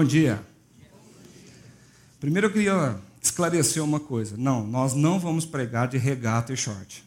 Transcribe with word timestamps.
Bom 0.00 0.04
dia. 0.04 0.42
Primeiro 2.18 2.46
eu 2.46 2.50
queria 2.50 2.96
esclarecer 3.20 3.84
uma 3.84 4.00
coisa. 4.00 4.34
Não, 4.34 4.66
nós 4.66 4.94
não 4.94 5.20
vamos 5.20 5.44
pregar 5.44 5.88
de 5.88 5.98
regata 5.98 6.54
e 6.54 6.56
short. 6.56 7.04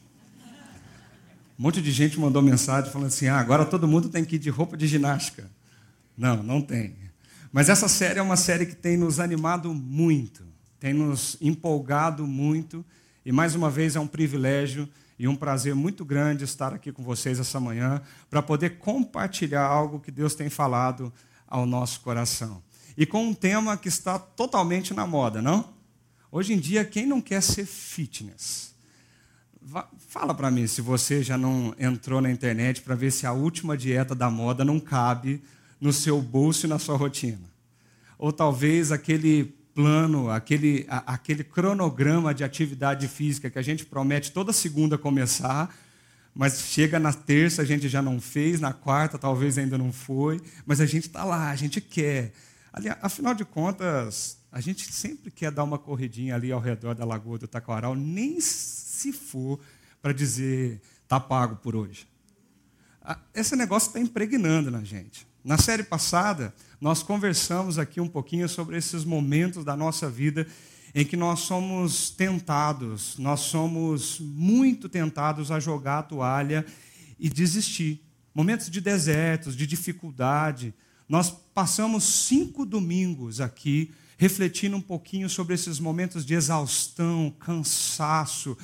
Um 1.58 1.64
monte 1.64 1.82
de 1.82 1.92
gente 1.92 2.20
mandou 2.20 2.40
mensagem 2.40 2.92
falando 2.92 3.08
assim: 3.08 3.26
ah, 3.26 3.40
agora 3.40 3.66
todo 3.66 3.88
mundo 3.88 4.10
tem 4.10 4.24
que 4.24 4.36
ir 4.36 4.38
de 4.38 4.52
roupa 4.52 4.78
de 4.78 4.86
ginástica. 4.86 5.50
Não, 6.16 6.44
não 6.44 6.62
tem. 6.62 6.96
Mas 7.52 7.68
essa 7.68 7.88
série 7.88 8.20
é 8.20 8.22
uma 8.22 8.38
série 8.38 8.68
que 8.68 8.76
tem 8.76 8.96
nos 8.96 9.20
animado 9.20 9.74
muito, 9.74 10.44
tem 10.80 10.94
nos 10.94 11.36
empolgado 11.42 12.28
muito, 12.28 12.86
e 13.26 13.32
mais 13.32 13.56
uma 13.56 13.72
vez 13.72 13.96
é 13.96 14.00
um 14.00 14.06
privilégio 14.06 14.88
e 15.18 15.28
um 15.28 15.36
prazer 15.36 15.74
muito 15.74 16.06
grande 16.06 16.44
estar 16.44 16.72
aqui 16.76 16.92
com 16.92 17.02
vocês 17.02 17.40
essa 17.40 17.60
manhã 17.60 18.04
para 18.30 18.44
poder 18.44 18.78
compartilhar 18.78 19.66
algo 19.66 20.00
que 20.00 20.12
Deus 20.12 20.36
tem 20.36 20.48
falado 20.48 21.12
ao 21.48 21.66
nosso 21.66 22.00
coração. 22.02 22.62
E 22.98 23.06
com 23.06 23.26
um 23.26 23.34
tema 23.34 23.76
que 23.78 23.88
está 23.88 24.20
totalmente 24.20 24.94
na 24.94 25.08
moda, 25.08 25.42
não? 25.42 25.74
Hoje 26.32 26.54
em 26.54 26.60
dia, 26.60 26.86
quem 26.86 27.06
não 27.06 27.22
quer 27.22 27.42
ser 27.42 27.66
fitness? 27.66 28.74
Fala 30.10 30.34
para 30.34 30.52
mim 30.52 30.68
se 30.68 30.82
você 30.82 31.24
já 31.24 31.38
não 31.38 31.74
entrou 31.80 32.22
na 32.22 32.30
internet 32.30 32.82
para 32.82 32.96
ver 32.96 33.12
se 33.12 33.26
a 33.26 33.32
última 33.32 33.78
dieta 33.78 34.14
da 34.14 34.30
moda 34.30 34.66
não 34.66 34.80
cabe 34.80 35.42
no 35.80 35.94
seu 35.94 36.22
bolso 36.22 36.66
e 36.66 36.70
na 36.70 36.78
sua 36.78 36.98
rotina. 36.98 37.52
Ou 38.18 38.32
talvez 38.32 38.92
aquele 38.92 39.54
plano, 39.74 40.30
aquele, 40.30 40.86
a, 40.88 41.14
aquele 41.14 41.44
cronograma 41.44 42.34
de 42.34 42.44
atividade 42.44 43.08
física 43.08 43.50
que 43.50 43.60
a 43.60 43.62
gente 43.62 43.86
promete 43.86 44.32
toda 44.32 44.54
segunda 44.54 44.98
começar, 44.98 45.76
mas 46.34 46.62
chega 46.62 47.00
na 47.00 47.14
terça 47.14 47.62
a 47.62 47.66
gente 47.66 47.90
já 47.90 48.02
não 48.02 48.20
fez, 48.20 48.60
na 48.60 48.74
quarta 48.74 49.18
talvez 49.18 49.58
ainda 49.58 49.78
não 49.78 49.92
foi, 49.92 50.42
mas 50.66 50.80
a 50.80 50.86
gente 50.86 51.08
está 51.08 51.24
lá, 51.24 51.50
a 51.50 51.56
gente 51.56 51.82
quer. 51.82 52.34
Ali, 52.74 52.90
afinal 53.04 53.36
de 53.36 53.46
contas, 53.46 54.40
a 54.52 54.60
gente 54.60 54.92
sempre 54.92 55.30
quer 55.30 55.52
dar 55.52 55.64
uma 55.64 55.78
corridinha 55.78 56.34
ali 56.34 56.52
ao 56.52 56.60
redor 56.60 56.96
da 56.96 57.06
Lagoa 57.06 57.38
do 57.38 57.48
Taquaral, 57.48 57.94
nem 57.94 58.42
se 58.42 59.14
for 59.14 59.60
para 60.02 60.12
dizer 60.12 60.82
está 61.04 61.20
pago 61.20 61.58
por 61.58 61.76
hoje. 61.76 62.08
Esse 63.34 63.56
negócio 63.56 63.90
está 63.90 64.00
impregnando 64.00 64.72
na 64.72 64.84
gente. 64.84 65.28
Na 65.44 65.58
série 65.58 65.84
passada, 65.84 66.52
nós 66.82 67.04
conversamos 67.04 67.78
aqui 67.78 68.02
um 68.02 68.08
pouquinho 68.08 68.50
sobre 68.50 68.76
esses 68.76 69.06
momentos 69.06 69.64
da 69.64 69.78
nossa 69.78 70.10
vida 70.10 70.48
em 70.96 71.06
que 71.06 71.18
nós 71.18 71.42
somos 71.42 72.10
tentados, 72.10 73.18
nós 73.20 73.42
somos 73.42 74.20
muito 74.20 74.90
tentados 74.90 75.52
a 75.52 75.60
jogar 75.60 76.00
a 76.00 76.04
toalha 76.04 76.66
e 77.20 77.30
desistir. 77.30 78.02
Momentos 78.34 78.70
de 78.70 78.82
desertos, 78.82 79.56
de 79.56 79.68
dificuldade. 79.68 80.74
Nós 81.14 81.30
passamos 81.30 82.04
cinco 82.26 82.66
domingos 82.66 83.40
aqui 83.40 83.94
refletindo 84.18 84.78
um 84.78 84.82
pouquinho 84.82 85.30
sobre 85.30 85.54
esses 85.54 85.80
momentos 85.80 86.26
de 86.26 86.34
exaustão, 86.34 87.32
cansaço. 87.40 88.58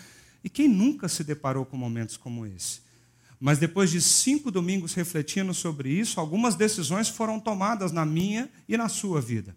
E 0.43 0.49
quem 0.49 0.67
nunca 0.67 1.07
se 1.07 1.23
deparou 1.23 1.63
com 1.63 1.77
momentos 1.77 2.17
como 2.17 2.47
esse? 2.47 2.81
Mas 3.39 3.59
depois 3.59 3.91
de 3.91 4.01
cinco 4.01 4.49
domingos 4.49 4.95
refletindo 4.95 5.53
sobre 5.53 5.91
isso, 5.91 6.19
algumas 6.19 6.55
decisões 6.55 7.07
foram 7.07 7.39
tomadas 7.39 7.91
na 7.91 8.03
minha 8.03 8.49
e 8.67 8.75
na 8.75 8.89
sua 8.89 9.21
vida. 9.21 9.55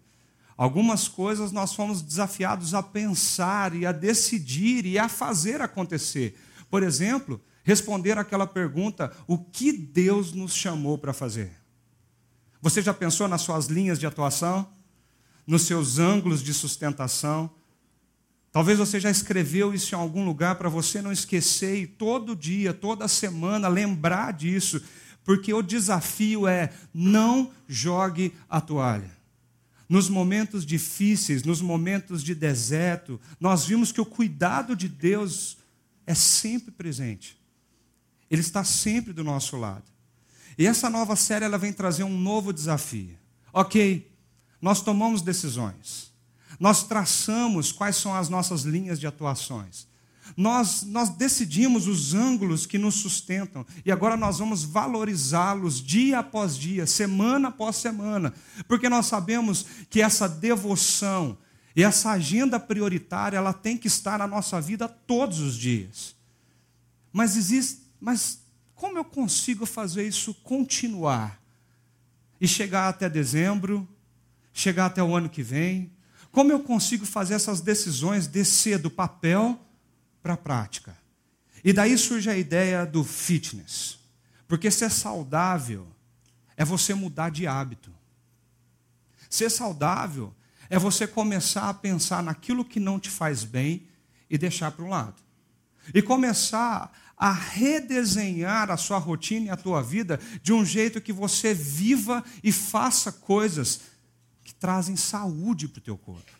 Algumas 0.55 1.07
coisas 1.07 1.51
nós 1.51 1.73
fomos 1.73 1.99
desafiados 1.99 2.75
a 2.75 2.83
pensar 2.83 3.73
e 3.73 3.87
a 3.87 3.91
decidir 3.91 4.85
e 4.85 4.99
a 4.99 5.09
fazer 5.09 5.61
acontecer. 5.61 6.39
Por 6.69 6.83
exemplo, 6.83 7.41
responder 7.63 8.19
aquela 8.19 8.45
pergunta: 8.45 9.11
o 9.25 9.39
que 9.39 9.73
Deus 9.73 10.31
nos 10.31 10.53
chamou 10.53 10.95
para 10.95 11.11
fazer? 11.11 11.62
Você 12.63 12.81
já 12.81 12.93
pensou 12.93 13.27
nas 13.27 13.41
suas 13.41 13.65
linhas 13.65 13.99
de 13.99 14.05
atuação? 14.05 14.65
Nos 15.45 15.63
seus 15.63 15.99
ângulos 15.99 16.41
de 16.41 16.53
sustentação? 16.53 17.51
Talvez 18.53 18.79
você 18.79 19.01
já 19.01 19.11
escreveu 19.11 19.73
isso 19.73 19.93
em 19.93 19.97
algum 19.97 20.23
lugar 20.23 20.55
para 20.55 20.69
você 20.69 21.01
não 21.01 21.11
esquecer 21.11 21.75
e 21.75 21.85
todo 21.85 22.33
dia, 22.33 22.73
toda 22.73 23.05
semana 23.09 23.67
lembrar 23.67 24.31
disso, 24.31 24.81
porque 25.25 25.53
o 25.53 25.61
desafio 25.61 26.47
é 26.47 26.69
não 26.93 27.51
jogue 27.67 28.33
a 28.49 28.61
toalha. 28.61 29.11
Nos 29.89 30.07
momentos 30.07 30.65
difíceis, 30.65 31.43
nos 31.43 31.59
momentos 31.59 32.23
de 32.23 32.33
deserto, 32.33 33.19
nós 33.41 33.65
vimos 33.65 33.91
que 33.91 33.99
o 33.99 34.05
cuidado 34.05 34.73
de 34.73 34.87
Deus 34.87 35.57
é 36.07 36.13
sempre 36.13 36.71
presente. 36.71 37.37
Ele 38.31 38.39
está 38.39 38.63
sempre 38.63 39.11
do 39.11 39.21
nosso 39.21 39.57
lado. 39.57 39.92
E 40.57 40.67
essa 40.67 40.89
nova 40.89 41.15
série 41.15 41.45
ela 41.45 41.57
vem 41.57 41.73
trazer 41.73 42.03
um 42.03 42.17
novo 42.17 42.53
desafio. 42.53 43.17
OK, 43.51 44.11
nós 44.61 44.81
tomamos 44.81 45.21
decisões. 45.21 46.11
Nós 46.59 46.83
traçamos 46.83 47.71
quais 47.71 47.95
são 47.95 48.15
as 48.15 48.29
nossas 48.29 48.61
linhas 48.61 48.99
de 48.99 49.07
atuações. 49.07 49.87
Nós, 50.37 50.83
nós 50.83 51.09
decidimos 51.09 51.87
os 51.87 52.13
ângulos 52.13 52.65
que 52.65 52.77
nos 52.77 52.95
sustentam 52.95 53.65
e 53.85 53.91
agora 53.91 54.15
nós 54.15 54.39
vamos 54.39 54.63
valorizá-los 54.63 55.81
dia 55.81 56.19
após 56.19 56.57
dia, 56.57 56.87
semana 56.87 57.49
após 57.49 57.75
semana, 57.75 58.33
porque 58.67 58.87
nós 58.87 59.05
sabemos 59.05 59.65
que 59.89 60.01
essa 60.01 60.27
devoção 60.29 61.37
e 61.75 61.83
essa 61.83 62.11
agenda 62.11 62.59
prioritária 62.59 63.37
ela 63.37 63.51
tem 63.51 63.77
que 63.77 63.87
estar 63.87 64.19
na 64.19 64.27
nossa 64.27 64.61
vida 64.61 64.87
todos 64.87 65.39
os 65.39 65.55
dias. 65.55 66.15
Mas 67.11 67.35
existe, 67.35 67.81
mas 67.99 68.42
como 68.83 68.97
eu 68.97 69.05
consigo 69.05 69.65
fazer 69.65 70.05
isso 70.05 70.33
continuar 70.33 71.41
e 72.41 72.45
chegar 72.45 72.89
até 72.89 73.09
dezembro, 73.09 73.87
chegar 74.51 74.87
até 74.87 75.01
o 75.01 75.15
ano 75.15 75.29
que 75.29 75.41
vem, 75.41 75.89
como 76.33 76.51
eu 76.51 76.59
consigo 76.59 77.05
fazer 77.05 77.35
essas 77.35 77.61
decisões 77.61 78.27
descer 78.27 78.77
do 78.77 78.91
papel 78.91 79.57
para 80.21 80.33
a 80.33 80.37
prática? 80.37 80.97
E 81.63 81.71
daí 81.71 81.97
surge 81.97 82.29
a 82.29 82.35
ideia 82.35 82.85
do 82.85 83.05
fitness. 83.05 83.99
Porque 84.49 84.69
ser 84.69 84.91
saudável 84.91 85.87
é 86.57 86.65
você 86.65 86.93
mudar 86.93 87.29
de 87.29 87.47
hábito. 87.47 87.89
Ser 89.29 89.49
saudável 89.49 90.35
é 90.69 90.77
você 90.77 91.07
começar 91.07 91.69
a 91.69 91.73
pensar 91.73 92.21
naquilo 92.21 92.65
que 92.65 92.81
não 92.81 92.99
te 92.99 93.09
faz 93.09 93.45
bem 93.45 93.87
e 94.29 94.37
deixar 94.37 94.71
para 94.71 94.83
um 94.83 94.89
lado. 94.89 95.23
E 95.93 96.01
começar 96.01 96.91
a 97.23 97.31
redesenhar 97.31 98.69
a 98.69 98.75
sua 98.75 98.97
rotina 98.97 99.45
e 99.45 99.49
a 99.49 99.55
tua 99.55 99.81
vida 99.81 100.19
de 100.41 100.51
um 100.51 100.65
jeito 100.65 100.99
que 100.99 101.13
você 101.13 101.53
viva 101.53 102.21
e 102.43 102.51
faça 102.51 103.13
coisas 103.13 103.79
que 104.43 104.53
trazem 104.53 104.97
saúde 104.97 105.69
para 105.69 105.79
o 105.79 105.83
teu 105.83 105.97
corpo. 105.97 106.33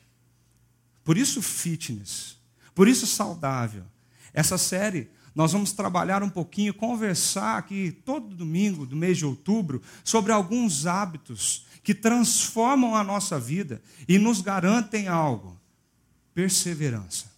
Por 1.02 1.18
isso, 1.18 1.42
fitness. 1.42 2.36
Por 2.76 2.86
isso, 2.86 3.08
saudável. 3.08 3.86
Essa 4.34 4.58
série, 4.58 5.10
nós 5.34 5.54
vamos 5.54 5.72
trabalhar 5.72 6.22
um 6.22 6.30
pouquinho, 6.30 6.74
conversar 6.74 7.58
aqui 7.58 7.98
todo 8.04 8.36
domingo 8.36 8.86
do 8.86 8.98
mês 8.98 9.18
de 9.18 9.26
outubro 9.26 9.82
sobre 10.04 10.34
alguns 10.34 10.86
hábitos 10.86 11.66
que 11.82 11.96
transformam 11.96 12.94
a 12.94 13.06
nossa 13.06 13.40
vida 13.40 13.82
e 14.06 14.18
nos 14.20 14.42
garantem 14.42 15.08
algo: 15.08 15.58
perseverança. 16.34 17.32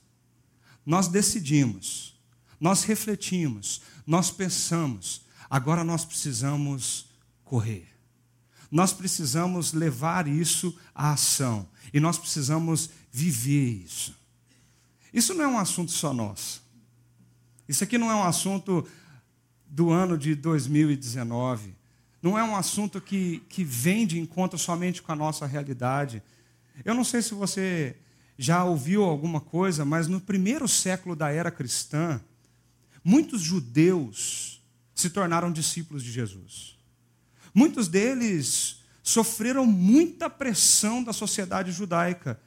Nós 0.84 1.08
decidimos, 1.08 2.15
nós 2.60 2.84
refletimos, 2.84 3.82
nós 4.06 4.32
pensamos, 4.32 5.22
agora 5.50 5.84
nós 5.84 6.06
precisamos 6.06 7.08
correr. 7.44 7.88
Nós 8.72 8.92
precisamos 8.92 9.74
levar 9.74 10.28
isso 10.28 10.78
à 10.94 11.14
ação. 11.14 11.68
E 11.94 12.00
nós 12.00 12.18
precisamos 12.18 12.90
viver 13.12 13.70
isso. 13.86 14.16
Isso 15.14 15.34
não 15.34 15.46
é 15.46 15.48
um 15.48 15.58
assunto 15.58 15.92
só 15.92 16.14
nosso. 16.14 16.62
Isso 17.70 17.84
aqui 17.84 17.98
não 17.98 18.12
é 18.12 18.16
um 18.16 18.24
assunto 18.24 18.86
do 19.66 19.92
ano 19.92 20.18
de 20.18 20.36
2019. 20.36 21.74
Não 22.22 22.38
é 22.38 22.44
um 22.44 22.56
assunto 22.56 23.00
que, 23.00 23.44
que 23.48 23.64
vem 23.64 24.06
de 24.06 24.20
encontro 24.20 24.58
somente 24.58 25.02
com 25.02 25.12
a 25.12 25.16
nossa 25.16 25.46
realidade. 25.46 26.22
Eu 26.84 26.94
não 26.94 27.04
sei 27.04 27.22
se 27.22 27.34
você 27.34 27.96
já 28.38 28.66
ouviu 28.66 29.04
alguma 29.04 29.40
coisa, 29.40 29.86
mas 29.86 30.08
no 30.08 30.20
primeiro 30.20 30.68
século 30.68 31.16
da 31.16 31.32
era 31.32 31.50
cristã, 31.50 32.20
muitos 33.06 33.40
judeus 33.44 34.60
se 34.96 35.12
tornaram 35.12 35.52
discípulos 35.52 36.04
de 36.04 36.12
Jesus. 36.12 36.76
Muitos 37.54 37.88
deles 37.88 38.80
sofreram 39.04 39.68
muita 39.68 40.28
pressão 40.28 41.04
da 41.04 41.14
sociedade 41.14 41.72
judaica. 41.72 42.42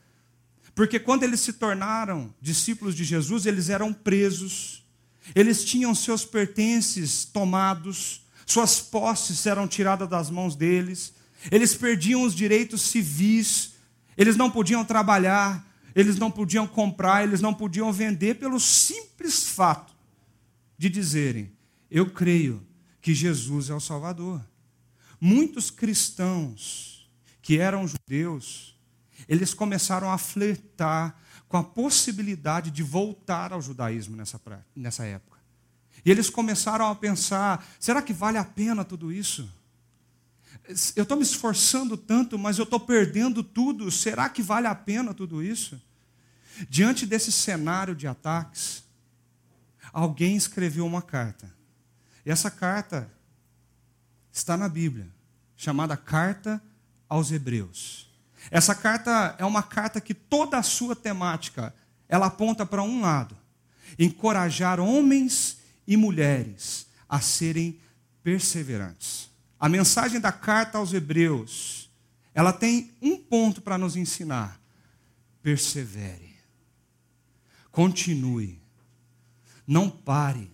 Porque 0.75 0.99
quando 0.99 1.23
eles 1.23 1.41
se 1.41 1.53
tornaram 1.53 2.35
discípulos 2.41 2.97
de 2.97 3.05
Jesus, 3.05 3.47
eles 3.47 3.69
eram 3.69 3.93
presos, 3.93 4.85
eles 5.33 5.65
tinham 5.65 5.95
seus 5.95 6.25
pertences 6.25 7.25
tomados, 7.25 8.23
suas 8.45 8.81
posses 8.81 9.47
eram 9.47 9.69
tiradas 9.69 10.09
das 10.09 10.29
mãos 10.29 10.57
deles, 10.57 11.13
eles 11.53 11.75
perdiam 11.77 12.23
os 12.23 12.35
direitos 12.35 12.83
civis, 12.83 13.75
eles 14.17 14.37
não 14.37 14.51
podiam 14.51 14.85
trabalhar, 14.85 15.65
eles 15.95 16.17
não 16.17 16.31
podiam 16.31 16.67
comprar, 16.67 17.23
eles 17.23 17.41
não 17.41 17.55
podiam 17.55 17.93
vender, 17.93 18.35
pelo 18.35 18.59
simples 18.59 19.45
fato 19.49 19.98
de 20.79 20.89
dizerem: 20.89 21.53
Eu 21.91 22.11
creio 22.11 22.65
que 23.03 23.13
Jesus 23.13 23.69
é 23.69 23.75
o 23.75 23.81
Salvador. 23.81 24.43
Muitos 25.21 25.71
cristãos 25.71 27.11
que 27.43 27.59
eram 27.59 27.89
judeus, 27.89 28.79
eles 29.29 29.53
começaram 29.53 30.11
a 30.11 30.17
flertar 30.17 31.19
com 31.49 31.57
a 31.57 31.65
possibilidade 31.65 32.71
de 32.71 32.83
voltar 32.83 33.53
ao 33.53 33.61
judaísmo 33.61 34.17
nessa, 34.17 34.41
nessa 34.77 35.05
época. 35.05 35.39
E 36.05 36.11
eles 36.11 36.31
começaram 36.31 36.87
a 36.87 36.95
pensar: 36.95 37.67
será 37.81 38.01
que 38.01 38.13
vale 38.13 38.39
a 38.39 38.45
pena 38.45 38.85
tudo 38.85 39.13
isso? 39.13 39.51
Eu 40.95 41.03
estou 41.03 41.17
me 41.17 41.23
esforçando 41.23 41.97
tanto, 41.97 42.39
mas 42.39 42.59
eu 42.59 42.65
estou 42.65 42.79
perdendo 42.79 43.43
tudo. 43.43 43.91
Será 43.91 44.29
que 44.29 44.43
vale 44.43 44.67
a 44.67 44.75
pena 44.75 45.15
tudo 45.15 45.43
isso? 45.43 45.81
Diante 46.69 47.07
desse 47.07 47.33
cenário 47.33 47.95
de 47.95 48.07
ataques, 48.07 48.85
alguém 49.93 50.37
escreveu 50.37 50.87
uma 50.87 51.03
carta. 51.03 51.53
E 52.25 52.31
essa 52.31 52.51
carta 52.51 53.11
está 54.33 54.57
na 54.57 54.69
Bíblia, 54.69 55.09
chamada 55.57 55.97
Carta 55.97 56.63
aos 57.09 57.33
Hebreus. 57.33 58.09
Essa 58.51 58.75
carta 58.75 59.35
é 59.39 59.45
uma 59.45 59.63
carta 59.63 60.01
que 60.01 60.15
toda 60.15 60.59
a 60.59 60.63
sua 60.63 60.95
temática, 60.95 61.75
ela 62.09 62.27
aponta 62.27 62.65
para 62.65 62.83
um 62.83 63.01
lado: 63.01 63.37
encorajar 63.99 64.79
homens 64.81 65.59
e 65.87 65.97
mulheres 65.97 66.87
a 67.09 67.21
serem 67.21 67.81
perseverantes. 68.23 69.31
A 69.59 69.69
mensagem 69.69 70.21
da 70.21 70.31
carta 70.31 70.79
aos 70.79 70.93
Hebreus, 70.93 71.91
ela 72.33 72.53
tem 72.53 72.93
um 73.03 73.17
ponto 73.17 73.61
para 73.61 73.77
nos 73.77 73.97
ensinar: 73.97 74.61
persevere, 75.43 76.37
continue, 77.73 78.63
não 79.69 79.91
pare, 79.91 80.51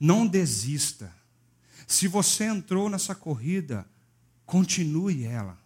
não 0.00 0.26
desista. 0.26 1.14
Se 1.86 2.08
você 2.08 2.44
entrou 2.44 2.88
nessa 2.88 3.14
corrida, 3.14 3.86
continue 4.46 5.24
ela. 5.24 5.58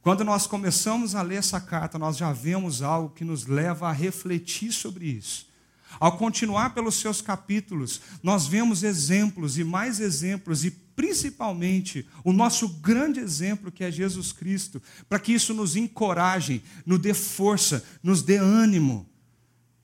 Quando 0.00 0.22
nós 0.22 0.46
começamos 0.46 1.16
a 1.16 1.22
ler 1.22 1.36
essa 1.36 1.60
carta, 1.60 1.98
nós 1.98 2.16
já 2.16 2.32
vemos 2.32 2.82
algo 2.82 3.14
que 3.14 3.24
nos 3.24 3.46
leva 3.46 3.88
a 3.88 3.92
refletir 3.92 4.72
sobre 4.72 5.06
isso. 5.06 5.50
Ao 5.98 6.16
continuar 6.16 6.70
pelos 6.72 6.94
seus 6.94 7.20
capítulos, 7.20 8.00
nós 8.22 8.46
vemos 8.46 8.82
exemplos 8.82 9.58
e 9.58 9.64
mais 9.64 9.98
exemplos, 10.00 10.64
e 10.64 10.70
principalmente 10.70 12.08
o 12.24 12.32
nosso 12.32 12.68
grande 12.68 13.20
exemplo, 13.20 13.72
que 13.72 13.84
é 13.84 13.90
Jesus 13.90 14.32
Cristo, 14.32 14.80
para 15.08 15.18
que 15.18 15.32
isso 15.32 15.52
nos 15.52 15.76
encoraje, 15.76 16.62
nos 16.86 17.00
dê 17.00 17.12
força, 17.12 17.84
nos 18.02 18.22
dê 18.22 18.36
ânimo, 18.36 19.08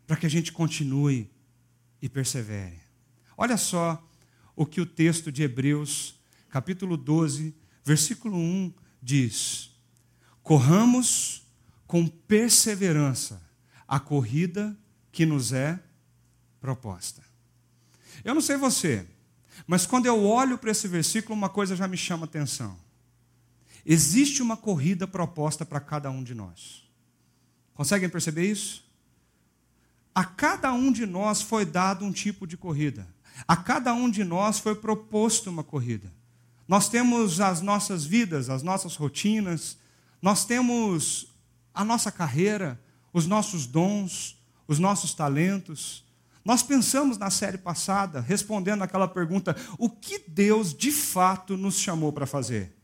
para 0.07 0.17
que 0.17 0.27
a 0.27 0.31
gente 0.31 0.53
continue 0.53 1.31
e 2.01 2.09
persevere. 2.09 2.81
Olha 3.37 3.57
só 3.57 4.03
o 4.57 4.67
que 4.67 4.81
o 4.81 4.87
texto 4.87 5.31
de 5.31 5.43
Hebreus, 5.43 6.15
capítulo 6.49 6.97
12, 6.97 7.55
versículo 7.85 8.37
1 8.37 8.73
diz: 9.03 9.71
Corramos 10.43 11.43
com 11.87 12.07
perseverança 12.07 13.43
a 13.87 13.99
corrida 14.01 14.77
que 15.13 15.25
nos 15.25 15.53
é 15.53 15.81
proposta. 16.61 17.23
Eu 18.25 18.35
não 18.35 18.43
sei 18.43 18.57
você, 18.57 19.07
mas 19.67 19.87
quando 19.87 20.07
eu 20.07 20.25
olho 20.25 20.59
para 20.59 20.71
esse 20.71 20.89
versículo, 20.89 21.35
uma 21.35 21.49
coisa 21.49 21.77
já 21.77 21.87
me 21.87 21.97
chama 21.97 22.25
atenção. 22.25 22.79
Existe 23.87 24.43
uma 24.43 24.57
corrida 24.57 25.07
proposta 25.07 25.65
para 25.65 25.81
cada 25.81 26.11
um 26.11 26.23
de 26.23 26.35
nós. 26.35 26.87
Conseguem 27.75 28.09
perceber 28.09 28.51
isso? 28.51 28.88
A 30.19 30.25
cada 30.25 30.73
um 30.73 30.91
de 30.91 31.07
nós 31.07 31.41
foi 31.41 31.65
dado 31.65 32.05
um 32.05 32.11
tipo 32.11 32.45
de 32.45 32.57
corrida. 32.57 33.07
A 33.47 33.55
cada 33.55 33.95
um 33.95 34.11
de 34.11 34.25
nós 34.25 34.59
foi 34.59 34.75
proposto 34.75 35.49
uma 35.49 35.63
corrida. 35.63 36.13
Nós 36.67 36.89
temos 36.89 37.41
as 37.41 37.61
nossas 37.61 38.05
vidas, 38.05 38.51
as 38.51 38.61
nossas 38.65 38.97
rotinas, 38.97 39.79
nós 40.21 40.45
temos 40.45 41.33
a 41.73 41.85
nossa 41.85 42.11
carreira, 42.11 42.83
os 43.13 43.29
nossos 43.29 43.65
dons, 43.65 44.37
os 44.67 44.81
nossos 44.81 45.15
talentos. 45.15 46.05
Nós 46.45 46.65
pensamos 46.65 47.17
na 47.17 47.31
série 47.31 47.57
passada, 47.57 48.21
respondendo 48.21 48.83
aquela 48.83 49.07
pergunta: 49.07 49.55
o 49.79 49.89
que 49.89 50.19
Deus 50.27 50.75
de 50.75 50.91
fato 50.91 51.57
nos 51.57 51.79
chamou 51.79 52.13
para 52.13 52.27
fazer? 52.27 52.77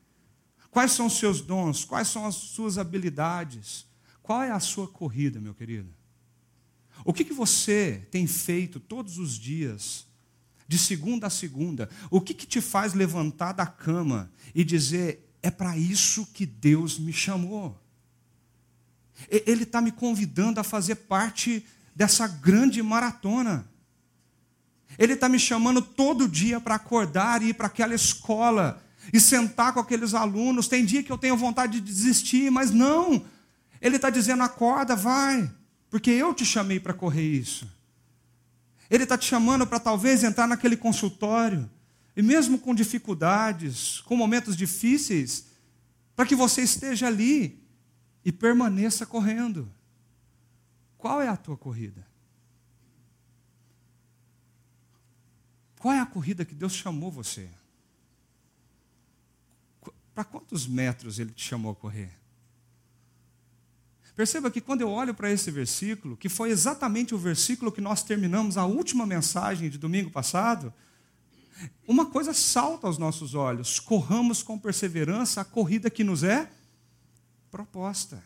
Quais 0.71 0.93
são 0.93 1.07
os 1.07 1.19
seus 1.19 1.41
dons? 1.41 1.85
Quais 1.85 2.07
são 2.07 2.27
as 2.27 2.37
suas 2.37 2.79
habilidades? 2.79 3.87
Qual 4.23 4.41
é 4.41 4.53
a 4.53 4.61
sua 4.61 4.87
corrida, 4.87 5.41
meu 5.41 5.53
querido? 5.53 6.04
O 7.05 7.13
que, 7.13 7.25
que 7.25 7.35
você 7.35 8.07
tem 8.11 8.27
feito 8.27 8.81
todos 8.81 9.19
os 9.19 9.39
dias, 9.39 10.07
de 10.67 10.79
segunda 10.79 11.27
a 11.27 11.31
segunda? 11.31 11.91
O 12.11 12.21
que, 12.21 12.33
que 12.33 12.47
te 12.47 12.61
faz 12.61 12.95
levantar 12.95 13.53
da 13.53 13.67
cama 13.67 14.33
e 14.55 14.65
dizer: 14.65 15.31
é 15.43 15.51
para 15.51 15.77
isso 15.77 16.27
que 16.33 16.47
Deus 16.47 16.99
me 16.99 17.13
chamou. 17.13 17.79
Ele 19.29 19.65
está 19.65 19.81
me 19.81 19.93
convidando 19.93 20.59
a 20.59 20.65
fazer 20.65 20.95
parte 20.95 21.65
dessa 21.95 22.27
grande 22.27 22.83
maratona. 22.83 23.69
Ele 24.99 25.13
está 25.13 25.29
me 25.29 25.39
chamando 25.39 25.83
todo 25.83 26.29
dia 26.29 26.61
para 26.61 26.77
acordar 26.77 27.43
e 27.43 27.49
ir 27.49 27.55
para 27.55 27.67
aquela 27.67 27.95
escola 27.95 28.83
e 29.13 29.21
sentar 29.21 29.73
com 29.73 29.81
aqueles 29.81 30.15
alunos. 30.15 30.69
Tem 30.69 30.85
dia 30.85 31.03
que 31.03 31.13
eu 31.13 31.19
tenho 31.19 31.37
vontade 31.37 31.81
de 31.81 31.81
desistir, 31.81 32.51
mas 32.51 32.71
não. 32.71 33.25
Ele 33.81 33.97
está 33.97 34.09
dizendo: 34.09 34.43
acorda, 34.43 34.97
vai, 34.97 35.51
porque 35.95 36.11
eu 36.11 36.35
te 36.35 36.45
chamei 36.45 36.81
para 36.81 36.93
correr 36.93 37.23
isso. 37.23 37.73
Ele 38.91 39.05
está 39.05 39.17
te 39.17 39.27
chamando 39.27 39.65
para 39.65 39.79
talvez 39.79 40.25
entrar 40.25 40.49
naquele 40.49 40.77
consultório 40.77 41.71
e 42.17 42.21
mesmo 42.21 42.59
com 42.59 42.75
dificuldades, 42.75 44.01
com 44.01 44.17
momentos 44.17 44.57
difíceis, 44.57 45.47
para 46.17 46.27
que 46.27 46.35
você 46.35 46.63
esteja 46.63 47.07
ali 47.07 47.65
e 48.25 48.33
permaneça 48.33 49.07
correndo. 49.07 49.73
Qual 50.99 51.23
é 51.23 51.29
a 51.29 51.37
tua 51.37 51.57
corrida? 51.57 52.05
Qual 55.79 55.95
é 55.95 56.01
a 56.01 56.07
corrida 56.07 56.45
que 56.45 56.57
Deus 56.57 56.75
chamou 56.75 57.09
você? 57.09 57.49
Para 60.13 60.25
quantos 60.25 60.67
metros 60.67 61.21
Ele 61.21 61.31
te 61.31 61.45
chamou 61.45 61.71
a 61.71 61.77
correr? 61.77 62.24
Perceba 64.17 64.51
que 64.51 64.61
quando 64.61 64.81
eu 64.81 64.91
olho 64.91 65.13
para 65.13 65.31
esse 65.31 65.51
versículo, 65.51 66.17
que 66.17 66.29
foi 66.29 66.51
exatamente 66.51 67.15
o 67.15 67.19
versículo 67.19 67.73
que 67.73 67.81
nós 67.81 68.03
terminamos 68.03 68.57
a 68.57 68.65
última 68.65 69.05
mensagem 69.05 69.69
de 69.69 69.77
domingo 69.77 70.11
passado, 70.11 70.73
uma 71.87 72.07
coisa 72.07 72.33
salta 72.33 72.87
aos 72.87 72.97
nossos 72.97 73.35
olhos: 73.35 73.81
corramos 73.81 74.43
com 74.43 74.59
perseverança 74.59 75.41
a 75.41 75.45
corrida 75.45 75.91
que 75.91 76.05
nos 76.05 76.23
é 76.23 76.49
proposta. 77.51 78.23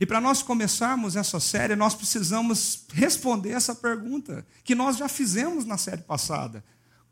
E 0.00 0.04
para 0.06 0.20
nós 0.20 0.42
começarmos 0.42 1.16
essa 1.16 1.38
série, 1.38 1.76
nós 1.76 1.94
precisamos 1.94 2.84
responder 2.92 3.50
essa 3.50 3.74
pergunta 3.74 4.46
que 4.64 4.74
nós 4.74 4.96
já 4.96 5.08
fizemos 5.08 5.66
na 5.66 5.76
série 5.76 6.02
passada: 6.02 6.64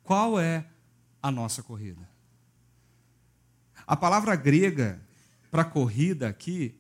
qual 0.03 0.41
é 0.41 0.67
a 1.23 1.31
nossa 1.31 1.63
corrida? 1.63 2.09
A 3.87 3.95
palavra 3.95 4.35
grega 4.35 5.01
para 5.51 5.63
corrida 5.63 6.27
aqui 6.27 6.79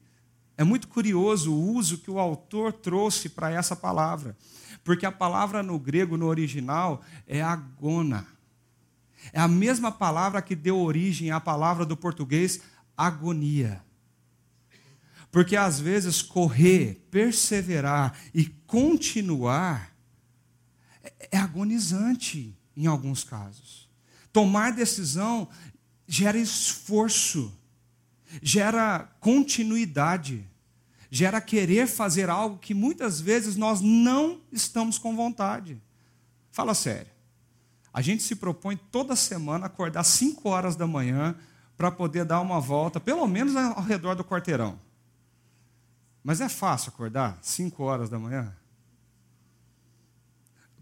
é 0.57 0.65
muito 0.65 0.89
curioso 0.89 1.53
o 1.53 1.73
uso 1.75 1.99
que 1.99 2.11
o 2.11 2.19
autor 2.19 2.73
trouxe 2.73 3.29
para 3.29 3.51
essa 3.51 3.75
palavra. 3.75 4.37
Porque 4.85 5.07
a 5.07 5.13
palavra 5.13 5.63
no 5.63 5.79
grego, 5.79 6.17
no 6.17 6.27
original, 6.27 7.03
é 7.27 7.43
agona. 7.43 8.27
É 9.33 9.41
a 9.41 9.49
mesma 9.49 9.91
palavra 9.91 10.43
que 10.43 10.55
deu 10.55 10.79
origem 10.79 11.31
à 11.31 11.41
palavra 11.41 11.87
do 11.87 11.97
português 11.97 12.61
agonia. 12.97 13.83
Porque 15.33 15.57
às 15.57 15.81
vezes 15.81 16.23
correr, 16.23 17.07
perseverar 17.11 18.17
e 18.33 18.47
continuar 18.67 19.95
é 21.33 21.39
agonizante 21.39 22.57
em 22.77 22.87
alguns 22.87 23.25
casos. 23.25 23.89
Tomar 24.33 24.73
decisão 24.73 25.49
gera 26.07 26.39
esforço, 26.39 27.53
gera 28.43 29.09
continuidade 29.21 30.49
gera 31.15 31.41
querer 31.41 31.87
fazer 31.87 32.29
algo 32.29 32.59
que 32.59 32.75
muitas 32.75 33.21
vezes 33.21 33.55
nós 33.55 33.81
não 33.81 34.41
estamos 34.51 34.99
com 34.99 35.15
vontade. 35.15 35.81
Fala 36.51 36.75
sério. 36.75 37.07
A 37.93 38.03
gente 38.03 38.25
se 38.25 38.35
propõe 38.35 38.77
toda 38.77 39.15
semana 39.15 39.67
acordar 39.67 40.03
5 40.03 40.49
horas 40.49 40.75
da 40.75 40.89
manhã 40.89 41.37
para 41.77 41.89
poder 41.89 42.25
dar 42.25 42.41
uma 42.41 42.61
volta, 42.61 42.99
pelo 42.99 43.29
menos 43.29 43.55
ao 43.55 43.81
redor 43.81 44.17
do 44.17 44.25
quarteirão. 44.25 44.77
Mas 46.25 46.41
é 46.41 46.49
fácil 46.49 46.89
acordar 46.89 47.39
5 47.41 47.81
horas 47.85 48.11
da 48.11 48.19
manhã? 48.19 48.53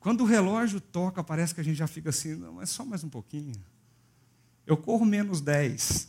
Quando 0.01 0.23
o 0.23 0.27
relógio 0.27 0.81
toca, 0.81 1.23
parece 1.23 1.55
que 1.55 1.61
a 1.61 1.65
gente 1.65 1.77
já 1.77 1.87
fica 1.87 2.09
assim, 2.09 2.37
não, 2.37 2.55
mas 2.55 2.71
só 2.71 2.87
mais 2.87 3.05
um 3.05 3.11
pouquinho. 3.11 3.63
Eu 4.67 4.79
corro 4.79 5.05
menos 5.05 5.43
10. 5.43 6.09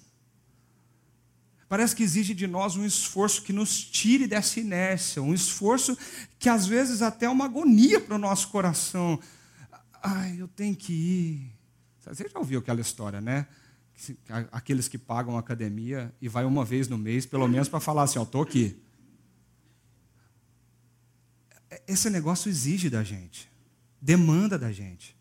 Parece 1.73 1.95
que 1.95 2.03
exige 2.03 2.35
de 2.35 2.45
nós 2.45 2.75
um 2.75 2.85
esforço 2.85 3.41
que 3.41 3.51
nos 3.51 3.83
tire 3.83 4.27
dessa 4.27 4.59
inércia, 4.59 5.23
um 5.23 5.33
esforço 5.33 5.97
que 6.37 6.47
às 6.47 6.67
vezes 6.67 7.01
até 7.01 7.25
é 7.25 7.29
uma 7.29 7.45
agonia 7.45 7.99
para 7.99 8.13
o 8.13 8.19
nosso 8.19 8.49
coração. 8.49 9.19
Ai, 10.03 10.39
eu 10.39 10.47
tenho 10.47 10.75
que 10.75 10.93
ir. 10.93 11.51
Você 11.99 12.29
já 12.31 12.37
ouviu 12.37 12.59
aquela 12.59 12.79
história, 12.79 13.19
né? 13.19 13.47
aqueles 14.51 14.87
que 14.87 14.99
pagam 14.99 15.35
academia 15.35 16.13
e 16.21 16.27
vai 16.27 16.45
uma 16.45 16.63
vez 16.63 16.87
no 16.87 16.95
mês, 16.95 17.25
pelo 17.25 17.47
menos 17.47 17.67
para 17.67 17.79
falar 17.79 18.03
assim, 18.03 18.19
ó, 18.19 18.21
estou 18.21 18.43
aqui. 18.43 18.79
Esse 21.87 22.07
negócio 22.07 22.49
exige 22.49 22.87
da 22.87 23.03
gente, 23.03 23.49
demanda 23.99 24.59
da 24.59 24.71
gente. 24.71 25.17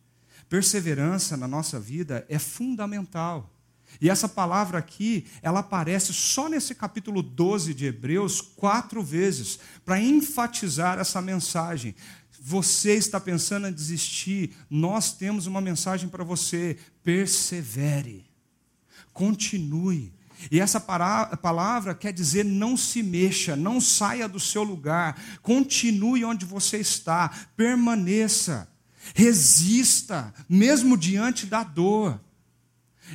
Perseverança 0.51 1.35
na 1.35 1.49
nossa 1.49 1.81
vida 1.81 2.27
é 2.29 2.39
fundamental. 2.39 3.51
E 4.01 4.11
essa 4.11 4.29
palavra 4.29 4.79
aqui, 4.79 5.27
ela 5.43 5.61
aparece 5.61 6.13
só 6.13 6.49
nesse 6.49 6.75
capítulo 6.75 7.23
12 7.23 7.75
de 7.75 7.87
Hebreus 7.87 8.41
quatro 8.41 9.03
vezes, 9.03 9.59
para 9.85 10.01
enfatizar 10.01 10.99
essa 10.99 11.21
mensagem. 11.21 11.95
Você 12.41 12.95
está 12.95 13.21
pensando 13.21 13.69
em 13.69 13.73
desistir, 13.73 14.57
nós 14.69 15.13
temos 15.13 15.47
uma 15.47 15.61
mensagem 15.61 16.09
para 16.09 16.25
você: 16.25 16.77
persevere, 17.03 18.25
continue. 19.13 20.13
E 20.51 20.59
essa 20.59 20.81
palavra 20.81 21.95
quer 21.95 22.13
dizer 22.13 22.45
não 22.45 22.77
se 22.77 23.01
mexa, 23.01 23.55
não 23.55 23.81
saia 23.81 24.29
do 24.29 24.41
seu 24.41 24.65
lugar, 24.65 25.17
continue 25.41 26.25
onde 26.25 26.45
você 26.45 26.79
está, 26.79 27.29
permaneça, 27.57 28.69
resista, 29.15 30.35
mesmo 30.49 30.97
diante 30.97 31.47
da 31.47 31.63
dor. 31.63 32.21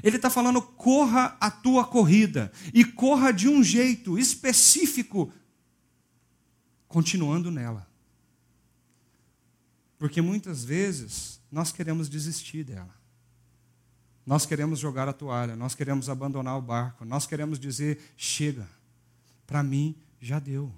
Ele 0.03 0.15
está 0.17 0.29
falando: 0.29 0.61
corra 0.61 1.37
a 1.39 1.49
tua 1.49 1.85
corrida, 1.85 2.51
e 2.73 2.83
corra 2.83 3.31
de 3.31 3.47
um 3.47 3.63
jeito 3.63 4.17
específico, 4.17 5.31
continuando 6.87 7.51
nela. 7.51 7.87
Porque 9.97 10.21
muitas 10.21 10.63
vezes 10.63 11.39
nós 11.51 11.71
queremos 11.71 12.07
desistir 12.07 12.63
dela. 12.63 12.95
Nós 14.25 14.45
queremos 14.45 14.77
jogar 14.79 15.07
a 15.07 15.13
toalha, 15.13 15.55
nós 15.55 15.73
queremos 15.73 16.09
abandonar 16.09 16.57
o 16.57 16.61
barco, 16.61 17.05
nós 17.05 17.25
queremos 17.25 17.59
dizer: 17.59 18.13
chega, 18.17 18.67
para 19.45 19.63
mim 19.63 19.95
já 20.19 20.37
deu. 20.37 20.71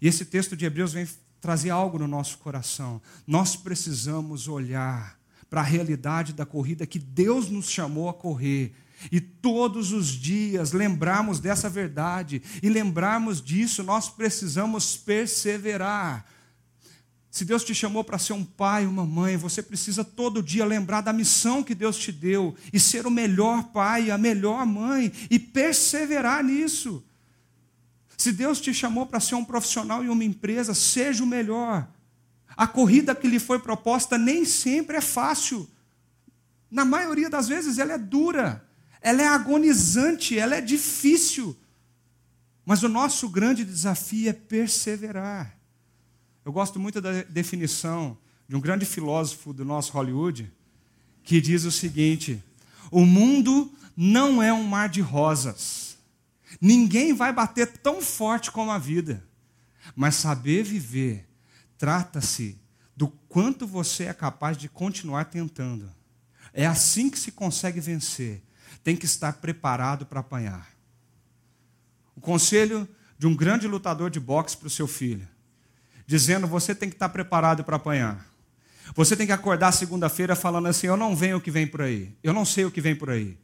E 0.00 0.06
esse 0.06 0.24
texto 0.24 0.56
de 0.56 0.64
Hebreus 0.64 0.92
vem 0.92 1.08
trazer 1.40 1.70
algo 1.70 1.98
no 1.98 2.06
nosso 2.06 2.38
coração. 2.38 3.00
Nós 3.26 3.56
precisamos 3.56 4.48
olhar 4.48 5.17
para 5.48 5.60
a 5.60 5.64
realidade 5.64 6.32
da 6.32 6.44
corrida 6.44 6.86
que 6.86 6.98
Deus 6.98 7.48
nos 7.48 7.70
chamou 7.70 8.08
a 8.08 8.14
correr. 8.14 8.72
E 9.12 9.20
todos 9.20 9.92
os 9.92 10.08
dias 10.08 10.72
lembrarmos 10.72 11.38
dessa 11.38 11.70
verdade 11.70 12.42
e 12.62 12.68
lembrarmos 12.68 13.40
disso, 13.40 13.82
nós 13.82 14.08
precisamos 14.08 14.96
perseverar. 14.96 16.26
Se 17.30 17.44
Deus 17.44 17.62
te 17.62 17.74
chamou 17.74 18.02
para 18.02 18.18
ser 18.18 18.32
um 18.32 18.44
pai, 18.44 18.86
uma 18.86 19.06
mãe, 19.06 19.36
você 19.36 19.62
precisa 19.62 20.02
todo 20.02 20.42
dia 20.42 20.64
lembrar 20.64 21.02
da 21.02 21.12
missão 21.12 21.62
que 21.62 21.74
Deus 21.74 21.96
te 21.96 22.10
deu 22.10 22.56
e 22.72 22.80
ser 22.80 23.06
o 23.06 23.10
melhor 23.10 23.64
pai, 23.64 24.10
a 24.10 24.18
melhor 24.18 24.66
mãe 24.66 25.12
e 25.30 25.38
perseverar 25.38 26.42
nisso. 26.42 27.04
Se 28.16 28.32
Deus 28.32 28.60
te 28.60 28.74
chamou 28.74 29.06
para 29.06 29.20
ser 29.20 29.36
um 29.36 29.44
profissional 29.44 30.02
em 30.02 30.08
uma 30.08 30.24
empresa, 30.24 30.74
seja 30.74 31.22
o 31.22 31.26
melhor. 31.26 31.88
A 32.58 32.66
corrida 32.66 33.14
que 33.14 33.28
lhe 33.28 33.38
foi 33.38 33.60
proposta 33.60 34.18
nem 34.18 34.44
sempre 34.44 34.96
é 34.96 35.00
fácil. 35.00 35.70
Na 36.68 36.84
maioria 36.84 37.30
das 37.30 37.46
vezes 37.46 37.78
ela 37.78 37.92
é 37.92 37.98
dura, 37.98 38.68
ela 39.00 39.22
é 39.22 39.28
agonizante, 39.28 40.36
ela 40.36 40.56
é 40.56 40.60
difícil. 40.60 41.56
Mas 42.66 42.82
o 42.82 42.88
nosso 42.88 43.28
grande 43.28 43.64
desafio 43.64 44.28
é 44.28 44.32
perseverar. 44.32 45.56
Eu 46.44 46.50
gosto 46.50 46.80
muito 46.80 47.00
da 47.00 47.22
definição 47.22 48.18
de 48.48 48.56
um 48.56 48.60
grande 48.60 48.84
filósofo 48.84 49.52
do 49.52 49.64
nosso 49.64 49.92
Hollywood, 49.92 50.52
que 51.22 51.40
diz 51.40 51.64
o 51.64 51.70
seguinte: 51.70 52.42
o 52.90 53.06
mundo 53.06 53.72
não 53.96 54.42
é 54.42 54.52
um 54.52 54.64
mar 54.64 54.88
de 54.88 55.00
rosas. 55.00 55.96
Ninguém 56.60 57.12
vai 57.12 57.32
bater 57.32 57.68
tão 57.68 58.02
forte 58.02 58.50
como 58.50 58.72
a 58.72 58.78
vida. 58.78 59.24
Mas 59.94 60.16
saber 60.16 60.64
viver 60.64 61.27
Trata-se 61.78 62.60
do 62.96 63.06
quanto 63.06 63.66
você 63.66 64.04
é 64.04 64.12
capaz 64.12 64.56
de 64.56 64.68
continuar 64.68 65.26
tentando. 65.26 65.90
É 66.52 66.66
assim 66.66 67.08
que 67.08 67.18
se 67.18 67.30
consegue 67.30 67.80
vencer. 67.80 68.42
Tem 68.82 68.96
que 68.96 69.06
estar 69.06 69.34
preparado 69.34 70.04
para 70.04 70.20
apanhar. 70.20 70.68
O 72.16 72.20
conselho 72.20 72.88
de 73.16 73.26
um 73.26 73.34
grande 73.34 73.68
lutador 73.68 74.10
de 74.10 74.18
boxe 74.18 74.56
para 74.56 74.66
o 74.66 74.70
seu 74.70 74.88
filho, 74.88 75.26
dizendo: 76.06 76.46
você 76.46 76.74
tem 76.74 76.88
que 76.88 76.96
estar 76.96 77.08
preparado 77.08 77.62
para 77.62 77.76
apanhar. 77.76 78.26
Você 78.94 79.16
tem 79.16 79.26
que 79.26 79.32
acordar 79.32 79.72
segunda-feira 79.72 80.34
falando 80.34 80.66
assim: 80.66 80.88
eu 80.88 80.96
não 80.96 81.14
venho 81.14 81.36
o 81.36 81.40
que 81.40 81.50
vem 81.50 81.66
por 81.66 81.82
aí, 81.82 82.12
eu 82.22 82.32
não 82.32 82.44
sei 82.44 82.64
o 82.64 82.70
que 82.70 82.80
vem 82.80 82.96
por 82.96 83.10
aí, 83.10 83.38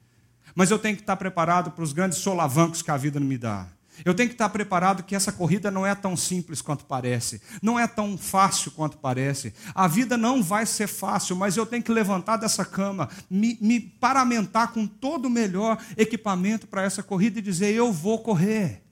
mas 0.54 0.70
eu 0.70 0.78
tenho 0.78 0.96
que 0.96 1.02
estar 1.02 1.16
preparado 1.16 1.70
para 1.70 1.84
os 1.84 1.92
grandes 1.92 2.18
solavancos 2.18 2.82
que 2.82 2.90
a 2.90 2.96
vida 2.96 3.20
me 3.20 3.38
dá. 3.38 3.68
Eu 4.02 4.14
tenho 4.14 4.28
que 4.28 4.34
estar 4.34 4.48
preparado 4.48 5.02
que 5.02 5.14
essa 5.14 5.30
corrida 5.30 5.70
não 5.70 5.86
é 5.86 5.94
tão 5.94 6.16
simples 6.16 6.60
quanto 6.60 6.84
parece, 6.84 7.40
não 7.62 7.78
é 7.78 7.86
tão 7.86 8.18
fácil 8.18 8.72
quanto 8.72 8.96
parece. 8.98 9.54
A 9.74 9.86
vida 9.86 10.16
não 10.16 10.42
vai 10.42 10.66
ser 10.66 10.86
fácil, 10.86 11.36
mas 11.36 11.56
eu 11.56 11.66
tenho 11.66 11.82
que 11.82 11.92
levantar 11.92 12.36
dessa 12.36 12.64
cama, 12.64 13.08
me, 13.30 13.56
me 13.60 13.80
paramentar 13.80 14.72
com 14.72 14.86
todo 14.86 15.26
o 15.26 15.30
melhor 15.30 15.78
equipamento 15.96 16.66
para 16.66 16.82
essa 16.82 17.02
corrida 17.02 17.38
e 17.38 17.42
dizer: 17.42 17.72
eu 17.72 17.92
vou 17.92 18.18
correr, 18.18 18.82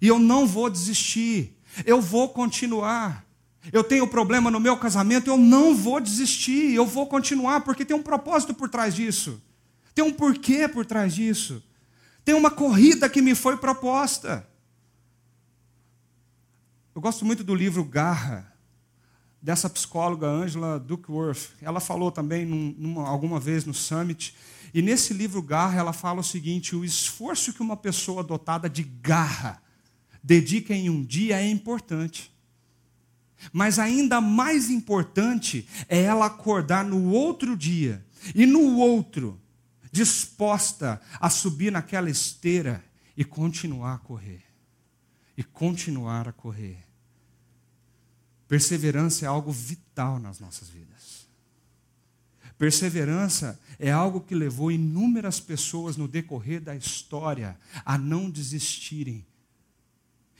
e 0.00 0.06
eu 0.06 0.18
não 0.18 0.46
vou 0.46 0.70
desistir, 0.70 1.56
eu 1.84 2.00
vou 2.00 2.28
continuar. 2.28 3.24
Eu 3.72 3.84
tenho 3.84 4.06
problema 4.06 4.50
no 4.50 4.58
meu 4.58 4.76
casamento, 4.76 5.28
eu 5.28 5.36
não 5.36 5.74
vou 5.74 6.00
desistir, 6.00 6.72
eu 6.72 6.86
vou 6.86 7.06
continuar, 7.06 7.60
porque 7.60 7.84
tem 7.84 7.94
um 7.94 8.02
propósito 8.02 8.54
por 8.54 8.70
trás 8.70 8.94
disso, 8.94 9.42
tem 9.94 10.02
um 10.02 10.12
porquê 10.12 10.66
por 10.66 10.86
trás 10.86 11.14
disso. 11.14 11.62
Tem 12.30 12.36
uma 12.36 12.48
corrida 12.52 13.10
que 13.10 13.20
me 13.20 13.34
foi 13.34 13.56
proposta. 13.56 14.48
Eu 16.94 17.02
gosto 17.02 17.24
muito 17.24 17.42
do 17.42 17.56
livro 17.56 17.84
Garra, 17.84 18.54
dessa 19.42 19.68
psicóloga 19.68 20.28
Angela 20.28 20.78
Duckworth. 20.78 21.56
Ela 21.60 21.80
falou 21.80 22.12
também 22.12 22.46
numa, 22.46 23.08
alguma 23.08 23.40
vez 23.40 23.64
no 23.64 23.74
Summit. 23.74 24.36
E 24.72 24.80
nesse 24.80 25.12
livro 25.12 25.42
Garra, 25.42 25.80
ela 25.80 25.92
fala 25.92 26.20
o 26.20 26.22
seguinte: 26.22 26.76
o 26.76 26.84
esforço 26.84 27.52
que 27.52 27.62
uma 27.62 27.76
pessoa 27.76 28.22
dotada 28.22 28.70
de 28.70 28.84
garra 28.84 29.60
dedica 30.22 30.72
em 30.72 30.88
um 30.88 31.04
dia 31.04 31.40
é 31.40 31.50
importante. 31.50 32.32
Mas 33.52 33.76
ainda 33.76 34.20
mais 34.20 34.70
importante 34.70 35.66
é 35.88 36.00
ela 36.00 36.26
acordar 36.26 36.84
no 36.84 37.10
outro 37.10 37.56
dia 37.56 38.06
e 38.36 38.46
no 38.46 38.76
outro 38.76 39.39
disposta 39.90 41.00
a 41.18 41.28
subir 41.28 41.72
naquela 41.72 42.10
esteira 42.10 42.84
e 43.16 43.24
continuar 43.24 43.94
a 43.94 43.98
correr. 43.98 44.42
E 45.36 45.42
continuar 45.42 46.28
a 46.28 46.32
correr. 46.32 46.78
Perseverança 48.46 49.24
é 49.24 49.28
algo 49.28 49.52
vital 49.52 50.18
nas 50.18 50.40
nossas 50.40 50.68
vidas. 50.68 51.28
Perseverança 52.58 53.58
é 53.78 53.90
algo 53.90 54.20
que 54.20 54.34
levou 54.34 54.70
inúmeras 54.70 55.40
pessoas 55.40 55.96
no 55.96 56.06
decorrer 56.06 56.60
da 56.60 56.76
história 56.76 57.58
a 57.84 57.96
não 57.96 58.28
desistirem. 58.28 59.26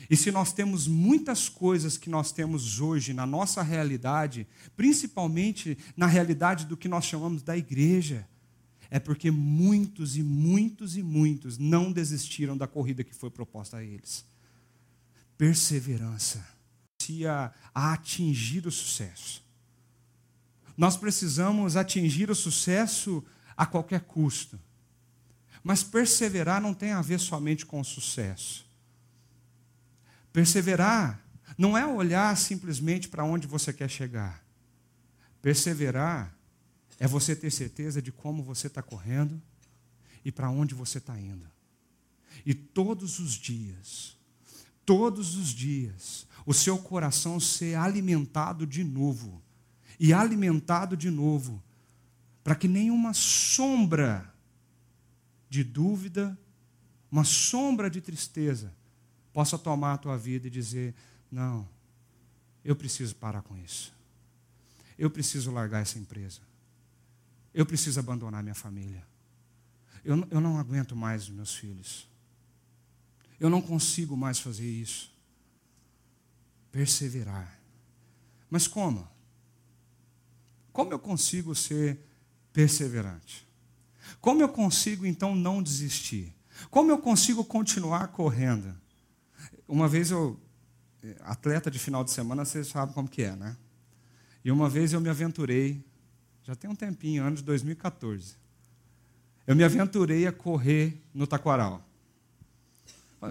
E 0.09 0.17
se 0.17 0.31
nós 0.31 0.53
temos 0.53 0.87
muitas 0.87 1.49
coisas 1.49 1.97
que 1.97 2.11
nós 2.11 2.33
temos 2.33 2.81
hoje 2.81 3.13
na 3.13 3.27
nossa 3.27 3.63
realidade, 3.63 4.47
principalmente 4.77 5.77
na 5.97 6.07
realidade 6.07 6.67
do 6.67 6.77
que 6.77 6.89
nós 6.89 7.05
chamamos 7.05 7.43
da 7.43 7.57
igreja, 7.57 8.27
é 8.91 8.99
porque 8.99 9.31
muitos 9.31 10.17
e 10.17 10.23
muitos 10.23 10.97
e 10.97 11.03
muitos 11.03 11.59
não 11.59 11.93
desistiram 11.93 12.57
da 12.57 12.67
corrida 12.67 13.05
que 13.05 13.15
foi 13.15 13.31
proposta 13.31 13.77
a 13.77 13.85
eles. 13.85 14.25
Perseverança 15.39 16.45
a, 17.27 17.53
a 17.75 17.93
atingir 17.93 18.67
o 18.67 18.71
sucesso. 18.71 19.43
Nós 20.77 20.97
precisamos 20.97 21.77
atingir 21.77 22.31
o 22.31 22.35
sucesso 22.35 23.25
a 23.57 23.67
qualquer 23.67 24.01
custo. 24.03 24.59
Mas 25.63 25.83
perseverar 25.83 26.61
não 26.61 26.73
tem 26.73 26.93
a 26.93 27.03
ver 27.03 27.19
somente 27.19 27.67
com 27.67 27.81
o 27.81 27.85
sucesso. 27.85 28.65
Perseverar 30.33 31.21
não 31.59 31.77
é 31.77 31.85
olhar 31.85 32.35
simplesmente 32.37 33.09
para 33.09 33.25
onde 33.25 33.47
você 33.47 33.73
quer 33.73 33.91
chegar. 33.91 34.43
Perseverar 35.43 36.35
é 37.01 37.09
você 37.09 37.35
ter 37.35 37.51
certeza 37.51 38.03
de 38.03 38.13
como 38.13 38.43
você 38.43 38.67
está 38.67 38.83
correndo 38.83 39.41
e 40.23 40.31
para 40.31 40.51
onde 40.51 40.75
você 40.75 40.99
está 40.99 41.19
indo. 41.19 41.47
E 42.45 42.53
todos 42.53 43.19
os 43.19 43.33
dias, 43.33 44.19
todos 44.85 45.35
os 45.35 45.49
dias, 45.49 46.27
o 46.45 46.53
seu 46.53 46.77
coração 46.79 47.41
ser 47.41 47.75
alimentado 47.75 48.67
de 48.67 48.85
novo 48.85 49.43
e 49.99 50.13
alimentado 50.13 50.95
de 50.95 51.11
novo, 51.11 51.63
para 52.45 52.55
que 52.55 52.69
nenhuma 52.69 53.15
sombra 53.15 54.33
de 55.49 55.65
dúvida, 55.65 56.39
uma 57.11 57.25
sombra 57.25 57.91
de 57.91 58.03
tristeza 58.03 58.75
possa 59.33 59.59
tomar 59.59 59.95
a 59.95 59.99
tua 59.99 60.19
vida 60.19 60.49
e 60.49 60.51
dizer: 60.51 60.95
não, 61.31 61.67
eu 62.63 62.77
preciso 62.77 63.17
parar 63.17 63.41
com 63.41 63.57
isso. 63.57 63.93
Eu 64.99 65.11
preciso 65.11 65.51
largar 65.51 65.81
essa 65.81 65.99
empresa. 65.99 66.50
Eu 67.53 67.67
preciso 67.67 67.99
abandonar 68.01 68.43
minha 68.43 68.55
família. 68.55 69.07
eu, 70.05 70.27
eu 70.31 70.41
não 70.41 70.59
aguento 70.59 70.95
mais 70.95 71.25
os 71.25 71.31
meus 71.31 71.55
filhos. 71.55 72.09
Eu 73.39 73.49
não 73.49 73.63
consigo 73.63 74.17
mais 74.17 74.39
fazer 74.39 74.69
isso. 74.69 75.13
Perseverar. 76.71 77.59
Mas 78.49 78.67
como? 78.67 79.09
Como 80.73 80.93
eu 80.93 80.99
consigo 80.99 81.55
ser 81.55 81.99
perseverante? 82.53 83.49
Como 84.21 84.43
eu 84.43 84.49
consigo 84.49 85.07
então 85.07 85.35
não 85.35 85.63
desistir? 85.63 86.35
Como 86.71 86.91
eu 86.91 86.99
consigo 86.99 87.45
continuar 87.45 88.09
correndo? 88.09 88.75
Uma 89.67 89.89
vez 89.89 90.11
eu, 90.11 90.39
atleta 91.21 91.71
de 91.71 91.79
final 91.79 92.05
de 92.05 92.11
semana, 92.11 92.45
vocês 92.45 92.69
sabem 92.69 92.95
como 92.95 93.09
que 93.09 93.23
é, 93.23 93.35
né? 93.35 93.57
E 94.45 94.51
uma 94.51 94.69
vez 94.69 94.93
eu 94.93 95.01
me 95.01 95.09
aventurei, 95.09 95.85
já 96.51 96.57
tem 96.57 96.69
um 96.69 96.75
tempinho, 96.75 97.23
ano 97.23 97.37
de 97.37 97.45
2014. 97.45 98.35
Eu 99.47 99.55
me 99.55 99.63
aventurei 99.63 100.27
a 100.27 100.33
correr 100.33 101.01
no 101.15 101.25
Taquaral. 101.25 101.81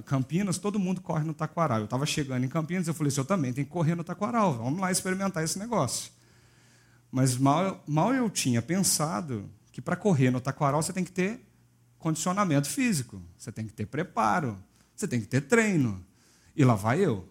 Campinas, 0.06 0.58
todo 0.58 0.80
mundo 0.80 1.02
corre 1.02 1.26
no 1.26 1.34
Taquaral. 1.34 1.80
Eu 1.80 1.84
estava 1.84 2.06
chegando 2.06 2.46
em 2.46 2.48
Campinas, 2.48 2.88
eu 2.88 2.94
falei 2.94 3.10
assim, 3.10 3.20
eu 3.20 3.26
também 3.26 3.52
tenho 3.52 3.68
que 3.68 3.74
correr 3.74 3.94
no 3.94 4.06
Taquaral, 4.06 4.54
vamos 4.58 4.80
lá 4.80 4.90
experimentar 4.90 5.44
esse 5.44 5.60
negócio. 5.60 6.14
Mas 7.12 7.36
mal, 7.36 7.84
mal 7.86 8.14
eu 8.14 8.30
tinha 8.30 8.62
pensado 8.62 9.50
que 9.74 9.82
para 9.82 9.98
correr 9.98 10.32
no 10.32 10.40
Taquaral 10.40 10.82
você 10.82 10.94
tem 10.94 11.04
que 11.04 11.12
ter 11.12 11.46
condicionamento 11.98 12.70
físico, 12.70 13.22
você 13.38 13.52
tem 13.52 13.68
que 13.68 13.74
ter 13.74 13.86
preparo, 13.86 14.58
você 14.96 15.10
tem 15.10 15.20
que 15.20 15.28
ter 15.28 15.42
treino. 15.42 16.06
E 16.56 16.64
lá 16.64 16.76
vai 16.76 17.04
eu. 17.04 17.28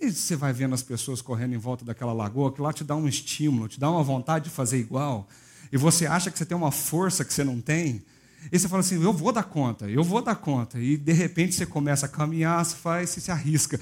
E 0.00 0.10
você 0.10 0.34
vai 0.34 0.50
vendo 0.52 0.74
as 0.74 0.82
pessoas 0.82 1.20
correndo 1.20 1.54
em 1.54 1.58
volta 1.58 1.84
daquela 1.84 2.14
lagoa, 2.14 2.50
que 2.50 2.62
lá 2.62 2.72
te 2.72 2.82
dá 2.82 2.96
um 2.96 3.06
estímulo, 3.06 3.68
te 3.68 3.78
dá 3.78 3.90
uma 3.90 4.02
vontade 4.02 4.46
de 4.46 4.50
fazer 4.50 4.78
igual. 4.78 5.28
E 5.70 5.76
você 5.76 6.06
acha 6.06 6.30
que 6.30 6.38
você 6.38 6.46
tem 6.46 6.56
uma 6.56 6.72
força 6.72 7.22
que 7.22 7.34
você 7.34 7.44
não 7.44 7.60
tem. 7.60 8.02
E 8.50 8.58
você 8.58 8.66
fala 8.66 8.80
assim: 8.80 9.02
eu 9.02 9.12
vou 9.12 9.30
dar 9.30 9.44
conta, 9.44 9.90
eu 9.90 10.02
vou 10.02 10.22
dar 10.22 10.36
conta. 10.36 10.80
E 10.80 10.96
de 10.96 11.12
repente 11.12 11.54
você 11.54 11.66
começa 11.66 12.06
a 12.06 12.08
caminhar, 12.08 12.64
você 12.64 12.76
faz, 12.76 13.10
se 13.10 13.30
arrisca. 13.30 13.78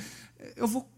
Eu 0.57 0.67
vou 0.67 0.91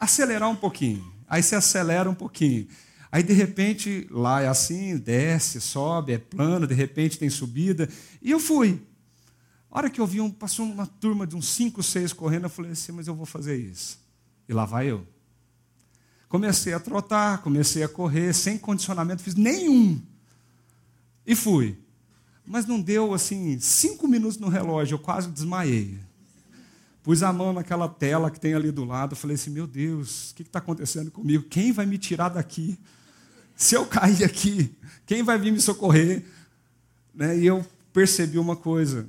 acelerar 0.00 0.48
um 0.48 0.56
pouquinho. 0.56 1.04
Aí 1.28 1.42
você 1.42 1.54
acelera 1.54 2.08
um 2.08 2.14
pouquinho. 2.14 2.66
Aí 3.10 3.22
de 3.22 3.34
repente 3.34 4.08
lá 4.10 4.40
é 4.40 4.48
assim, 4.48 4.96
desce, 4.96 5.60
sobe, 5.60 6.14
é 6.14 6.18
plano, 6.18 6.66
de 6.66 6.74
repente 6.74 7.18
tem 7.18 7.28
subida. 7.28 7.86
E 8.22 8.30
eu 8.30 8.40
fui. 8.40 8.80
A 9.70 9.78
hora 9.78 9.90
que 9.90 10.00
eu 10.00 10.06
vi, 10.06 10.20
um, 10.20 10.30
passou 10.30 10.64
uma 10.64 10.86
turma 10.86 11.26
de 11.26 11.36
uns 11.36 11.48
cinco, 11.48 11.82
seis 11.82 12.12
correndo, 12.12 12.44
eu 12.44 12.50
falei 12.50 12.72
assim, 12.72 12.92
mas 12.92 13.06
eu 13.06 13.14
vou 13.14 13.26
fazer 13.26 13.56
isso. 13.56 14.01
E 14.48 14.52
lá 14.52 14.64
vai 14.64 14.90
eu. 14.90 15.06
Comecei 16.28 16.72
a 16.72 16.80
trotar, 16.80 17.42
comecei 17.42 17.82
a 17.82 17.88
correr, 17.88 18.32
sem 18.32 18.56
condicionamento, 18.56 19.22
fiz 19.22 19.34
nenhum. 19.34 20.00
E 21.26 21.34
fui. 21.34 21.78
Mas 22.46 22.66
não 22.66 22.80
deu 22.80 23.14
assim, 23.14 23.58
cinco 23.60 24.08
minutos 24.08 24.38
no 24.38 24.48
relógio, 24.48 24.94
eu 24.94 24.98
quase 24.98 25.30
desmaiei. 25.30 26.00
Pus 27.02 27.22
a 27.22 27.32
mão 27.32 27.52
naquela 27.52 27.88
tela 27.88 28.30
que 28.30 28.38
tem 28.38 28.54
ali 28.54 28.70
do 28.70 28.84
lado, 28.84 29.16
falei 29.16 29.34
assim: 29.34 29.50
meu 29.50 29.66
Deus, 29.66 30.30
o 30.30 30.34
que 30.36 30.42
está 30.42 30.60
acontecendo 30.60 31.10
comigo? 31.10 31.44
Quem 31.44 31.72
vai 31.72 31.84
me 31.84 31.98
tirar 31.98 32.28
daqui? 32.28 32.78
Se 33.56 33.74
eu 33.74 33.86
cair 33.86 34.24
aqui, 34.24 34.74
quem 35.04 35.22
vai 35.22 35.38
vir 35.38 35.52
me 35.52 35.60
socorrer? 35.60 36.24
Né? 37.14 37.38
E 37.38 37.46
eu 37.46 37.66
percebi 37.92 38.38
uma 38.38 38.54
coisa: 38.54 39.08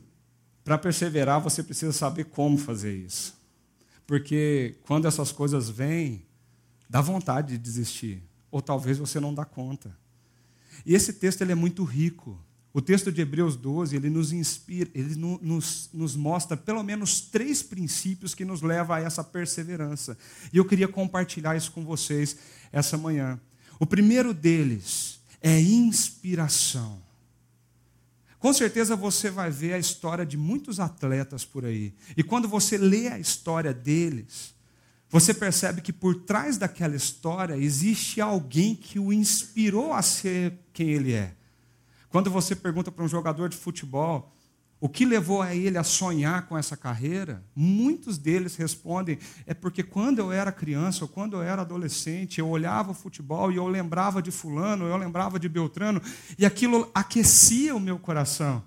para 0.64 0.78
perseverar, 0.78 1.40
você 1.40 1.62
precisa 1.62 1.94
saber 1.94 2.26
como 2.26 2.58
fazer 2.58 2.96
isso. 2.96 3.36
Porque 4.06 4.76
quando 4.84 5.08
essas 5.08 5.32
coisas 5.32 5.70
vêm, 5.70 6.26
dá 6.90 7.02
vontade 7.02 7.54
de 7.54 7.58
desistir. 7.58 8.22
Ou 8.52 8.62
talvez 8.62 8.98
você 8.98 9.20
não 9.20 9.34
dá 9.34 9.46
conta. 9.46 9.96
E 10.86 10.94
esse 10.94 11.14
texto 11.14 11.42
ele 11.42 11.52
é 11.52 11.56
muito 11.56 11.84
rico. 11.84 12.40
O 12.74 12.82
texto 12.82 13.12
de 13.12 13.22
Hebreus 13.22 13.56
12, 13.56 13.96
ele 13.96 14.10
nos 14.10 14.34
inspira, 14.34 14.90
ele 14.96 15.16
nos, 15.16 15.90
nos 15.94 16.16
mostra 16.16 16.58
pelo 16.58 16.82
menos 16.82 17.22
três 17.22 17.62
princípios 17.62 18.34
que 18.34 18.44
nos 18.44 18.62
levam 18.64 18.96
a 18.96 19.00
essa 19.00 19.24
perseverança. 19.24 20.18
E 20.52 20.58
eu 20.58 20.66
queria 20.66 20.88
compartilhar 20.88 21.56
isso 21.56 21.72
com 21.72 21.86
vocês 21.86 22.36
essa 22.72 22.98
manhã. 22.98 23.40
O 23.80 23.86
primeiro 23.86 24.34
deles 24.34 25.20
é 25.40 25.62
inspiração. 25.62 27.00
Com 28.44 28.52
certeza 28.52 28.94
você 28.94 29.30
vai 29.30 29.50
ver 29.50 29.72
a 29.72 29.78
história 29.78 30.26
de 30.26 30.36
muitos 30.36 30.78
atletas 30.78 31.46
por 31.46 31.64
aí. 31.64 31.94
E 32.18 32.22
quando 32.22 32.46
você 32.46 32.78
lê 32.78 33.08
a 33.08 33.18
história 33.18 33.74
deles, 33.74 34.54
você 35.10 35.34
percebe 35.34 35.80
que 35.80 35.94
por 35.94 36.14
trás 36.24 36.58
daquela 36.58 36.94
história 36.94 37.56
existe 37.56 38.20
alguém 38.20 38.76
que 38.76 39.00
o 39.00 39.14
inspirou 39.14 39.94
a 39.94 40.02
ser 40.02 40.60
quem 40.74 40.90
ele 40.90 41.14
é. 41.14 41.34
Quando 42.10 42.30
você 42.30 42.54
pergunta 42.54 42.92
para 42.92 43.06
um 43.06 43.08
jogador 43.08 43.48
de 43.48 43.56
futebol, 43.56 44.36
o 44.84 44.90
que 44.90 45.06
levou 45.06 45.42
a 45.42 45.56
ele 45.56 45.78
a 45.78 45.84
sonhar 45.84 46.46
com 46.46 46.58
essa 46.58 46.76
carreira? 46.76 47.42
Muitos 47.56 48.18
deles 48.18 48.58
respondem: 48.58 49.18
é 49.46 49.54
porque 49.54 49.82
quando 49.82 50.20
eu 50.20 50.30
era 50.30 50.52
criança 50.52 51.06
ou 51.06 51.08
quando 51.08 51.38
eu 51.38 51.42
era 51.42 51.62
adolescente, 51.62 52.40
eu 52.40 52.50
olhava 52.50 52.92
o 52.92 52.94
futebol 52.94 53.50
e 53.50 53.56
eu 53.56 53.66
lembrava 53.66 54.22
de 54.22 54.30
Fulano, 54.30 54.84
eu 54.84 54.98
lembrava 54.98 55.40
de 55.40 55.48
Beltrano, 55.48 56.02
e 56.38 56.46
aquilo 56.46 56.92
aquecia 56.94 57.74
o 57.74 57.80
meu 57.80 57.98
coração. 57.98 58.62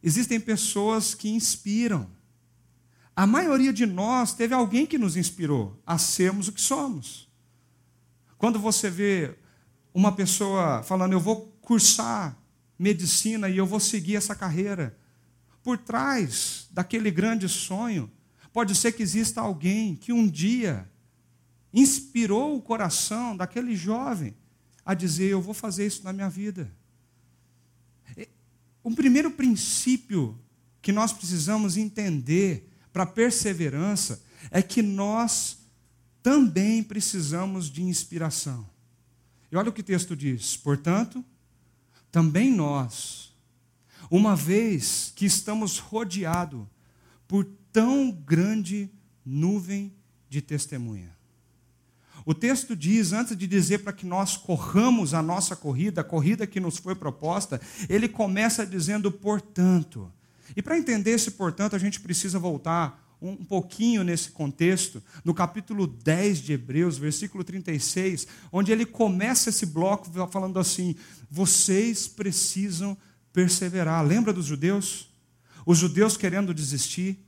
Existem 0.00 0.38
pessoas 0.38 1.16
que 1.16 1.28
inspiram. 1.28 2.08
A 3.16 3.26
maioria 3.26 3.72
de 3.72 3.86
nós 3.86 4.34
teve 4.34 4.54
alguém 4.54 4.86
que 4.86 4.98
nos 4.98 5.16
inspirou 5.16 5.82
a 5.84 5.98
sermos 5.98 6.46
o 6.46 6.52
que 6.52 6.60
somos. 6.60 7.28
Quando 8.36 8.60
você 8.60 8.88
vê 8.88 9.34
uma 9.92 10.12
pessoa 10.12 10.84
falando, 10.84 11.12
eu 11.12 11.18
vou 11.18 11.58
cursar 11.60 12.38
medicina 12.78 13.48
e 13.48 13.56
eu 13.56 13.66
vou 13.66 13.80
seguir 13.80 14.14
essa 14.14 14.32
carreira 14.32 14.96
por 15.68 15.76
trás 15.76 16.66
daquele 16.70 17.10
grande 17.10 17.46
sonho, 17.46 18.10
pode 18.54 18.74
ser 18.74 18.92
que 18.92 19.02
exista 19.02 19.42
alguém 19.42 19.94
que 19.94 20.14
um 20.14 20.26
dia 20.26 20.90
inspirou 21.74 22.56
o 22.56 22.62
coração 22.62 23.36
daquele 23.36 23.76
jovem 23.76 24.34
a 24.82 24.94
dizer: 24.94 25.28
Eu 25.28 25.42
vou 25.42 25.52
fazer 25.52 25.86
isso 25.86 26.02
na 26.04 26.10
minha 26.10 26.30
vida. 26.30 26.74
O 28.82 28.94
primeiro 28.94 29.30
princípio 29.30 30.40
que 30.80 30.90
nós 30.90 31.12
precisamos 31.12 31.76
entender 31.76 32.66
para 32.90 33.04
perseverança 33.04 34.22
é 34.50 34.62
que 34.62 34.80
nós 34.80 35.58
também 36.22 36.82
precisamos 36.82 37.70
de 37.70 37.82
inspiração. 37.82 38.66
E 39.52 39.56
olha 39.58 39.68
o 39.68 39.72
que 39.74 39.82
o 39.82 39.84
texto 39.84 40.16
diz: 40.16 40.56
portanto, 40.56 41.22
também 42.10 42.50
nós, 42.50 43.27
uma 44.10 44.34
vez 44.34 45.12
que 45.14 45.26
estamos 45.26 45.78
rodeados 45.78 46.66
por 47.26 47.44
tão 47.72 48.10
grande 48.10 48.90
nuvem 49.24 49.92
de 50.28 50.40
testemunha. 50.40 51.16
O 52.24 52.34
texto 52.34 52.76
diz, 52.76 53.12
antes 53.12 53.36
de 53.36 53.46
dizer 53.46 53.78
para 53.78 53.92
que 53.92 54.04
nós 54.04 54.36
corramos 54.36 55.14
a 55.14 55.22
nossa 55.22 55.56
corrida, 55.56 56.02
a 56.02 56.04
corrida 56.04 56.46
que 56.46 56.60
nos 56.60 56.76
foi 56.76 56.94
proposta, 56.94 57.60
ele 57.88 58.08
começa 58.08 58.66
dizendo, 58.66 59.10
portanto. 59.10 60.12
E 60.54 60.60
para 60.60 60.78
entender 60.78 61.12
esse 61.12 61.30
portanto, 61.30 61.74
a 61.74 61.78
gente 61.78 62.00
precisa 62.00 62.38
voltar 62.38 63.02
um 63.20 63.44
pouquinho 63.44 64.04
nesse 64.04 64.30
contexto, 64.30 65.02
no 65.24 65.34
capítulo 65.34 65.86
10 65.86 66.38
de 66.38 66.52
Hebreus, 66.52 66.98
versículo 66.98 67.42
36, 67.42 68.26
onde 68.52 68.70
ele 68.70 68.86
começa 68.86 69.50
esse 69.50 69.66
bloco 69.66 70.08
falando 70.28 70.58
assim: 70.58 70.94
vocês 71.30 72.06
precisam 72.06 72.96
perseverar. 73.32 74.04
Lembra 74.06 74.32
dos 74.32 74.46
judeus? 74.46 75.08
Os 75.66 75.78
judeus 75.78 76.16
querendo 76.16 76.54
desistir, 76.54 77.18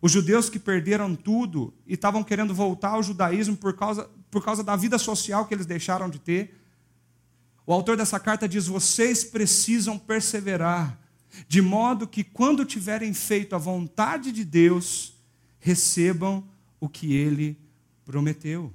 os 0.00 0.12
judeus 0.12 0.48
que 0.48 0.58
perderam 0.58 1.16
tudo 1.16 1.74
e 1.86 1.94
estavam 1.94 2.22
querendo 2.22 2.54
voltar 2.54 2.90
ao 2.90 3.02
judaísmo 3.02 3.56
por 3.56 3.74
causa, 3.74 4.08
por 4.30 4.44
causa 4.44 4.62
da 4.62 4.76
vida 4.76 4.98
social 4.98 5.46
que 5.46 5.54
eles 5.54 5.66
deixaram 5.66 6.08
de 6.08 6.18
ter. 6.18 6.56
O 7.66 7.72
autor 7.72 7.96
dessa 7.96 8.20
carta 8.20 8.48
diz: 8.48 8.66
vocês 8.66 9.24
precisam 9.24 9.98
perseverar, 9.98 10.98
de 11.48 11.60
modo 11.60 12.06
que, 12.06 12.22
quando 12.22 12.64
tiverem 12.64 13.12
feito 13.12 13.56
a 13.56 13.58
vontade 13.58 14.30
de 14.30 14.44
Deus, 14.44 15.14
recebam 15.58 16.48
o 16.78 16.88
que 16.88 17.14
ele 17.14 17.58
prometeu. 18.04 18.72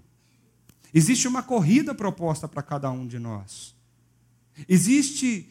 Existe 0.94 1.28
uma 1.28 1.42
corrida 1.42 1.96
proposta 1.96 2.48
para 2.48 2.62
cada 2.62 2.92
um 2.92 3.08
de 3.08 3.18
nós. 3.18 3.74
Existe 4.68 5.50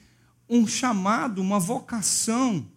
um 0.53 0.67
chamado, 0.67 1.41
uma 1.41 1.59
vocação. 1.59 2.69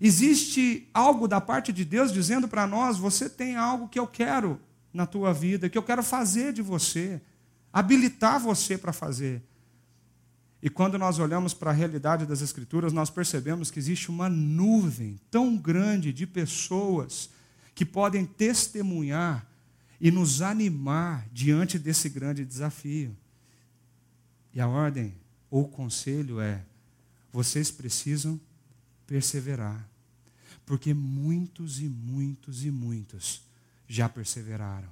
Existe 0.00 0.88
algo 0.92 1.28
da 1.28 1.40
parte 1.40 1.72
de 1.72 1.84
Deus 1.84 2.12
dizendo 2.12 2.48
para 2.48 2.66
nós: 2.66 2.98
você 2.98 3.30
tem 3.30 3.54
algo 3.54 3.88
que 3.88 3.98
eu 3.98 4.06
quero 4.06 4.60
na 4.92 5.06
tua 5.06 5.32
vida, 5.32 5.68
que 5.70 5.78
eu 5.78 5.82
quero 5.82 6.02
fazer 6.02 6.52
de 6.52 6.60
você, 6.60 7.22
habilitar 7.72 8.40
você 8.40 8.76
para 8.76 8.92
fazer. 8.92 9.42
E 10.60 10.68
quando 10.68 10.98
nós 10.98 11.20
olhamos 11.20 11.54
para 11.54 11.70
a 11.70 11.74
realidade 11.74 12.26
das 12.26 12.42
Escrituras, 12.42 12.92
nós 12.92 13.08
percebemos 13.08 13.70
que 13.70 13.78
existe 13.78 14.10
uma 14.10 14.28
nuvem 14.28 15.18
tão 15.30 15.56
grande 15.56 16.12
de 16.12 16.26
pessoas 16.26 17.30
que 17.74 17.84
podem 17.84 18.26
testemunhar 18.26 19.46
e 20.00 20.10
nos 20.10 20.42
animar 20.42 21.26
diante 21.32 21.78
desse 21.78 22.08
grande 22.08 22.44
desafio. 22.44 23.16
E 24.52 24.60
a 24.60 24.66
ordem 24.66 25.14
ou 25.48 25.62
o 25.62 25.68
conselho 25.68 26.40
é: 26.40 26.64
vocês 27.32 27.70
precisam 27.70 28.40
perseverar, 29.06 29.88
porque 30.64 30.94
muitos 30.94 31.80
e 31.80 31.88
muitos 31.88 32.64
e 32.64 32.70
muitos 32.70 33.42
já 33.88 34.08
perseveraram. 34.08 34.88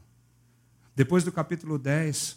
Depois 0.94 1.22
do 1.22 1.30
capítulo 1.30 1.78
10, 1.78 2.36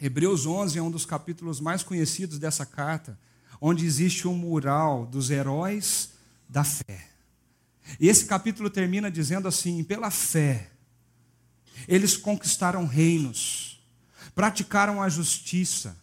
Hebreus 0.00 0.46
11 0.46 0.78
é 0.78 0.82
um 0.82 0.90
dos 0.90 1.04
capítulos 1.04 1.60
mais 1.60 1.82
conhecidos 1.82 2.38
dessa 2.38 2.64
carta, 2.64 3.18
onde 3.60 3.86
existe 3.86 4.26
um 4.26 4.34
mural 4.34 5.06
dos 5.06 5.30
heróis 5.30 6.10
da 6.48 6.64
fé. 6.64 7.08
E 8.00 8.08
esse 8.08 8.24
capítulo 8.24 8.70
termina 8.70 9.10
dizendo 9.10 9.46
assim: 9.46 9.84
pela 9.84 10.10
fé, 10.10 10.70
eles 11.86 12.16
conquistaram 12.16 12.86
reinos, 12.86 13.80
praticaram 14.34 15.02
a 15.02 15.08
justiça, 15.08 15.96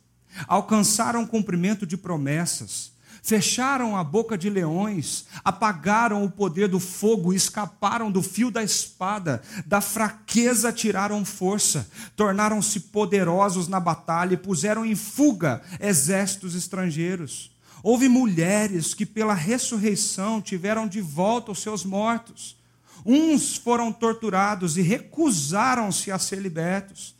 alcançaram 0.48 1.24
o 1.24 1.28
cumprimento 1.28 1.86
de 1.86 1.98
promessas, 1.98 2.92
fecharam 3.21 3.95
a 3.95 4.03
boca 4.03 4.38
de 4.38 4.49
leões, 4.49 5.25
apagaram 5.43 6.23
o 6.23 6.29
poder 6.29 6.67
do 6.67 6.79
fogo, 6.79 7.34
escaparam 7.34 8.12
do 8.12 8.21
fio 8.21 8.49
da 8.51 8.63
espada, 8.63 9.41
da 9.65 9.82
fraqueza 9.82 10.71
tiraram 10.71 11.23
força, 11.25 11.89
tornaram-se 12.15 12.79
poderosos 12.79 13.67
na 13.67 13.79
batalha 13.79 14.34
e 14.34 14.38
puseram 14.38 14.86
em 14.86 14.95
fuga 14.95 15.62
exércitos 15.79 16.55
estrangeiros. 16.55 17.51
Houve 17.82 18.10
mulheres 18.10 18.93
que, 18.93 19.05
pela 19.05 19.34
ressurreição, 19.34 20.41
tiveram 20.41 20.88
de 20.88 21.01
volta 21.01 21.51
os 21.51 21.60
seus 21.60 21.86
mortos. 21.86 22.58
Uns 23.05 23.55
foram 23.55 23.91
torturados 23.91 24.77
e 24.77 24.82
recusaram-se 24.82 26.12
a 26.12 26.19
ser 26.19 26.39
libertos, 26.39 27.15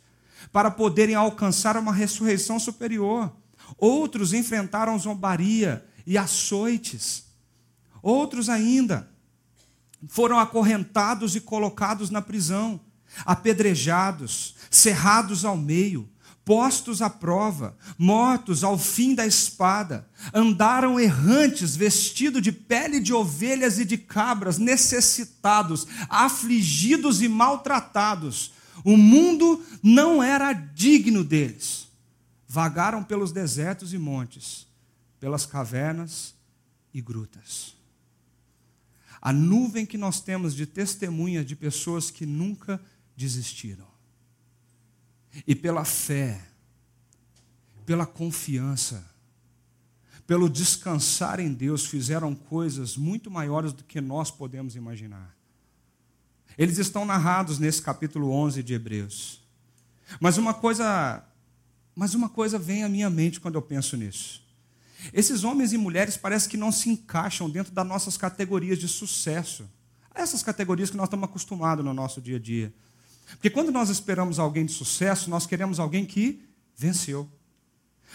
para 0.52 0.70
poderem 0.70 1.14
alcançar 1.14 1.76
uma 1.76 1.92
ressurreição 1.92 2.58
superior. 2.58 3.32
Outros 3.78 4.32
enfrentaram 4.32 4.98
zombaria 4.98 5.84
e 6.06 6.16
açoites. 6.18 7.24
Outros 8.02 8.48
ainda 8.48 9.08
foram 10.08 10.38
acorrentados 10.38 11.36
e 11.36 11.40
colocados 11.40 12.10
na 12.10 12.22
prisão, 12.22 12.80
apedrejados, 13.24 14.54
cerrados 14.70 15.44
ao 15.44 15.56
meio, 15.56 16.08
postos 16.44 17.02
à 17.02 17.10
prova, 17.10 17.76
mortos 17.98 18.64
ao 18.64 18.78
fim 18.78 19.14
da 19.14 19.26
espada, 19.26 20.08
andaram 20.34 20.98
errantes, 20.98 21.76
vestidos 21.76 22.42
de 22.42 22.50
pele 22.50 22.98
de 22.98 23.12
ovelhas 23.12 23.78
e 23.78 23.84
de 23.84 23.98
cabras, 23.98 24.58
necessitados, 24.58 25.86
afligidos 26.08 27.22
e 27.22 27.28
maltratados. 27.28 28.52
O 28.82 28.96
mundo 28.96 29.62
não 29.82 30.22
era 30.22 30.52
digno 30.52 31.22
deles. 31.22 31.88
Vagaram 32.48 33.04
pelos 33.04 33.30
desertos 33.30 33.92
e 33.92 33.98
montes, 33.98 34.66
pelas 35.20 35.46
cavernas 35.46 36.34
e 36.92 37.00
grutas. 37.00 37.76
A 39.20 39.32
nuvem 39.32 39.84
que 39.84 39.98
nós 39.98 40.20
temos 40.20 40.54
de 40.54 40.66
testemunha 40.66 41.44
de 41.44 41.54
pessoas 41.54 42.10
que 42.10 42.24
nunca 42.24 42.80
desistiram 43.14 43.86
e 45.46 45.54
pela 45.54 45.84
fé, 45.84 46.40
pela 47.86 48.06
confiança, 48.06 49.08
pelo 50.26 50.48
descansar 50.48 51.40
em 51.40 51.52
Deus, 51.52 51.86
fizeram 51.86 52.34
coisas 52.34 52.96
muito 52.96 53.30
maiores 53.30 53.72
do 53.72 53.84
que 53.84 54.00
nós 54.00 54.30
podemos 54.30 54.76
imaginar. 54.76 55.36
Eles 56.56 56.78
estão 56.78 57.04
narrados 57.04 57.58
nesse 57.58 57.82
capítulo 57.82 58.30
11 58.30 58.62
de 58.62 58.74
Hebreus. 58.74 59.40
Mas 60.20 60.36
uma 60.36 60.52
coisa, 60.52 61.24
mas 61.94 62.14
uma 62.14 62.28
coisa 62.28 62.58
vem 62.58 62.84
à 62.84 62.88
minha 62.88 63.08
mente 63.08 63.40
quando 63.40 63.54
eu 63.54 63.62
penso 63.62 63.96
nisso. 63.96 64.42
Esses 65.12 65.44
homens 65.44 65.72
e 65.72 65.78
mulheres 65.78 66.16
parece 66.16 66.48
que 66.48 66.56
não 66.56 66.70
se 66.70 66.90
encaixam 66.90 67.48
dentro 67.48 67.72
das 67.72 67.86
nossas 67.86 68.16
categorias 68.16 68.78
de 68.78 68.88
sucesso. 68.88 69.68
Essas 70.14 70.42
categorias 70.42 70.90
que 70.90 70.96
nós 70.96 71.06
estamos 71.06 71.28
acostumados 71.28 71.84
no 71.84 71.94
nosso 71.94 72.20
dia 72.20 72.36
a 72.36 72.40
dia. 72.40 72.72
Porque 73.32 73.50
quando 73.50 73.70
nós 73.70 73.88
esperamos 73.88 74.38
alguém 74.38 74.66
de 74.66 74.72
sucesso, 74.72 75.30
nós 75.30 75.46
queremos 75.46 75.78
alguém 75.78 76.04
que 76.04 76.42
venceu. 76.76 77.30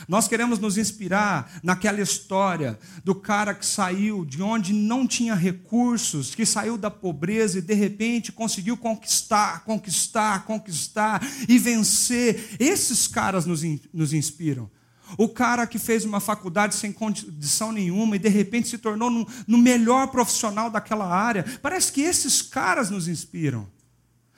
Nós 0.07 0.27
queremos 0.27 0.59
nos 0.59 0.77
inspirar 0.77 1.59
naquela 1.63 2.01
história 2.01 2.77
do 3.03 3.15
cara 3.15 3.53
que 3.53 3.65
saiu 3.65 4.25
de 4.25 4.41
onde 4.41 4.73
não 4.73 5.07
tinha 5.07 5.33
recursos, 5.33 6.35
que 6.35 6.45
saiu 6.45 6.77
da 6.77 6.91
pobreza 6.91 7.59
e 7.59 7.61
de 7.61 7.73
repente 7.73 8.31
conseguiu 8.31 8.75
conquistar, 8.75 9.63
conquistar, 9.63 10.45
conquistar 10.45 11.21
e 11.47 11.57
vencer. 11.57 12.57
Esses 12.59 13.07
caras 13.07 13.45
nos, 13.45 13.61
nos 13.93 14.13
inspiram. 14.13 14.69
O 15.17 15.29
cara 15.29 15.67
que 15.67 15.77
fez 15.77 16.03
uma 16.05 16.19
faculdade 16.19 16.75
sem 16.75 16.91
condição 16.91 17.71
nenhuma 17.71 18.15
e 18.15 18.19
de 18.19 18.29
repente 18.29 18.67
se 18.67 18.77
tornou 18.77 19.09
no, 19.09 19.27
no 19.47 19.57
melhor 19.57 20.07
profissional 20.07 20.69
daquela 20.69 21.07
área. 21.07 21.45
Parece 21.61 21.91
que 21.91 22.01
esses 22.01 22.41
caras 22.41 22.89
nos 22.89 23.07
inspiram. 23.07 23.67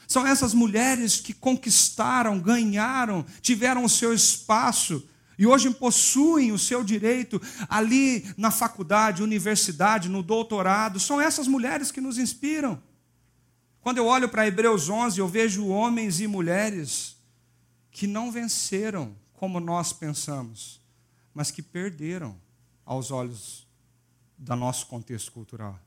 São 0.08 0.26
essas 0.26 0.54
mulheres 0.54 1.20
que 1.20 1.34
conquistaram, 1.34 2.40
ganharam, 2.40 3.26
tiveram 3.42 3.84
o 3.84 3.90
seu 3.90 4.14
espaço 4.14 5.04
e 5.38 5.46
hoje 5.46 5.70
possuem 5.70 6.52
o 6.52 6.58
seu 6.58 6.84
direito 6.84 7.42
ali 7.70 8.26
na 8.38 8.50
faculdade, 8.50 9.22
universidade, 9.22 10.10
no 10.10 10.24
doutorado. 10.24 11.00
São 11.00 11.22
essas 11.22 11.48
mulheres 11.48 11.92
que 11.92 12.02
nos 12.02 12.18
inspiram. 12.18 12.82
Quando 13.82 14.00
eu 14.00 14.06
olho 14.06 14.28
para 14.28 14.48
Hebreus 14.48 14.90
11, 14.90 15.20
eu 15.20 15.28
vejo 15.28 15.68
homens 15.68 16.20
e 16.20 16.28
mulheres 16.28 17.18
que 17.92 18.08
não 18.08 18.32
venceram 18.32 19.16
como 19.38 19.60
nós 19.60 19.94
pensamos, 19.94 20.82
mas 21.34 21.52
que 21.52 21.62
perderam 21.62 22.36
aos 22.84 23.12
olhos 23.12 23.68
do 24.36 24.56
nosso 24.56 24.88
contexto 24.88 25.32
cultural. 25.32 25.80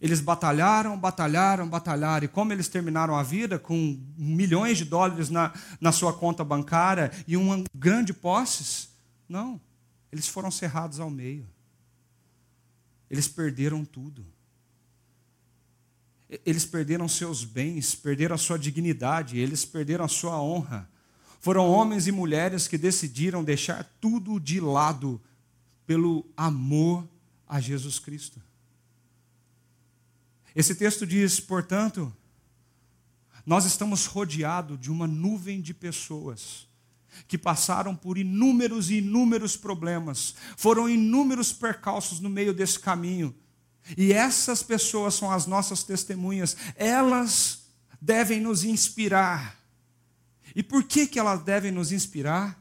Eles 0.00 0.20
batalharam, 0.20 0.96
batalharam, 0.98 1.68
batalharam. 1.68 2.24
E 2.24 2.28
como 2.28 2.52
eles 2.52 2.68
terminaram 2.68 3.16
a 3.16 3.22
vida 3.22 3.58
com 3.58 4.00
milhões 4.16 4.78
de 4.78 4.84
dólares 4.84 5.28
na, 5.28 5.52
na 5.80 5.92
sua 5.92 6.12
conta 6.12 6.42
bancária 6.44 7.10
e 7.26 7.36
uma 7.36 7.62
grande 7.74 8.14
posses? 8.14 8.88
Não. 9.28 9.60
Eles 10.10 10.28
foram 10.28 10.50
cerrados 10.50 11.00
ao 11.00 11.10
meio. 11.10 11.46
Eles 13.10 13.28
perderam 13.28 13.84
tudo. 13.84 14.24
Eles 16.46 16.64
perderam 16.64 17.08
seus 17.08 17.44
bens, 17.44 17.94
perderam 17.94 18.36
a 18.36 18.38
sua 18.38 18.58
dignidade, 18.58 19.38
eles 19.38 19.64
perderam 19.64 20.04
a 20.04 20.08
sua 20.08 20.40
honra. 20.40 20.88
Foram 21.42 21.68
homens 21.68 22.06
e 22.06 22.12
mulheres 22.12 22.68
que 22.68 22.78
decidiram 22.78 23.42
deixar 23.42 23.82
tudo 24.00 24.38
de 24.38 24.60
lado 24.60 25.20
pelo 25.84 26.24
amor 26.36 27.06
a 27.48 27.60
Jesus 27.60 27.98
Cristo. 27.98 28.40
Esse 30.54 30.72
texto 30.72 31.04
diz, 31.04 31.40
portanto, 31.40 32.14
nós 33.44 33.64
estamos 33.64 34.06
rodeados 34.06 34.80
de 34.80 34.88
uma 34.88 35.08
nuvem 35.08 35.60
de 35.60 35.74
pessoas 35.74 36.68
que 37.26 37.36
passaram 37.36 37.96
por 37.96 38.16
inúmeros 38.16 38.88
e 38.88 38.98
inúmeros 38.98 39.56
problemas, 39.56 40.36
foram 40.56 40.88
inúmeros 40.88 41.52
percalços 41.52 42.20
no 42.20 42.30
meio 42.30 42.54
desse 42.54 42.78
caminho. 42.78 43.34
E 43.98 44.12
essas 44.12 44.62
pessoas 44.62 45.14
são 45.14 45.28
as 45.28 45.44
nossas 45.44 45.82
testemunhas, 45.82 46.56
elas 46.76 47.64
devem 48.00 48.40
nos 48.40 48.62
inspirar. 48.62 49.61
E 50.54 50.62
por 50.62 50.84
que, 50.84 51.06
que 51.06 51.18
elas 51.18 51.42
devem 51.42 51.70
nos 51.70 51.92
inspirar? 51.92 52.60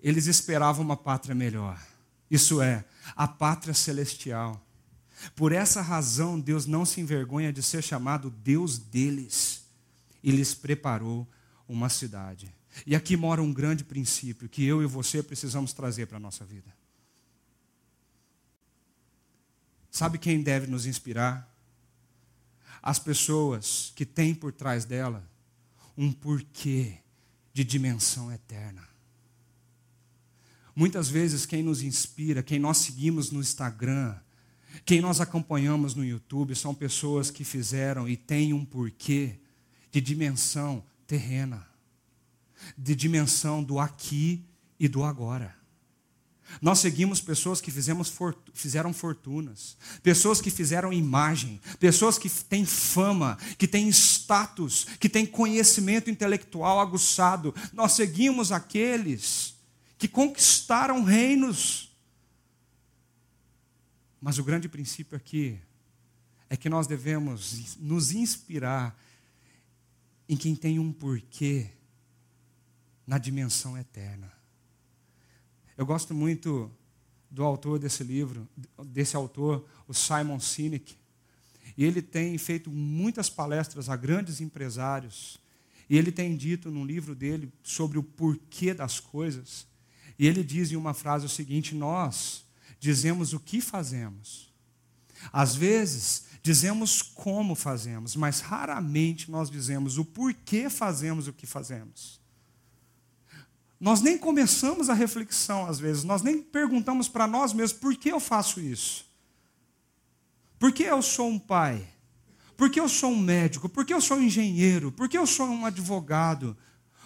Eles 0.00 0.26
esperavam 0.26 0.84
uma 0.84 0.96
pátria 0.96 1.34
melhor, 1.34 1.80
isso 2.30 2.62
é, 2.62 2.84
a 3.14 3.28
pátria 3.28 3.74
celestial. 3.74 4.64
Por 5.34 5.52
essa 5.52 5.82
razão, 5.82 6.40
Deus 6.40 6.64
não 6.64 6.86
se 6.86 7.00
envergonha 7.00 7.52
de 7.52 7.62
ser 7.62 7.82
chamado 7.82 8.30
Deus 8.30 8.78
deles 8.78 9.64
e 10.22 10.30
lhes 10.30 10.54
preparou 10.54 11.28
uma 11.68 11.88
cidade. 11.88 12.52
E 12.86 12.94
aqui 12.94 13.16
mora 13.16 13.42
um 13.42 13.52
grande 13.52 13.84
princípio 13.84 14.48
que 14.48 14.64
eu 14.64 14.82
e 14.82 14.86
você 14.86 15.22
precisamos 15.22 15.72
trazer 15.72 16.06
para 16.06 16.16
a 16.16 16.20
nossa 16.20 16.44
vida. 16.44 16.72
Sabe 19.90 20.18
quem 20.18 20.42
deve 20.42 20.66
nos 20.66 20.86
inspirar? 20.86 21.48
As 22.80 22.98
pessoas 22.98 23.92
que 23.94 24.06
têm 24.06 24.34
por 24.34 24.52
trás 24.52 24.84
dela 24.84 25.28
um 26.00 26.10
porquê 26.10 26.94
de 27.52 27.62
dimensão 27.62 28.32
eterna. 28.32 28.88
Muitas 30.74 31.10
vezes, 31.10 31.44
quem 31.44 31.62
nos 31.62 31.82
inspira, 31.82 32.42
quem 32.42 32.58
nós 32.58 32.78
seguimos 32.78 33.30
no 33.30 33.38
Instagram, 33.38 34.16
quem 34.86 35.02
nós 35.02 35.20
acompanhamos 35.20 35.94
no 35.94 36.02
YouTube 36.02 36.56
são 36.56 36.74
pessoas 36.74 37.30
que 37.30 37.44
fizeram 37.44 38.08
e 38.08 38.16
têm 38.16 38.54
um 38.54 38.64
porquê 38.64 39.40
de 39.92 40.00
dimensão 40.00 40.82
terrena, 41.06 41.68
de 42.78 42.96
dimensão 42.96 43.62
do 43.62 43.78
aqui 43.78 44.42
e 44.78 44.88
do 44.88 45.04
agora. 45.04 45.54
Nós 46.60 46.78
seguimos 46.78 47.20
pessoas 47.20 47.60
que 47.60 47.70
fizemos, 47.70 48.12
fizeram 48.52 48.92
fortunas, 48.92 49.76
pessoas 50.02 50.40
que 50.40 50.50
fizeram 50.50 50.92
imagem, 50.92 51.60
pessoas 51.78 52.18
que 52.18 52.28
têm 52.28 52.64
fama, 52.64 53.36
que 53.58 53.68
têm 53.68 53.88
status, 53.88 54.86
que 54.98 55.08
têm 55.08 55.26
conhecimento 55.26 56.10
intelectual 56.10 56.80
aguçado. 56.80 57.54
Nós 57.72 57.92
seguimos 57.92 58.52
aqueles 58.52 59.54
que 59.98 60.08
conquistaram 60.08 61.04
reinos 61.04 61.90
Mas 64.20 64.38
o 64.38 64.44
grande 64.44 64.68
princípio 64.68 65.16
aqui 65.16 65.58
é 66.48 66.56
que 66.56 66.68
nós 66.68 66.86
devemos 66.86 67.76
nos 67.78 68.12
inspirar 68.12 68.98
em 70.28 70.36
quem 70.36 70.54
tem 70.54 70.78
um 70.78 70.92
porquê 70.92 71.70
na 73.06 73.18
dimensão 73.18 73.78
eterna. 73.78 74.39
Eu 75.80 75.86
gosto 75.86 76.12
muito 76.12 76.70
do 77.30 77.42
autor 77.42 77.78
desse 77.78 78.04
livro, 78.04 78.46
desse 78.84 79.16
autor, 79.16 79.66
o 79.88 79.94
Simon 79.94 80.38
Sinek. 80.38 80.94
E 81.74 81.82
ele 81.82 82.02
tem 82.02 82.36
feito 82.36 82.68
muitas 82.70 83.30
palestras 83.30 83.88
a 83.88 83.96
grandes 83.96 84.42
empresários. 84.42 85.38
E 85.88 85.96
ele 85.96 86.12
tem 86.12 86.36
dito 86.36 86.70
no 86.70 86.84
livro 86.84 87.14
dele 87.14 87.50
sobre 87.62 87.98
o 87.98 88.02
porquê 88.02 88.74
das 88.74 89.00
coisas. 89.00 89.66
E 90.18 90.26
ele 90.26 90.44
diz 90.44 90.70
em 90.70 90.76
uma 90.76 90.92
frase 90.92 91.24
o 91.24 91.30
seguinte: 91.30 91.74
Nós 91.74 92.44
dizemos 92.78 93.32
o 93.32 93.40
que 93.40 93.62
fazemos. 93.62 94.52
Às 95.32 95.54
vezes, 95.54 96.24
dizemos 96.42 97.00
como 97.00 97.54
fazemos, 97.54 98.14
mas 98.16 98.40
raramente 98.40 99.30
nós 99.30 99.50
dizemos 99.50 99.96
o 99.96 100.04
porquê 100.04 100.68
fazemos 100.68 101.26
o 101.26 101.32
que 101.32 101.46
fazemos. 101.46 102.19
Nós 103.80 104.02
nem 104.02 104.18
começamos 104.18 104.90
a 104.90 104.94
reflexão 104.94 105.64
às 105.66 105.80
vezes, 105.80 106.04
nós 106.04 106.20
nem 106.20 106.42
perguntamos 106.42 107.08
para 107.08 107.26
nós 107.26 107.54
mesmos 107.54 107.80
por 107.80 107.96
que 107.96 108.10
eu 108.10 108.20
faço 108.20 108.60
isso. 108.60 109.08
Por 110.58 110.70
que 110.70 110.82
eu 110.82 111.00
sou 111.00 111.30
um 111.30 111.38
pai? 111.38 111.88
Por 112.54 112.68
que 112.68 112.78
eu 112.78 112.90
sou 112.90 113.10
um 113.10 113.18
médico? 113.18 113.70
Por 113.70 113.86
que 113.86 113.94
eu 113.94 114.00
sou 114.02 114.18
um 114.18 114.22
engenheiro? 114.22 114.92
Por 114.92 115.08
que 115.08 115.16
eu 115.16 115.26
sou 115.26 115.46
um 115.46 115.64
advogado? 115.64 116.54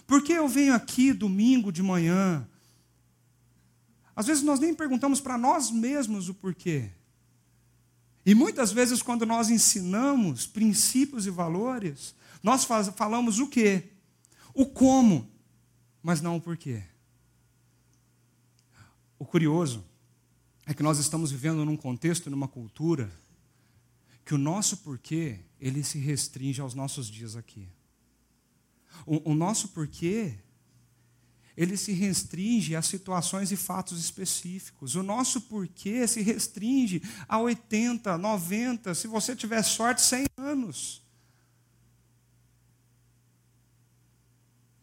Por 0.05 0.21
que 0.21 0.33
eu 0.33 0.49
venho 0.49 0.75
aqui 0.75 1.13
domingo 1.13 1.71
de 1.71 1.81
manhã? 1.81 2.45
Às 4.17 4.27
vezes 4.27 4.43
nós 4.43 4.59
nem 4.59 4.75
perguntamos 4.75 5.21
para 5.21 5.39
nós 5.39 5.71
mesmos 5.71 6.29
o 6.29 6.35
porquê. 6.35 6.91
E 8.27 8.35
muitas 8.35 8.73
vezes, 8.73 9.01
quando 9.01 9.25
nós 9.25 9.49
ensinamos 9.49 10.45
princípios 10.45 11.25
e 11.27 11.31
valores, 11.31 12.17
nós 12.43 12.65
falamos 12.97 13.39
o 13.39 13.47
quê? 13.47 13.91
O 14.53 14.67
como 14.67 15.31
mas 16.05 16.21
não 16.21 16.37
o 16.37 16.41
porquê. 16.41 16.83
O 19.19 19.25
curioso 19.25 19.83
é 20.67 20.75
que 20.75 20.83
nós 20.83 20.99
estamos 20.99 21.33
vivendo 21.33 21.65
num 21.65 21.79
contexto, 21.79 22.29
numa 22.29 22.47
cultura, 22.47 23.11
que 24.23 24.35
o 24.35 24.39
nosso 24.39 24.77
porquê, 24.79 25.41
ele 25.59 25.83
se 25.83 25.99
restringe 25.99 26.61
aos 26.61 26.75
nossos 26.75 27.11
dias 27.11 27.37
aqui. 27.37 27.67
O, 29.07 29.31
o 29.31 29.35
nosso 29.35 29.69
porquê, 29.69 30.35
ele 31.57 31.75
se 31.75 31.93
restringe 31.93 32.77
a 32.77 32.83
situações 32.83 33.51
e 33.51 33.57
fatos 33.57 33.99
específicos. 33.99 34.97
O 34.97 35.03
nosso 35.03 35.41
porquê 35.41 36.07
se 36.07 36.21
restringe 36.21 37.03
a 37.27 37.39
80, 37.39 38.19
90, 38.19 38.95
se 38.95 39.07
você 39.07 39.35
tiver 39.35 39.63
sorte, 39.63 40.03
100 40.03 40.27
anos. 40.37 41.04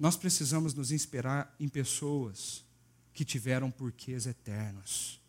Nós 0.02 0.18
precisamos 0.18 0.74
nos 0.74 0.92
inspirar 0.92 1.56
em 1.60 1.70
pessoas 1.70 2.66
que 3.14 3.24
tiveram 3.24 3.70
porquês 3.70 4.26
eternos. 4.26 5.22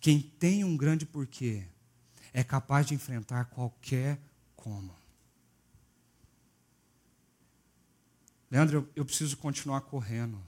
Quem 0.00 0.20
tem 0.20 0.64
um 0.64 0.76
grande 0.76 1.06
porquê 1.06 1.64
é 2.32 2.42
capaz 2.42 2.84
de 2.84 2.94
enfrentar 2.94 3.44
qualquer 3.44 4.18
como. 4.56 4.92
Leandro, 8.50 8.90
eu 8.96 9.04
preciso 9.04 9.36
continuar 9.36 9.82
correndo. 9.82 10.42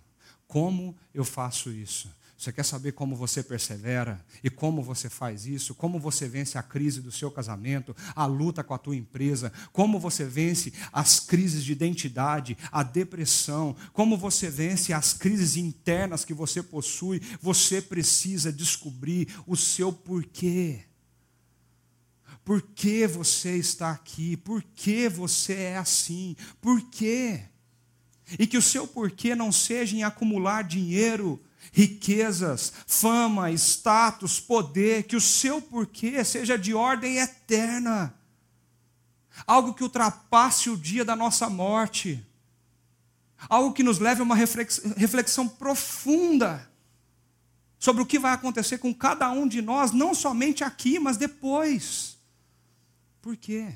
Como 0.48 0.98
eu 1.14 1.24
faço 1.24 1.70
isso? 1.70 2.12
Você 2.44 2.52
quer 2.52 2.62
saber 2.62 2.92
como 2.92 3.16
você 3.16 3.42
persevera 3.42 4.22
e 4.42 4.50
como 4.50 4.82
você 4.82 5.08
faz 5.08 5.46
isso? 5.46 5.74
Como 5.74 5.98
você 5.98 6.28
vence 6.28 6.58
a 6.58 6.62
crise 6.62 7.00
do 7.00 7.10
seu 7.10 7.30
casamento, 7.30 7.96
a 8.14 8.26
luta 8.26 8.62
com 8.62 8.74
a 8.74 8.78
tua 8.78 8.94
empresa? 8.94 9.50
Como 9.72 9.98
você 9.98 10.26
vence 10.26 10.70
as 10.92 11.18
crises 11.18 11.64
de 11.64 11.72
identidade, 11.72 12.54
a 12.70 12.82
depressão? 12.82 13.74
Como 13.94 14.18
você 14.18 14.50
vence 14.50 14.92
as 14.92 15.14
crises 15.14 15.56
internas 15.56 16.22
que 16.22 16.34
você 16.34 16.62
possui? 16.62 17.22
Você 17.40 17.80
precisa 17.80 18.52
descobrir 18.52 19.26
o 19.46 19.56
seu 19.56 19.90
porquê. 19.90 20.84
Por 22.44 22.60
que 22.60 23.06
você 23.06 23.56
está 23.56 23.90
aqui? 23.90 24.36
Por 24.36 24.62
que 24.62 25.08
você 25.08 25.54
é 25.54 25.76
assim? 25.78 26.36
Por 26.60 26.90
quê? 26.90 27.44
E 28.38 28.46
que 28.46 28.58
o 28.58 28.62
seu 28.62 28.86
porquê 28.86 29.34
não 29.34 29.50
seja 29.50 29.96
em 29.96 30.02
acumular 30.02 30.60
dinheiro, 30.62 31.42
riquezas, 31.72 32.72
fama, 32.86 33.50
status, 33.52 34.40
poder, 34.40 35.04
que 35.04 35.16
o 35.16 35.20
seu 35.20 35.60
porquê 35.60 36.24
seja 36.24 36.58
de 36.58 36.74
ordem 36.74 37.18
eterna. 37.18 38.14
Algo 39.46 39.74
que 39.74 39.82
ultrapasse 39.82 40.70
o 40.70 40.76
dia 40.76 41.04
da 41.04 41.16
nossa 41.16 41.50
morte. 41.50 42.24
Algo 43.48 43.74
que 43.74 43.82
nos 43.82 43.98
leve 43.98 44.20
a 44.20 44.24
uma 44.24 44.36
reflexão 44.36 45.48
profunda 45.48 46.70
sobre 47.78 48.02
o 48.02 48.06
que 48.06 48.18
vai 48.18 48.32
acontecer 48.32 48.78
com 48.78 48.94
cada 48.94 49.30
um 49.30 49.46
de 49.46 49.60
nós, 49.60 49.92
não 49.92 50.14
somente 50.14 50.64
aqui, 50.64 50.98
mas 50.98 51.16
depois. 51.16 52.16
Por 53.20 53.36
quê? 53.36 53.74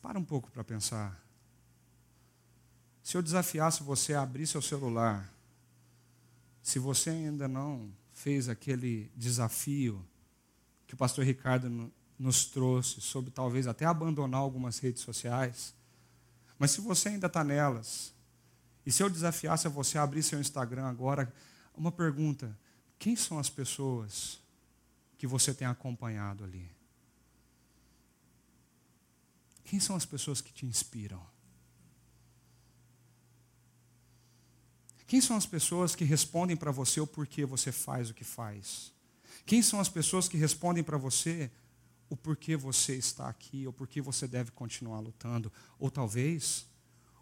Para 0.00 0.18
um 0.18 0.24
pouco 0.24 0.50
para 0.50 0.62
pensar. 0.62 1.20
Se 3.02 3.16
eu 3.16 3.22
desafiasse 3.22 3.82
você 3.82 4.14
a 4.14 4.22
abrir 4.22 4.46
seu 4.46 4.60
celular 4.60 5.32
se 6.68 6.78
você 6.78 7.08
ainda 7.08 7.48
não 7.48 7.90
fez 8.12 8.46
aquele 8.46 9.10
desafio 9.16 10.06
que 10.86 10.92
o 10.92 10.98
pastor 10.98 11.24
Ricardo 11.24 11.90
nos 12.18 12.44
trouxe 12.44 13.00
sobre 13.00 13.30
talvez 13.30 13.66
até 13.66 13.86
abandonar 13.86 14.40
algumas 14.40 14.78
redes 14.78 15.00
sociais, 15.00 15.74
mas 16.58 16.70
se 16.72 16.82
você 16.82 17.08
ainda 17.08 17.26
está 17.26 17.42
nelas, 17.42 18.12
e 18.84 18.92
se 18.92 19.02
eu 19.02 19.08
desafiasse 19.08 19.66
a 19.66 19.70
você 19.70 19.96
a 19.96 20.02
abrir 20.02 20.22
seu 20.22 20.38
Instagram 20.38 20.84
agora, 20.84 21.32
uma 21.74 21.90
pergunta: 21.90 22.54
quem 22.98 23.16
são 23.16 23.38
as 23.38 23.48
pessoas 23.48 24.38
que 25.16 25.26
você 25.26 25.54
tem 25.54 25.66
acompanhado 25.66 26.44
ali? 26.44 26.70
Quem 29.64 29.80
são 29.80 29.96
as 29.96 30.04
pessoas 30.04 30.42
que 30.42 30.52
te 30.52 30.66
inspiram? 30.66 31.26
Quem 35.08 35.22
são 35.22 35.38
as 35.38 35.46
pessoas 35.46 35.96
que 35.96 36.04
respondem 36.04 36.54
para 36.54 36.70
você 36.70 37.00
o 37.00 37.06
porquê 37.06 37.46
você 37.46 37.72
faz 37.72 38.10
o 38.10 38.14
que 38.14 38.24
faz? 38.24 38.92
Quem 39.46 39.62
são 39.62 39.80
as 39.80 39.88
pessoas 39.88 40.28
que 40.28 40.36
respondem 40.36 40.84
para 40.84 40.98
você 40.98 41.50
o 42.10 42.16
porquê 42.16 42.58
você 42.58 42.94
está 42.94 43.26
aqui, 43.26 43.66
ou 43.66 43.72
porquê 43.72 44.02
você 44.02 44.28
deve 44.28 44.50
continuar 44.50 45.00
lutando, 45.00 45.50
ou 45.78 45.90
talvez 45.90 46.66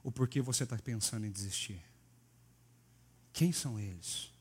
o 0.03 0.11
porquê 0.11 0.43
você 0.43 0.65
está 0.65 0.77
pensando 0.77 1.27
em 1.27 1.31
desistir? 1.31 1.81
Quem 3.33 3.53
são 3.53 3.79
eles? 3.79 4.33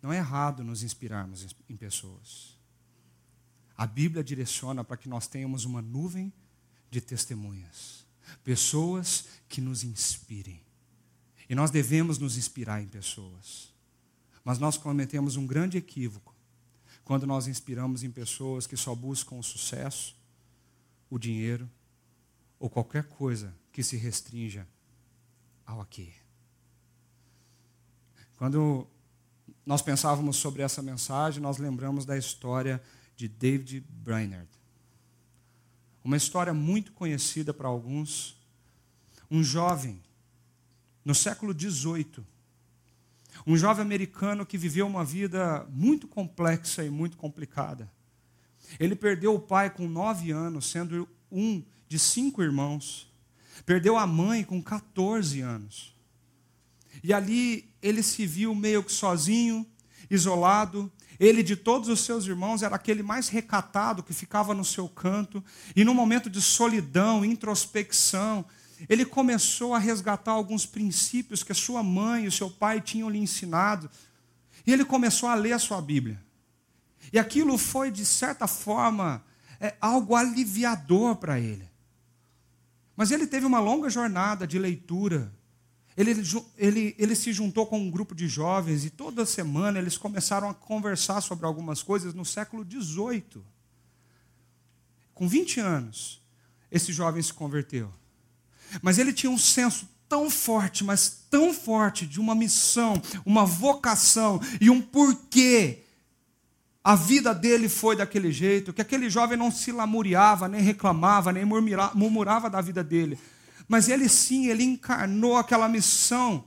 Não 0.00 0.12
é 0.12 0.18
errado 0.18 0.62
nos 0.62 0.84
inspirarmos 0.84 1.56
em 1.68 1.76
pessoas. 1.76 2.56
A 3.76 3.88
Bíblia 3.88 4.22
direciona 4.22 4.84
para 4.84 4.96
que 4.96 5.08
nós 5.08 5.26
tenhamos 5.26 5.64
uma 5.64 5.82
nuvem 5.82 6.32
de 6.88 7.00
testemunhas, 7.00 8.06
pessoas 8.44 9.24
que 9.48 9.60
nos 9.60 9.82
inspirem. 9.82 10.65
E 11.48 11.54
nós 11.54 11.70
devemos 11.70 12.18
nos 12.18 12.36
inspirar 12.36 12.82
em 12.82 12.88
pessoas. 12.88 13.72
Mas 14.44 14.58
nós 14.58 14.76
cometemos 14.76 15.36
um 15.36 15.46
grande 15.46 15.78
equívoco 15.78 16.34
quando 17.04 17.26
nós 17.26 17.46
inspiramos 17.46 18.02
em 18.02 18.10
pessoas 18.10 18.66
que 18.66 18.76
só 18.76 18.94
buscam 18.94 19.36
o 19.36 19.42
sucesso, 19.42 20.16
o 21.08 21.18
dinheiro 21.18 21.70
ou 22.58 22.68
qualquer 22.68 23.04
coisa 23.04 23.54
que 23.72 23.82
se 23.82 23.96
restrinja 23.96 24.66
ao 25.64 25.80
aqui. 25.80 26.12
Quando 28.36 28.86
nós 29.64 29.82
pensávamos 29.82 30.36
sobre 30.36 30.62
essa 30.62 30.82
mensagem, 30.82 31.42
nós 31.42 31.58
lembramos 31.58 32.04
da 32.04 32.16
história 32.16 32.82
de 33.16 33.28
David 33.28 33.80
Brainerd. 33.88 34.48
Uma 36.04 36.16
história 36.16 36.54
muito 36.54 36.92
conhecida 36.92 37.52
para 37.52 37.66
alguns. 37.66 38.36
Um 39.30 39.42
jovem 39.42 40.00
no 41.06 41.14
século 41.14 41.54
XVIII. 41.56 42.26
Um 43.46 43.56
jovem 43.56 43.80
americano 43.80 44.44
que 44.44 44.58
viveu 44.58 44.88
uma 44.88 45.04
vida 45.04 45.64
muito 45.70 46.08
complexa 46.08 46.84
e 46.84 46.90
muito 46.90 47.16
complicada. 47.16 47.88
Ele 48.80 48.96
perdeu 48.96 49.32
o 49.32 49.38
pai 49.38 49.70
com 49.70 49.88
nove 49.88 50.32
anos, 50.32 50.66
sendo 50.66 51.08
um 51.30 51.62
de 51.88 51.96
cinco 51.96 52.42
irmãos. 52.42 53.08
Perdeu 53.64 53.96
a 53.96 54.04
mãe 54.04 54.42
com 54.42 54.60
14 54.60 55.40
anos. 55.42 55.94
E 57.04 57.12
ali 57.12 57.72
ele 57.80 58.02
se 58.02 58.26
viu 58.26 58.52
meio 58.52 58.82
que 58.82 58.90
sozinho, 58.90 59.64
isolado. 60.10 60.90
Ele, 61.20 61.40
de 61.40 61.54
todos 61.54 61.88
os 61.88 62.00
seus 62.00 62.26
irmãos, 62.26 62.64
era 62.64 62.74
aquele 62.74 63.04
mais 63.04 63.28
recatado 63.28 64.02
que 64.02 64.12
ficava 64.12 64.52
no 64.52 64.64
seu 64.64 64.88
canto. 64.88 65.44
E 65.76 65.84
num 65.84 65.94
momento 65.94 66.28
de 66.28 66.42
solidão, 66.42 67.24
introspecção, 67.24 68.44
ele 68.88 69.04
começou 69.04 69.74
a 69.74 69.78
resgatar 69.78 70.32
alguns 70.32 70.66
princípios 70.66 71.42
que 71.42 71.52
a 71.52 71.54
sua 71.54 71.82
mãe 71.82 72.24
e 72.24 72.28
o 72.28 72.32
seu 72.32 72.50
pai 72.50 72.80
tinham 72.80 73.08
lhe 73.08 73.18
ensinado. 73.18 73.90
E 74.66 74.72
ele 74.72 74.84
começou 74.84 75.28
a 75.28 75.34
ler 75.34 75.52
a 75.52 75.58
sua 75.58 75.80
Bíblia. 75.80 76.22
E 77.12 77.18
aquilo 77.18 77.56
foi, 77.56 77.90
de 77.90 78.04
certa 78.04 78.46
forma, 78.46 79.24
é, 79.60 79.74
algo 79.80 80.14
aliviador 80.14 81.16
para 81.16 81.38
ele. 81.38 81.68
Mas 82.96 83.10
ele 83.10 83.26
teve 83.26 83.46
uma 83.46 83.60
longa 83.60 83.88
jornada 83.88 84.46
de 84.46 84.58
leitura. 84.58 85.32
Ele, 85.96 86.22
ele, 86.58 86.94
ele 86.98 87.14
se 87.14 87.32
juntou 87.32 87.66
com 87.66 87.78
um 87.78 87.90
grupo 87.90 88.14
de 88.14 88.28
jovens 88.28 88.84
e 88.84 88.90
toda 88.90 89.24
semana 89.24 89.78
eles 89.78 89.96
começaram 89.96 90.48
a 90.48 90.54
conversar 90.54 91.20
sobre 91.20 91.46
algumas 91.46 91.82
coisas 91.82 92.12
no 92.12 92.24
século 92.24 92.66
XVIII. 92.68 93.42
Com 95.14 95.26
20 95.26 95.60
anos, 95.60 96.22
esse 96.70 96.92
jovem 96.92 97.22
se 97.22 97.32
converteu. 97.32 97.92
Mas 98.82 98.98
ele 98.98 99.12
tinha 99.12 99.30
um 99.30 99.38
senso 99.38 99.88
tão 100.08 100.30
forte, 100.30 100.84
mas 100.84 101.24
tão 101.30 101.52
forte 101.52 102.06
de 102.06 102.20
uma 102.20 102.34
missão, 102.34 103.00
uma 103.24 103.44
vocação 103.44 104.40
e 104.60 104.70
um 104.70 104.80
porquê. 104.80 105.82
A 106.82 106.94
vida 106.94 107.34
dele 107.34 107.68
foi 107.68 107.96
daquele 107.96 108.30
jeito, 108.30 108.72
que 108.72 108.80
aquele 108.80 109.10
jovem 109.10 109.36
não 109.36 109.50
se 109.50 109.72
lamuriava, 109.72 110.48
nem 110.48 110.60
reclamava, 110.60 111.32
nem 111.32 111.44
murmurava 111.44 112.48
da 112.48 112.60
vida 112.60 112.84
dele. 112.84 113.18
Mas 113.66 113.88
ele 113.88 114.08
sim, 114.08 114.46
ele 114.46 114.62
encarnou 114.62 115.36
aquela 115.36 115.68
missão 115.68 116.44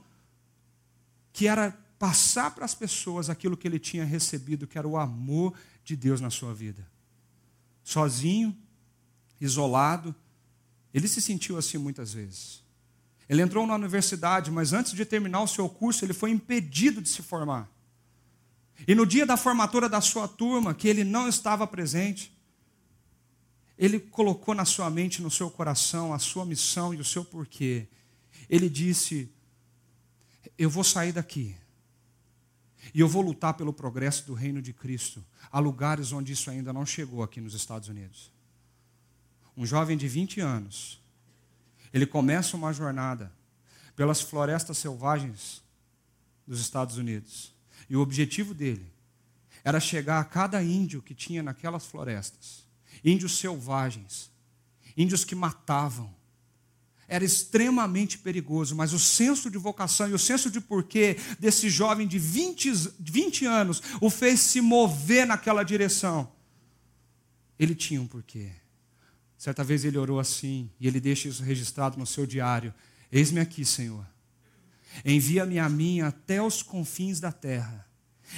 que 1.32 1.46
era 1.46 1.78
passar 1.98 2.52
para 2.52 2.64
as 2.64 2.74
pessoas 2.74 3.28
aquilo 3.28 3.56
que 3.56 3.68
ele 3.68 3.78
tinha 3.78 4.04
recebido, 4.04 4.66
que 4.66 4.78
era 4.78 4.88
o 4.88 4.96
amor 4.96 5.52
de 5.84 5.94
Deus 5.94 6.18
na 6.18 6.30
sua 6.30 6.54
vida. 6.54 6.88
Sozinho, 7.84 8.56
isolado, 9.38 10.14
ele 10.92 11.08
se 11.08 11.20
sentiu 11.20 11.56
assim 11.56 11.78
muitas 11.78 12.12
vezes. 12.12 12.62
Ele 13.28 13.42
entrou 13.42 13.66
na 13.66 13.74
universidade, 13.74 14.50
mas 14.50 14.72
antes 14.72 14.92
de 14.92 15.04
terminar 15.04 15.40
o 15.40 15.46
seu 15.46 15.68
curso, 15.68 16.04
ele 16.04 16.12
foi 16.12 16.30
impedido 16.30 17.00
de 17.00 17.08
se 17.08 17.22
formar. 17.22 17.70
E 18.88 18.94
no 18.94 19.06
dia 19.06 19.24
da 19.24 19.36
formatura 19.36 19.88
da 19.88 20.00
sua 20.00 20.26
turma, 20.26 20.74
que 20.74 20.88
ele 20.88 21.04
não 21.04 21.28
estava 21.28 21.66
presente, 21.66 22.36
ele 23.78 24.00
colocou 24.00 24.54
na 24.54 24.64
sua 24.64 24.90
mente, 24.90 25.22
no 25.22 25.30
seu 25.30 25.50
coração, 25.50 26.12
a 26.12 26.18
sua 26.18 26.44
missão 26.44 26.92
e 26.92 27.00
o 27.00 27.04
seu 27.04 27.24
porquê. 27.24 27.86
Ele 28.48 28.68
disse: 28.68 29.30
Eu 30.58 30.68
vou 30.68 30.82
sair 30.82 31.12
daqui. 31.12 31.54
E 32.92 33.00
eu 33.00 33.08
vou 33.08 33.22
lutar 33.22 33.54
pelo 33.54 33.72
progresso 33.72 34.26
do 34.26 34.34
reino 34.34 34.60
de 34.60 34.72
Cristo, 34.72 35.24
a 35.52 35.60
lugares 35.60 36.12
onde 36.12 36.32
isso 36.32 36.50
ainda 36.50 36.72
não 36.72 36.84
chegou 36.84 37.22
aqui 37.22 37.40
nos 37.40 37.54
Estados 37.54 37.88
Unidos. 37.88 38.32
Um 39.60 39.66
jovem 39.66 39.94
de 39.94 40.08
20 40.08 40.40
anos 40.40 40.98
ele 41.92 42.06
começa 42.06 42.56
uma 42.56 42.72
jornada 42.72 43.30
pelas 43.94 44.18
florestas 44.22 44.78
selvagens 44.78 45.62
dos 46.46 46.60
Estados 46.60 46.96
Unidos. 46.96 47.52
E 47.86 47.94
o 47.94 48.00
objetivo 48.00 48.54
dele 48.54 48.90
era 49.62 49.78
chegar 49.78 50.18
a 50.18 50.24
cada 50.24 50.62
índio 50.62 51.02
que 51.02 51.14
tinha 51.14 51.42
naquelas 51.42 51.84
florestas 51.84 52.64
índios 53.04 53.36
selvagens, 53.36 54.30
índios 54.96 55.26
que 55.26 55.34
matavam. 55.34 56.10
Era 57.06 57.22
extremamente 57.22 58.16
perigoso, 58.16 58.74
mas 58.74 58.94
o 58.94 58.98
senso 58.98 59.50
de 59.50 59.58
vocação 59.58 60.08
e 60.08 60.14
o 60.14 60.18
senso 60.18 60.50
de 60.50 60.58
porquê 60.60 61.18
desse 61.38 61.68
jovem 61.68 62.08
de 62.08 62.18
20, 62.18 62.72
20 62.98 63.44
anos 63.44 63.82
o 64.00 64.08
fez 64.08 64.40
se 64.40 64.62
mover 64.62 65.26
naquela 65.26 65.62
direção. 65.62 66.32
Ele 67.58 67.74
tinha 67.74 68.00
um 68.00 68.06
porquê. 68.06 68.59
Certa 69.40 69.64
vez 69.64 69.86
ele 69.86 69.96
orou 69.96 70.20
assim, 70.20 70.68
e 70.78 70.86
ele 70.86 71.00
deixa 71.00 71.26
isso 71.26 71.42
registrado 71.42 71.98
no 71.98 72.04
seu 72.04 72.26
diário: 72.26 72.74
Eis-me 73.10 73.40
aqui, 73.40 73.64
Senhor. 73.64 74.06
Envia-me 75.02 75.58
a 75.58 75.66
mim 75.66 76.02
até 76.02 76.42
os 76.42 76.62
confins 76.62 77.20
da 77.20 77.32
terra. 77.32 77.88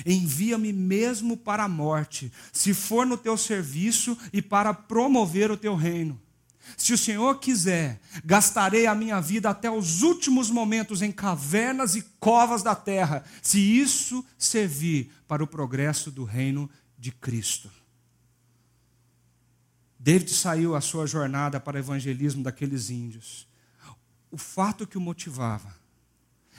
Envia-me 0.06 0.72
mesmo 0.72 1.36
para 1.36 1.64
a 1.64 1.68
morte, 1.68 2.30
se 2.52 2.72
for 2.72 3.04
no 3.04 3.18
teu 3.18 3.36
serviço 3.36 4.16
e 4.32 4.40
para 4.40 4.72
promover 4.72 5.50
o 5.50 5.56
teu 5.56 5.74
reino. 5.74 6.20
Se 6.76 6.92
o 6.92 6.98
Senhor 6.98 7.40
quiser, 7.40 8.00
gastarei 8.24 8.86
a 8.86 8.94
minha 8.94 9.20
vida 9.20 9.50
até 9.50 9.68
os 9.68 10.02
últimos 10.02 10.50
momentos 10.50 11.02
em 11.02 11.10
cavernas 11.10 11.96
e 11.96 12.02
covas 12.20 12.62
da 12.62 12.76
terra, 12.76 13.24
se 13.42 13.58
isso 13.58 14.24
servir 14.38 15.10
para 15.26 15.42
o 15.42 15.48
progresso 15.48 16.12
do 16.12 16.22
reino 16.22 16.70
de 16.96 17.10
Cristo. 17.10 17.81
David 20.02 20.32
saiu 20.32 20.74
a 20.74 20.80
sua 20.80 21.06
jornada 21.06 21.60
para 21.60 21.76
o 21.76 21.78
evangelismo 21.78 22.42
daqueles 22.42 22.90
índios. 22.90 23.46
O 24.32 24.36
fato 24.36 24.84
que 24.84 24.98
o 24.98 25.00
motivava 25.00 25.72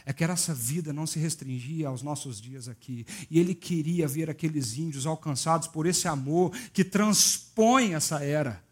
é 0.06 0.14
que 0.14 0.24
essa 0.24 0.54
vida 0.54 0.94
não 0.94 1.06
se 1.06 1.20
restringia 1.20 1.90
aos 1.90 2.02
nossos 2.02 2.40
dias 2.40 2.70
aqui. 2.70 3.06
E 3.30 3.38
ele 3.38 3.54
queria 3.54 4.08
ver 4.08 4.30
aqueles 4.30 4.78
índios 4.78 5.06
alcançados 5.06 5.68
por 5.68 5.86
esse 5.86 6.08
amor 6.08 6.56
que 6.72 6.86
transpõe 6.86 7.96
essa 7.96 8.24
era, 8.24 8.64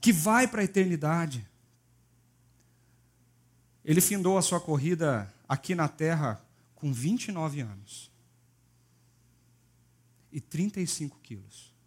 que 0.00 0.12
vai 0.12 0.48
para 0.48 0.60
a 0.60 0.64
eternidade. 0.64 1.46
Ele 3.84 4.00
findou 4.00 4.36
a 4.36 4.42
sua 4.42 4.60
corrida 4.60 5.32
aqui 5.48 5.76
na 5.76 5.86
terra 5.86 6.44
com 6.74 6.92
29 6.92 7.60
anos 7.60 8.10
e 10.32 10.40
35 10.40 11.20
quilos. 11.22 11.77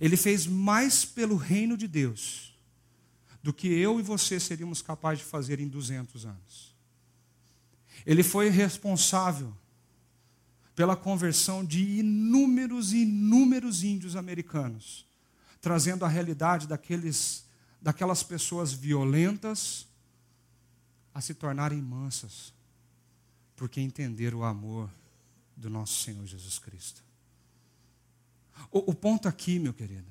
Ele 0.00 0.16
fez 0.16 0.46
mais 0.46 1.04
pelo 1.04 1.36
reino 1.36 1.76
de 1.76 1.86
Deus 1.86 2.50
do 3.42 3.52
que 3.52 3.68
eu 3.68 3.98
e 3.98 4.02
você 4.02 4.38
seríamos 4.38 4.82
capazes 4.82 5.20
de 5.20 5.30
fazer 5.30 5.60
em 5.60 5.68
200 5.68 6.26
anos. 6.26 6.74
Ele 8.06 8.22
foi 8.22 8.48
responsável 8.48 9.54
pela 10.74 10.96
conversão 10.96 11.64
de 11.64 11.98
inúmeros 11.98 12.92
e 12.92 13.02
inúmeros 13.02 13.82
índios 13.84 14.16
americanos, 14.16 15.04
trazendo 15.60 16.04
a 16.04 16.08
realidade 16.08 16.66
daqueles, 16.66 17.44
daquelas 17.80 18.22
pessoas 18.22 18.72
violentas 18.72 19.86
a 21.12 21.20
se 21.20 21.34
tornarem 21.34 21.82
mansas, 21.82 22.54
porque 23.56 23.80
entenderam 23.80 24.38
o 24.38 24.44
amor 24.44 24.90
do 25.54 25.68
nosso 25.68 26.02
Senhor 26.02 26.24
Jesus 26.26 26.58
Cristo. 26.58 27.02
O, 28.70 28.90
o 28.90 28.94
ponto 28.94 29.28
aqui, 29.28 29.58
meu 29.58 29.72
querido, 29.72 30.10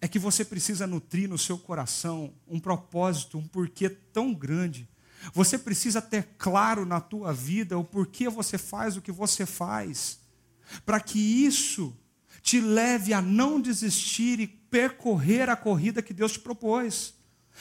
é 0.00 0.08
que 0.08 0.18
você 0.18 0.44
precisa 0.44 0.86
nutrir 0.86 1.28
no 1.28 1.38
seu 1.38 1.58
coração 1.58 2.32
um 2.46 2.58
propósito, 2.58 3.38
um 3.38 3.46
porquê 3.46 3.88
tão 3.88 4.32
grande. 4.32 4.88
Você 5.32 5.58
precisa 5.58 6.02
ter 6.02 6.30
claro 6.36 6.84
na 6.84 7.00
tua 7.00 7.32
vida 7.32 7.78
o 7.78 7.84
porquê 7.84 8.28
você 8.28 8.58
faz 8.58 8.96
o 8.96 9.02
que 9.02 9.12
você 9.12 9.46
faz, 9.46 10.18
para 10.84 11.00
que 11.00 11.18
isso 11.18 11.96
te 12.40 12.60
leve 12.60 13.14
a 13.14 13.22
não 13.22 13.60
desistir 13.60 14.40
e 14.40 14.46
percorrer 14.46 15.48
a 15.48 15.56
corrida 15.56 16.02
que 16.02 16.12
Deus 16.12 16.32
te 16.32 16.40
propôs. 16.40 17.14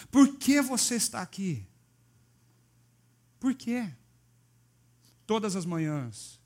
Por 0.10 0.38
que 0.38 0.62
você 0.62 0.96
está 0.96 1.22
aqui? 1.22 1.68
Por 3.40 3.54
quê? 3.54 3.92
Todas 5.28 5.56
as 5.56 5.66
manhãs, 5.66 6.41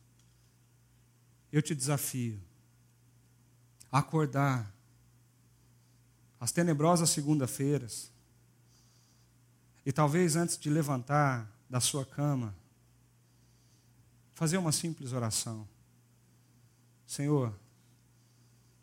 eu 1.57 1.61
te 1.61 1.73
desafio 1.73 2.37
a 3.89 3.99
acordar 3.99 4.69
às 6.37 6.51
tenebrosas 6.51 7.09
segunda-feiras 7.09 8.11
e 9.85 9.93
talvez 9.93 10.35
antes 10.35 10.57
de 10.57 10.69
levantar 10.69 11.49
da 11.69 11.79
sua 11.79 12.05
cama, 12.05 12.53
fazer 14.33 14.57
uma 14.57 14.73
simples 14.73 15.13
oração. 15.13 15.65
Senhor, 17.07 17.57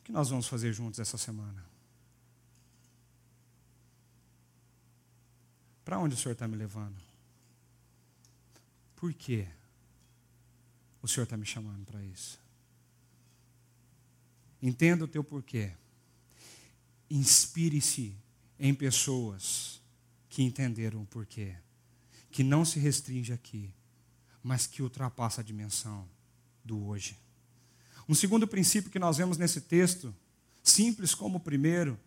o 0.01 0.05
que 0.05 0.11
nós 0.11 0.31
vamos 0.31 0.49
fazer 0.49 0.73
juntos 0.73 0.99
essa 0.99 1.19
semana? 1.19 1.63
Para 5.85 5.99
onde 5.99 6.15
o 6.15 6.19
Senhor 6.19 6.33
está 6.33 6.49
me 6.49 6.57
levando? 6.57 6.97
Por 8.97 9.13
que 9.13 9.47
o 11.03 11.07
Senhor 11.07 11.25
está 11.25 11.37
me 11.37 11.45
chamando 11.45 11.85
para 11.85 12.03
isso? 12.03 12.42
Entenda 14.63 15.05
o 15.05 15.09
teu 15.09 15.25
porquê. 15.25 15.73
Inspire-se 17.11 18.15
em 18.59 18.73
pessoas 18.73 19.83
que 20.29 20.43
entenderam 20.43 21.03
o 21.03 21.07
porquê. 21.07 21.57
Que 22.31 22.45
não 22.45 22.65
se 22.65 22.79
restringe 22.79 23.33
aqui, 23.33 23.75
mas 24.43 24.67
que 24.67 24.83
ultrapassa 24.83 25.41
a 25.41 25.45
dimensão 25.45 26.09
do 26.65 26.87
hoje. 26.87 27.19
Um 28.09 28.15
segundo 28.15 28.47
princípio 28.47 28.91
que 28.91 28.99
nós 28.99 29.17
vemos 29.17 29.37
nesse 29.37 29.61
texto, 29.61 30.15
simples 30.63 31.15
como 31.15 31.39
o 31.39 31.41
primeiro, 31.41 31.99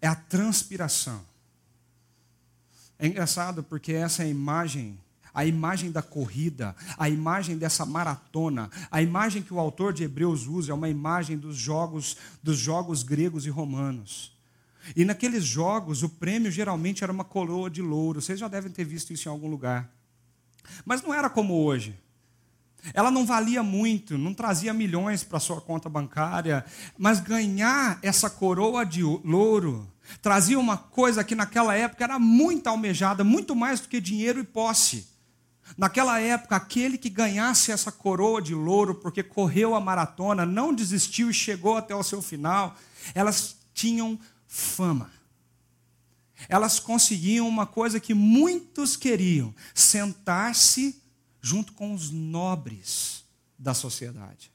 é 0.00 0.06
a 0.06 0.14
transpiração. 0.14 1.24
É 2.98 3.06
engraçado 3.06 3.62
porque 3.62 3.92
essa 3.92 4.22
é 4.22 4.26
a 4.26 4.28
imagem 4.28 4.98
a 5.34 5.44
imagem 5.44 5.90
da 5.90 6.00
corrida, 6.00 6.76
a 6.96 7.08
imagem 7.08 7.58
dessa 7.58 7.84
maratona, 7.84 8.70
a 8.90 9.02
imagem 9.02 9.42
que 9.42 9.52
o 9.52 9.58
autor 9.58 9.92
de 9.92 10.04
Hebreus 10.04 10.46
usa 10.46 10.70
é 10.70 10.74
uma 10.74 10.88
imagem 10.88 11.36
dos 11.36 11.56
jogos, 11.56 12.16
dos 12.42 12.56
jogos 12.56 13.02
gregos 13.02 13.44
e 13.44 13.50
romanos. 13.50 14.32
E 14.94 15.04
naqueles 15.04 15.44
jogos, 15.44 16.02
o 16.02 16.08
prêmio 16.08 16.52
geralmente 16.52 17.02
era 17.02 17.12
uma 17.12 17.24
coroa 17.24 17.70
de 17.70 17.82
louro. 17.82 18.20
Vocês 18.20 18.38
já 18.38 18.48
devem 18.48 18.70
ter 18.70 18.84
visto 18.84 19.12
isso 19.12 19.28
em 19.28 19.32
algum 19.32 19.48
lugar. 19.48 19.90
Mas 20.84 21.02
não 21.02 21.12
era 21.12 21.28
como 21.28 21.54
hoje. 21.54 21.98
Ela 22.92 23.10
não 23.10 23.24
valia 23.24 23.62
muito, 23.62 24.18
não 24.18 24.34
trazia 24.34 24.74
milhões 24.74 25.24
para 25.24 25.40
sua 25.40 25.58
conta 25.58 25.88
bancária, 25.88 26.64
mas 26.98 27.18
ganhar 27.18 27.98
essa 28.02 28.28
coroa 28.28 28.84
de 28.84 29.02
louro 29.02 29.90
trazia 30.20 30.58
uma 30.58 30.76
coisa 30.76 31.24
que 31.24 31.34
naquela 31.34 31.74
época 31.74 32.04
era 32.04 32.18
muito 32.18 32.66
almejada, 32.66 33.24
muito 33.24 33.56
mais 33.56 33.80
do 33.80 33.88
que 33.88 34.02
dinheiro 34.02 34.38
e 34.38 34.44
posse. 34.44 35.13
Naquela 35.76 36.20
época, 36.20 36.56
aquele 36.56 36.98
que 36.98 37.08
ganhasse 37.08 37.72
essa 37.72 37.90
coroa 37.90 38.40
de 38.40 38.54
louro, 38.54 38.94
porque 38.94 39.22
correu 39.22 39.74
a 39.74 39.80
maratona, 39.80 40.44
não 40.44 40.72
desistiu 40.72 41.30
e 41.30 41.34
chegou 41.34 41.76
até 41.76 41.94
o 41.94 42.02
seu 42.02 42.20
final, 42.22 42.76
elas 43.14 43.56
tinham 43.72 44.18
fama. 44.46 45.10
Elas 46.48 46.78
conseguiam 46.78 47.48
uma 47.48 47.66
coisa 47.66 47.98
que 47.98 48.14
muitos 48.14 48.96
queriam: 48.96 49.54
sentar-se 49.74 51.00
junto 51.40 51.72
com 51.72 51.94
os 51.94 52.10
nobres 52.10 53.24
da 53.58 53.74
sociedade. 53.74 54.52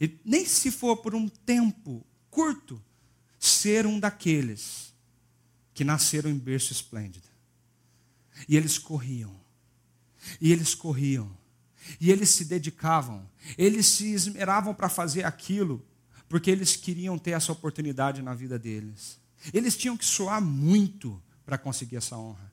E 0.00 0.18
nem 0.24 0.44
se 0.44 0.70
for 0.70 0.96
por 0.96 1.14
um 1.14 1.28
tempo 1.28 2.04
curto, 2.30 2.82
ser 3.38 3.86
um 3.86 4.00
daqueles 4.00 4.92
que 5.72 5.84
nasceram 5.84 6.30
em 6.30 6.38
berço 6.38 6.72
esplêndido. 6.72 7.28
E 8.48 8.56
eles 8.56 8.78
corriam 8.78 9.43
e 10.40 10.52
eles 10.52 10.74
corriam. 10.74 11.30
E 12.00 12.10
eles 12.10 12.30
se 12.30 12.44
dedicavam. 12.44 13.28
Eles 13.58 13.86
se 13.86 14.12
esmeravam 14.12 14.74
para 14.74 14.88
fazer 14.88 15.24
aquilo, 15.24 15.84
porque 16.28 16.50
eles 16.50 16.76
queriam 16.76 17.18
ter 17.18 17.32
essa 17.32 17.52
oportunidade 17.52 18.22
na 18.22 18.34
vida 18.34 18.58
deles. 18.58 19.18
Eles 19.52 19.76
tinham 19.76 19.96
que 19.96 20.04
suar 20.04 20.40
muito 20.40 21.20
para 21.44 21.58
conseguir 21.58 21.96
essa 21.96 22.16
honra. 22.16 22.52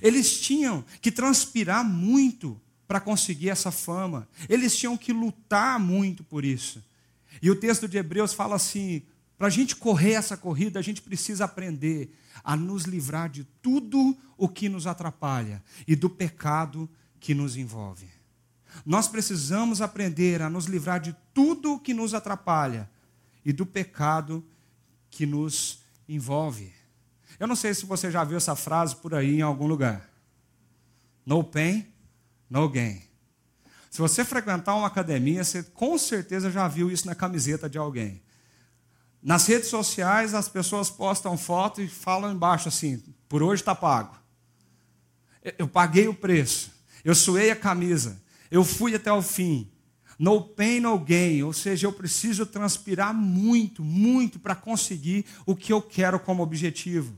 Eles 0.00 0.40
tinham 0.40 0.84
que 1.00 1.10
transpirar 1.10 1.84
muito 1.84 2.60
para 2.86 3.00
conseguir 3.00 3.50
essa 3.50 3.70
fama. 3.70 4.28
Eles 4.48 4.76
tinham 4.76 4.96
que 4.96 5.12
lutar 5.12 5.78
muito 5.80 6.22
por 6.22 6.44
isso. 6.44 6.82
E 7.42 7.50
o 7.50 7.56
texto 7.56 7.88
de 7.88 7.98
Hebreus 7.98 8.32
fala 8.32 8.56
assim: 8.56 9.02
para 9.36 9.48
a 9.48 9.50
gente 9.50 9.74
correr 9.74 10.12
essa 10.12 10.36
corrida, 10.36 10.78
a 10.78 10.82
gente 10.82 11.02
precisa 11.02 11.44
aprender 11.44 12.14
a 12.42 12.56
nos 12.56 12.84
livrar 12.84 13.28
de 13.28 13.44
tudo 13.62 14.16
o 14.36 14.48
que 14.48 14.68
nos 14.68 14.86
atrapalha 14.86 15.62
e 15.86 15.94
do 15.94 16.08
pecado 16.08 16.88
que 17.20 17.34
nos 17.34 17.56
envolve. 17.56 18.08
Nós 18.84 19.06
precisamos 19.06 19.80
aprender 19.80 20.40
a 20.42 20.48
nos 20.48 20.66
livrar 20.66 21.00
de 21.00 21.14
tudo 21.34 21.74
o 21.74 21.78
que 21.78 21.92
nos 21.92 22.14
atrapalha 22.14 22.88
e 23.44 23.52
do 23.52 23.66
pecado 23.66 24.44
que 25.10 25.26
nos 25.26 25.80
envolve. 26.08 26.72
Eu 27.38 27.46
não 27.46 27.56
sei 27.56 27.74
se 27.74 27.84
você 27.84 28.10
já 28.10 28.24
viu 28.24 28.36
essa 28.36 28.56
frase 28.56 28.96
por 28.96 29.14
aí 29.14 29.38
em 29.38 29.42
algum 29.42 29.66
lugar. 29.66 30.08
No 31.24 31.44
pain, 31.44 31.86
no 32.48 32.68
gain. 32.68 33.02
Se 33.90 33.98
você 33.98 34.24
frequentar 34.24 34.74
uma 34.74 34.86
academia, 34.86 35.44
você 35.44 35.62
com 35.62 35.98
certeza 35.98 36.50
já 36.50 36.66
viu 36.66 36.90
isso 36.90 37.06
na 37.06 37.14
camiseta 37.14 37.68
de 37.68 37.78
alguém. 37.78 38.22
Nas 39.22 39.46
redes 39.46 39.68
sociais, 39.68 40.34
as 40.34 40.48
pessoas 40.48 40.90
postam 40.90 41.38
foto 41.38 41.80
e 41.80 41.88
falam 41.88 42.32
embaixo 42.32 42.68
assim: 42.68 43.00
por 43.28 43.42
hoje 43.42 43.62
está 43.62 43.74
pago. 43.74 44.16
Eu 45.58 45.68
paguei 45.68 46.08
o 46.08 46.14
preço. 46.14 46.72
Eu 47.04 47.14
suei 47.14 47.50
a 47.50 47.56
camisa. 47.56 48.20
Eu 48.50 48.64
fui 48.64 48.94
até 48.94 49.12
o 49.12 49.22
fim. 49.22 49.70
No 50.18 50.42
pain, 50.42 50.80
no 50.80 50.98
gain. 50.98 51.42
Ou 51.42 51.52
seja, 51.52 51.86
eu 51.86 51.92
preciso 51.92 52.44
transpirar 52.44 53.14
muito, 53.14 53.82
muito 53.82 54.38
para 54.38 54.54
conseguir 54.54 55.24
o 55.46 55.56
que 55.56 55.72
eu 55.72 55.80
quero 55.80 56.20
como 56.20 56.42
objetivo. 56.42 57.16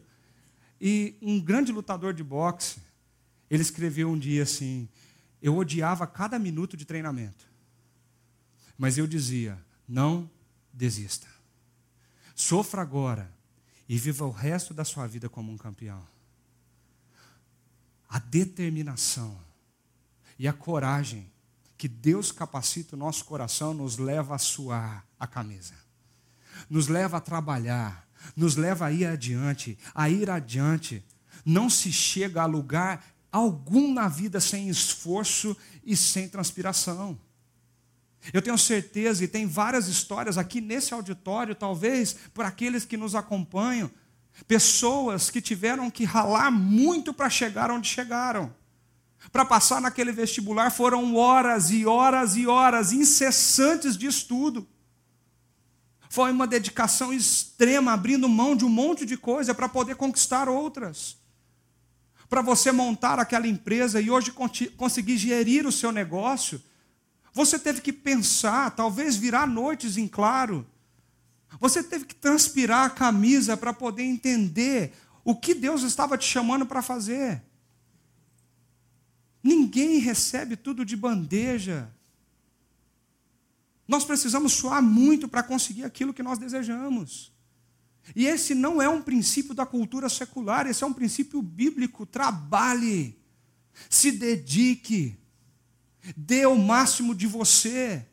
E 0.80 1.16
um 1.20 1.40
grande 1.40 1.72
lutador 1.72 2.12
de 2.12 2.22
boxe, 2.22 2.78
ele 3.50 3.62
escreveu 3.62 4.08
um 4.10 4.18
dia 4.18 4.42
assim: 4.42 4.88
Eu 5.40 5.56
odiava 5.56 6.06
cada 6.06 6.38
minuto 6.38 6.76
de 6.76 6.84
treinamento. 6.84 7.46
Mas 8.76 8.98
eu 8.98 9.06
dizia: 9.06 9.58
Não 9.88 10.30
desista. 10.72 11.33
Sofra 12.34 12.82
agora 12.82 13.32
e 13.88 13.96
viva 13.96 14.24
o 14.24 14.30
resto 14.30 14.74
da 14.74 14.84
sua 14.84 15.06
vida 15.06 15.28
como 15.28 15.52
um 15.52 15.56
campeão. 15.56 16.04
A 18.08 18.18
determinação 18.18 19.38
e 20.38 20.48
a 20.48 20.52
coragem 20.52 21.30
que 21.76 21.88
Deus 21.88 22.32
capacita 22.32 22.96
o 22.96 22.98
nosso 22.98 23.24
coração 23.24 23.74
nos 23.74 23.98
leva 23.98 24.34
a 24.34 24.38
suar 24.38 25.06
a 25.18 25.26
camisa, 25.26 25.74
nos 26.70 26.88
leva 26.88 27.18
a 27.18 27.20
trabalhar, 27.20 28.08
nos 28.36 28.56
leva 28.56 28.86
a 28.86 28.92
ir 28.92 29.06
adiante, 29.06 29.78
a 29.94 30.08
ir 30.08 30.30
adiante. 30.30 31.04
Não 31.44 31.68
se 31.68 31.92
chega 31.92 32.42
a 32.42 32.46
lugar 32.46 33.04
algum 33.30 33.92
na 33.92 34.08
vida 34.08 34.40
sem 34.40 34.68
esforço 34.68 35.56
e 35.84 35.96
sem 35.96 36.28
transpiração. 36.28 37.18
Eu 38.32 38.40
tenho 38.40 38.56
certeza, 38.56 39.22
e 39.24 39.28
tem 39.28 39.46
várias 39.46 39.86
histórias 39.86 40.38
aqui 40.38 40.60
nesse 40.60 40.94
auditório, 40.94 41.54
talvez 41.54 42.16
por 42.32 42.44
aqueles 42.44 42.84
que 42.84 42.96
nos 42.96 43.14
acompanham, 43.14 43.90
pessoas 44.46 45.30
que 45.30 45.40
tiveram 45.40 45.90
que 45.90 46.04
ralar 46.04 46.50
muito 46.50 47.12
para 47.12 47.28
chegar 47.28 47.70
onde 47.70 47.88
chegaram. 47.88 48.54
Para 49.30 49.44
passar 49.44 49.80
naquele 49.80 50.12
vestibular 50.12 50.70
foram 50.70 51.14
horas 51.16 51.70
e 51.70 51.86
horas 51.86 52.36
e 52.36 52.46
horas 52.46 52.92
incessantes 52.92 53.96
de 53.96 54.06
estudo. 54.06 54.66
Foi 56.08 56.30
uma 56.30 56.46
dedicação 56.46 57.12
extrema, 57.12 57.92
abrindo 57.92 58.28
mão 58.28 58.54
de 58.54 58.64
um 58.64 58.68
monte 58.68 59.04
de 59.04 59.16
coisa 59.16 59.54
para 59.54 59.68
poder 59.68 59.96
conquistar 59.96 60.48
outras. 60.48 61.16
Para 62.28 62.40
você 62.40 62.70
montar 62.70 63.18
aquela 63.18 63.46
empresa 63.46 64.00
e 64.00 64.10
hoje 64.10 64.32
conseguir 64.76 65.16
gerir 65.16 65.66
o 65.66 65.72
seu 65.72 65.90
negócio, 65.90 66.62
você 67.34 67.58
teve 67.58 67.80
que 67.80 67.92
pensar, 67.92 68.70
talvez 68.70 69.16
virar 69.16 69.44
noites 69.44 69.96
em 69.96 70.06
claro. 70.06 70.64
Você 71.58 71.82
teve 71.82 72.04
que 72.04 72.14
transpirar 72.14 72.86
a 72.86 72.90
camisa 72.90 73.56
para 73.56 73.72
poder 73.72 74.04
entender 74.04 74.92
o 75.24 75.34
que 75.34 75.52
Deus 75.52 75.82
estava 75.82 76.16
te 76.16 76.26
chamando 76.26 76.64
para 76.64 76.80
fazer. 76.80 77.42
Ninguém 79.42 79.98
recebe 79.98 80.56
tudo 80.56 80.84
de 80.84 80.96
bandeja. 80.96 81.92
Nós 83.86 84.04
precisamos 84.04 84.52
suar 84.52 84.80
muito 84.80 85.26
para 85.26 85.42
conseguir 85.42 85.84
aquilo 85.84 86.14
que 86.14 86.22
nós 86.22 86.38
desejamos. 86.38 87.32
E 88.14 88.26
esse 88.26 88.54
não 88.54 88.80
é 88.80 88.88
um 88.88 89.02
princípio 89.02 89.54
da 89.54 89.66
cultura 89.66 90.08
secular, 90.08 90.68
esse 90.68 90.84
é 90.84 90.86
um 90.86 90.92
princípio 90.92 91.42
bíblico. 91.42 92.06
Trabalhe, 92.06 93.18
se 93.90 94.12
dedique, 94.12 95.18
dê 96.16 96.46
o 96.46 96.56
máximo 96.56 97.14
de 97.14 97.26
você. 97.26 98.04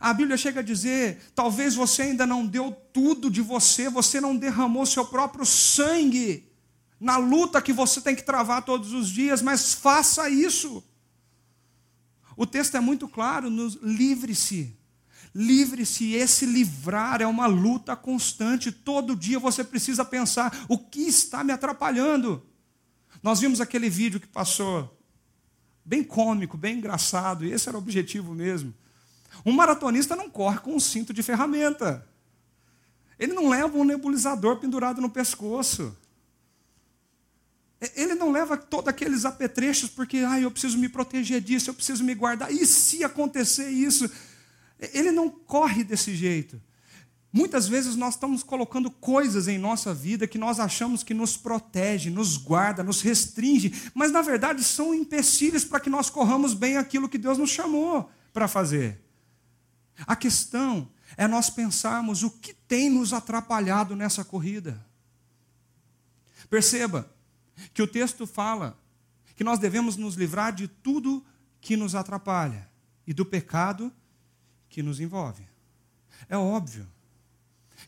A 0.00 0.12
Bíblia 0.12 0.36
chega 0.36 0.60
a 0.60 0.62
dizer: 0.62 1.20
talvez 1.34 1.74
você 1.74 2.02
ainda 2.02 2.26
não 2.26 2.46
deu 2.46 2.72
tudo 2.92 3.30
de 3.30 3.40
você, 3.40 3.88
você 3.88 4.20
não 4.20 4.36
derramou 4.36 4.84
seu 4.84 5.04
próprio 5.04 5.46
sangue 5.46 6.50
na 6.98 7.16
luta 7.16 7.62
que 7.62 7.72
você 7.72 8.00
tem 8.00 8.16
que 8.16 8.24
travar 8.24 8.64
todos 8.64 8.92
os 8.92 9.08
dias, 9.08 9.42
mas 9.42 9.74
faça 9.74 10.28
isso. 10.28 10.82
O 12.36 12.46
texto 12.46 12.76
é 12.76 12.80
muito 12.80 13.08
claro: 13.08 13.48
livre-se. 13.82 14.76
Livre-se, 15.34 16.14
esse 16.14 16.46
livrar 16.46 17.20
é 17.20 17.26
uma 17.26 17.46
luta 17.46 17.94
constante. 17.94 18.72
Todo 18.72 19.14
dia 19.14 19.38
você 19.38 19.62
precisa 19.62 20.04
pensar: 20.04 20.64
o 20.68 20.78
que 20.78 21.02
está 21.02 21.44
me 21.44 21.52
atrapalhando? 21.52 22.42
Nós 23.22 23.40
vimos 23.40 23.60
aquele 23.60 23.88
vídeo 23.90 24.20
que 24.20 24.26
passou, 24.26 24.95
bem 25.86 26.02
cômico, 26.02 26.56
bem 26.56 26.78
engraçado, 26.78 27.44
e 27.44 27.52
esse 27.52 27.68
era 27.68 27.78
o 27.78 27.80
objetivo 27.80 28.34
mesmo. 28.34 28.74
Um 29.44 29.52
maratonista 29.52 30.16
não 30.16 30.28
corre 30.28 30.58
com 30.58 30.74
um 30.74 30.80
cinto 30.80 31.14
de 31.14 31.22
ferramenta. 31.22 32.06
Ele 33.18 33.32
não 33.32 33.48
leva 33.48 33.78
um 33.78 33.84
nebulizador 33.84 34.56
pendurado 34.56 35.00
no 35.00 35.08
pescoço. 35.08 35.96
Ele 37.94 38.14
não 38.14 38.32
leva 38.32 38.56
todos 38.56 38.88
aqueles 38.88 39.24
apetrechos 39.24 39.88
porque 39.88 40.18
ah, 40.18 40.40
eu 40.40 40.50
preciso 40.50 40.76
me 40.76 40.88
proteger 40.88 41.40
disso, 41.40 41.70
eu 41.70 41.74
preciso 41.74 42.02
me 42.02 42.14
guardar. 42.14 42.50
E 42.50 42.66
se 42.66 43.04
acontecer 43.04 43.68
isso? 43.68 44.10
Ele 44.92 45.12
não 45.12 45.30
corre 45.30 45.84
desse 45.84 46.14
jeito. 46.14 46.60
Muitas 47.32 47.68
vezes 47.68 47.96
nós 47.96 48.14
estamos 48.14 48.42
colocando 48.42 48.90
coisas 48.90 49.46
em 49.48 49.58
nossa 49.58 49.92
vida 49.92 50.26
que 50.26 50.38
nós 50.38 50.58
achamos 50.58 51.02
que 51.02 51.12
nos 51.12 51.36
protege, 51.36 52.08
nos 52.08 52.36
guarda, 52.36 52.82
nos 52.82 53.02
restringe, 53.02 53.90
mas 53.94 54.10
na 54.10 54.22
verdade 54.22 54.64
são 54.64 54.94
empecilhos 54.94 55.64
para 55.64 55.80
que 55.80 55.90
nós 55.90 56.08
corramos 56.08 56.54
bem 56.54 56.76
aquilo 56.76 57.08
que 57.08 57.18
Deus 57.18 57.36
nos 57.36 57.50
chamou 57.50 58.10
para 58.32 58.48
fazer. 58.48 59.02
A 60.06 60.16
questão 60.16 60.88
é 61.16 61.26
nós 61.26 61.50
pensarmos 61.50 62.22
o 62.22 62.30
que 62.30 62.54
tem 62.54 62.88
nos 62.88 63.12
atrapalhado 63.12 63.94
nessa 63.94 64.24
corrida. 64.24 64.84
Perceba, 66.48 67.10
que 67.72 67.82
o 67.82 67.86
texto 67.86 68.26
fala 68.26 68.78
que 69.34 69.44
nós 69.44 69.58
devemos 69.58 69.96
nos 69.96 70.14
livrar 70.14 70.52
de 70.52 70.68
tudo 70.68 71.24
que 71.60 71.76
nos 71.76 71.94
atrapalha 71.94 72.68
e 73.06 73.12
do 73.12 73.24
pecado 73.24 73.92
que 74.68 74.82
nos 74.82 75.00
envolve. 75.00 75.46
É 76.28 76.36
óbvio 76.36 76.86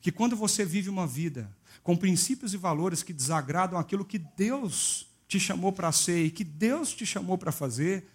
que 0.00 0.12
quando 0.12 0.36
você 0.36 0.64
vive 0.64 0.88
uma 0.88 1.06
vida 1.06 1.50
com 1.82 1.96
princípios 1.96 2.54
e 2.54 2.56
valores 2.56 3.02
que 3.02 3.12
desagradam 3.12 3.78
aquilo 3.78 4.04
que 4.04 4.18
Deus 4.18 5.06
te 5.26 5.38
chamou 5.38 5.72
para 5.72 5.92
ser 5.92 6.24
e 6.24 6.30
que 6.30 6.44
Deus 6.44 6.92
te 6.92 7.04
chamou 7.04 7.36
para 7.36 7.52
fazer, 7.52 8.08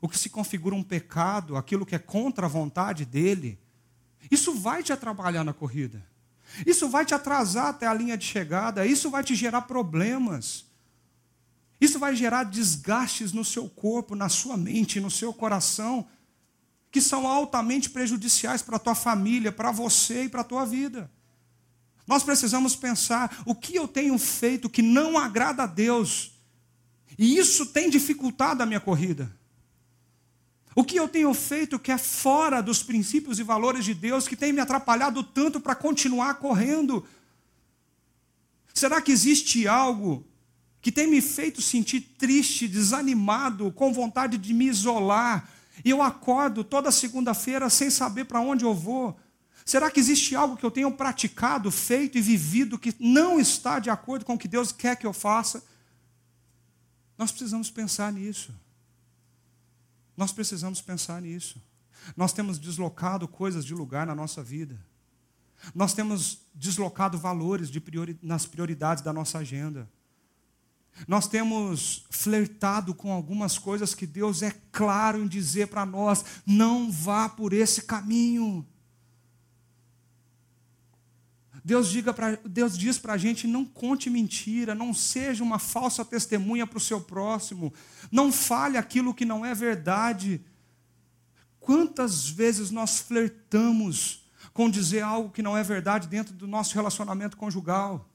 o 0.00 0.08
que 0.08 0.18
se 0.18 0.28
configura 0.28 0.74
um 0.74 0.82
pecado, 0.82 1.56
aquilo 1.56 1.86
que 1.86 1.94
é 1.94 1.98
contra 1.98 2.46
a 2.46 2.48
vontade 2.48 3.04
dele, 3.04 3.58
isso 4.30 4.54
vai 4.54 4.82
te 4.82 4.92
atrapalhar 4.92 5.44
na 5.44 5.52
corrida. 5.52 6.04
Isso 6.66 6.88
vai 6.88 7.04
te 7.04 7.14
atrasar 7.14 7.68
até 7.68 7.86
a 7.86 7.94
linha 7.94 8.16
de 8.16 8.24
chegada, 8.24 8.84
isso 8.86 9.10
vai 9.10 9.24
te 9.24 9.34
gerar 9.34 9.62
problemas. 9.62 10.66
Isso 11.80 11.98
vai 11.98 12.14
gerar 12.14 12.44
desgastes 12.44 13.32
no 13.32 13.44
seu 13.44 13.68
corpo, 13.68 14.14
na 14.14 14.28
sua 14.28 14.56
mente, 14.56 15.00
no 15.00 15.10
seu 15.10 15.32
coração, 15.32 16.06
que 16.92 17.00
são 17.00 17.26
altamente 17.26 17.88
prejudiciais 17.88 18.60
para 18.60 18.76
a 18.76 18.78
tua 18.78 18.94
família, 18.94 19.50
para 19.50 19.72
você 19.72 20.24
e 20.24 20.28
para 20.28 20.42
a 20.42 20.44
tua 20.44 20.66
vida. 20.66 21.10
Nós 22.06 22.22
precisamos 22.22 22.76
pensar 22.76 23.42
o 23.46 23.54
que 23.54 23.74
eu 23.74 23.88
tenho 23.88 24.16
feito 24.18 24.68
que 24.68 24.82
não 24.82 25.16
agrada 25.18 25.62
a 25.62 25.66
Deus, 25.66 26.32
e 27.18 27.38
isso 27.38 27.64
tem 27.66 27.88
dificultado 27.88 28.62
a 28.62 28.66
minha 28.66 28.80
corrida. 28.80 29.34
O 30.74 30.84
que 30.84 30.96
eu 30.96 31.08
tenho 31.08 31.32
feito 31.32 31.78
que 31.78 31.90
é 31.90 31.98
fora 31.98 32.62
dos 32.62 32.82
princípios 32.82 33.38
e 33.38 33.42
valores 33.42 33.84
de 33.86 33.94
Deus, 33.94 34.28
que 34.28 34.36
tem 34.36 34.52
me 34.52 34.60
atrapalhado 34.60 35.22
tanto 35.22 35.60
para 35.60 35.74
continuar 35.74 36.34
correndo? 36.34 37.06
Será 38.74 39.00
que 39.00 39.12
existe 39.12 39.66
algo 39.66 40.26
que 40.80 40.92
tem 40.92 41.06
me 41.06 41.20
feito 41.22 41.62
sentir 41.62 42.00
triste, 42.18 42.68
desanimado, 42.68 43.70
com 43.72 43.92
vontade 43.92 44.36
de 44.36 44.52
me 44.52 44.66
isolar, 44.66 45.48
e 45.84 45.90
eu 45.90 46.02
acordo 46.02 46.62
toda 46.62 46.92
segunda-feira 46.92 47.68
sem 47.68 47.90
saber 47.90 48.24
para 48.24 48.40
onde 48.40 48.64
eu 48.64 48.74
vou? 48.74 49.18
Será 49.64 49.90
que 49.90 50.00
existe 50.00 50.34
algo 50.34 50.56
que 50.56 50.64
eu 50.64 50.70
tenho 50.70 50.92
praticado, 50.92 51.70
feito 51.70 52.18
e 52.18 52.20
vivido 52.20 52.78
que 52.78 52.94
não 52.98 53.38
está 53.38 53.78
de 53.78 53.90
acordo 53.90 54.24
com 54.24 54.34
o 54.34 54.38
que 54.38 54.48
Deus 54.48 54.72
quer 54.72 54.96
que 54.96 55.06
eu 55.06 55.12
faça? 55.12 55.64
Nós 57.16 57.30
precisamos 57.30 57.70
pensar 57.70 58.12
nisso. 58.12 58.52
Nós 60.16 60.32
precisamos 60.32 60.80
pensar 60.80 61.22
nisso. 61.22 61.62
Nós 62.16 62.32
temos 62.32 62.58
deslocado 62.58 63.28
coisas 63.28 63.64
de 63.64 63.74
lugar 63.74 64.06
na 64.06 64.14
nossa 64.14 64.42
vida. 64.42 64.78
Nós 65.74 65.94
temos 65.94 66.40
deslocado 66.52 67.16
valores 67.16 67.70
de 67.70 67.80
priori 67.80 68.18
nas 68.20 68.46
prioridades 68.46 69.02
da 69.02 69.12
nossa 69.12 69.38
agenda. 69.38 69.88
Nós 71.08 71.26
temos 71.26 72.04
flertado 72.10 72.94
com 72.94 73.12
algumas 73.12 73.58
coisas 73.58 73.94
que 73.94 74.06
Deus 74.06 74.42
é 74.42 74.52
claro 74.70 75.22
em 75.22 75.26
dizer 75.26 75.68
para 75.68 75.84
nós: 75.84 76.24
não 76.46 76.90
vá 76.90 77.28
por 77.28 77.52
esse 77.52 77.82
caminho. 77.82 78.66
Deus, 81.64 81.90
diga 81.90 82.12
pra, 82.12 82.36
Deus 82.44 82.76
diz 82.76 82.98
para 82.98 83.14
a 83.14 83.18
gente: 83.18 83.46
não 83.46 83.64
conte 83.64 84.10
mentira, 84.10 84.74
não 84.74 84.92
seja 84.92 85.44
uma 85.44 85.58
falsa 85.58 86.04
testemunha 86.04 86.66
para 86.66 86.78
o 86.78 86.80
seu 86.80 87.00
próximo, 87.00 87.72
não 88.10 88.32
fale 88.32 88.76
aquilo 88.76 89.14
que 89.14 89.24
não 89.24 89.44
é 89.46 89.54
verdade. 89.54 90.44
Quantas 91.60 92.28
vezes 92.28 92.72
nós 92.72 92.98
flertamos 92.98 94.24
com 94.52 94.68
dizer 94.68 95.02
algo 95.02 95.30
que 95.30 95.42
não 95.42 95.56
é 95.56 95.62
verdade 95.62 96.08
dentro 96.08 96.34
do 96.34 96.46
nosso 96.46 96.74
relacionamento 96.74 97.36
conjugal? 97.36 98.11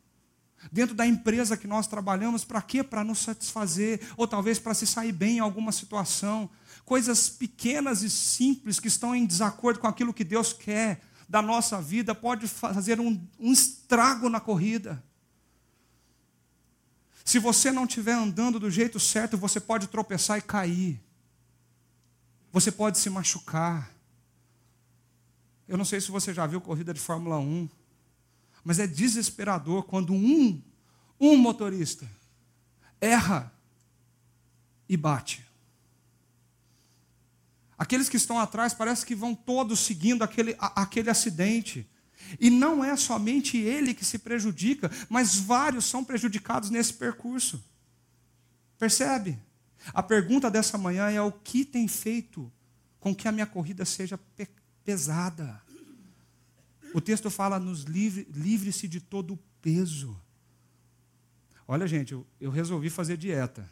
Dentro 0.72 0.95
da 0.95 1.05
empresa 1.05 1.55
que 1.55 1.68
nós 1.68 1.88
trabalhamos, 1.88 2.43
para 2.43 2.62
quê? 2.62 2.84
Para 2.84 3.03
nos 3.03 3.20
satisfazer, 3.20 4.01
ou 4.18 4.28
talvez 4.28 4.60
para 4.60 4.74
se 4.74 4.88
sair 4.88 5.12
bem 5.12 5.38
em 5.38 5.39
alguma 5.39 5.72
situação. 5.72 6.49
Coisas 6.84 7.30
pequenas 7.30 8.01
e 8.01 8.10
simples 8.10 8.80
que 8.80 8.88
estão 8.88 9.16
em 9.16 9.26
desacordo 9.26 9.80
com 9.80 9.88
aquilo 9.88 10.14
que 10.14 10.24
Deus 10.24 10.53
quer 10.53 11.01
da 11.28 11.41
nossa 11.41 11.82
vida 11.82 12.16
pode 12.16 12.47
fazer 12.47 12.99
um, 12.99 13.22
um 13.39 13.51
estrago 13.51 14.30
na 14.30 14.39
corrida. 14.39 15.03
Se 17.24 17.39
você 17.39 17.72
não 17.72 17.84
estiver 17.84 18.14
andando 18.14 18.58
do 18.58 18.72
jeito 18.72 18.99
certo, 18.99 19.38
você 19.38 19.60
pode 19.60 19.88
tropeçar 19.88 20.38
e 20.38 20.41
cair. 20.41 21.01
Você 22.53 22.72
pode 22.72 22.97
se 22.97 23.10
machucar. 23.10 23.91
Eu 25.68 25.78
não 25.78 25.84
sei 25.84 25.99
se 25.99 26.10
você 26.10 26.34
já 26.34 26.47
viu 26.47 26.62
corrida 26.62 26.93
de 26.93 27.01
Fórmula 27.01 27.38
1, 27.38 27.68
mas 28.68 28.80
é 28.80 28.86
desesperador 28.86 29.84
quando 29.84 30.11
um, 30.11 30.61
um 31.18 31.38
motorista 31.38 32.05
erra 32.99 33.49
e 34.89 34.97
bate. 34.97 35.41
Aqueles 37.78 38.09
que 38.09 38.18
estão 38.18 38.38
atrás 38.38 38.74
parece 38.74 39.05
que 39.05 39.15
vão 39.15 39.34
todos 39.34 39.80
seguindo 39.80 40.22
aquele, 40.22 40.53
a, 40.59 40.82
aquele 40.82 41.09
acidente. 41.09 41.89
E 42.41 42.49
não 42.49 42.84
é 42.84 42.97
somente 42.97 43.55
ele 43.55 43.93
que 43.93 44.03
se 44.03 44.20
prejudica, 44.20 44.91
mas 45.07 45.38
vários 45.38 45.86
são 45.86 46.03
prejudicados 46.03 46.70
nesse 46.70 46.93
percurso. 46.93 47.63
Percebe? 48.78 49.39
A 49.93 50.03
pergunta 50.03 50.51
dessa 50.51 50.78
manhã 50.78 51.09
é: 51.09 51.22
o 51.22 51.32
que 51.32 51.63
tem 51.63 51.88
feito 51.88 52.51
com 52.99 53.15
que 53.15 53.30
a 53.30 53.32
minha 53.32 53.47
corrida 53.47 53.86
seja 53.86 54.18
pe 54.18 54.45
pesada? 54.84 55.65
O 56.93 57.01
texto 57.01 57.29
fala: 57.29 57.59
nos 57.59 57.83
livre-se 57.83 58.31
livre 58.31 58.88
de 58.88 58.99
todo 58.99 59.33
o 59.33 59.39
peso. 59.61 60.19
Olha, 61.67 61.88
gente, 61.88 62.13
eu, 62.13 62.25
eu 62.39 62.49
resolvi 62.49 62.89
fazer 62.89 63.17
dieta. 63.17 63.69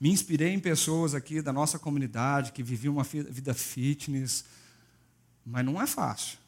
Me 0.00 0.10
inspirei 0.10 0.52
em 0.52 0.58
pessoas 0.58 1.14
aqui 1.14 1.40
da 1.40 1.52
nossa 1.52 1.78
comunidade 1.78 2.50
que 2.50 2.62
viviam 2.62 2.94
uma 2.94 3.04
vida 3.04 3.54
fitness, 3.54 4.44
mas 5.46 5.64
não 5.64 5.80
é 5.80 5.86
fácil. 5.86 6.38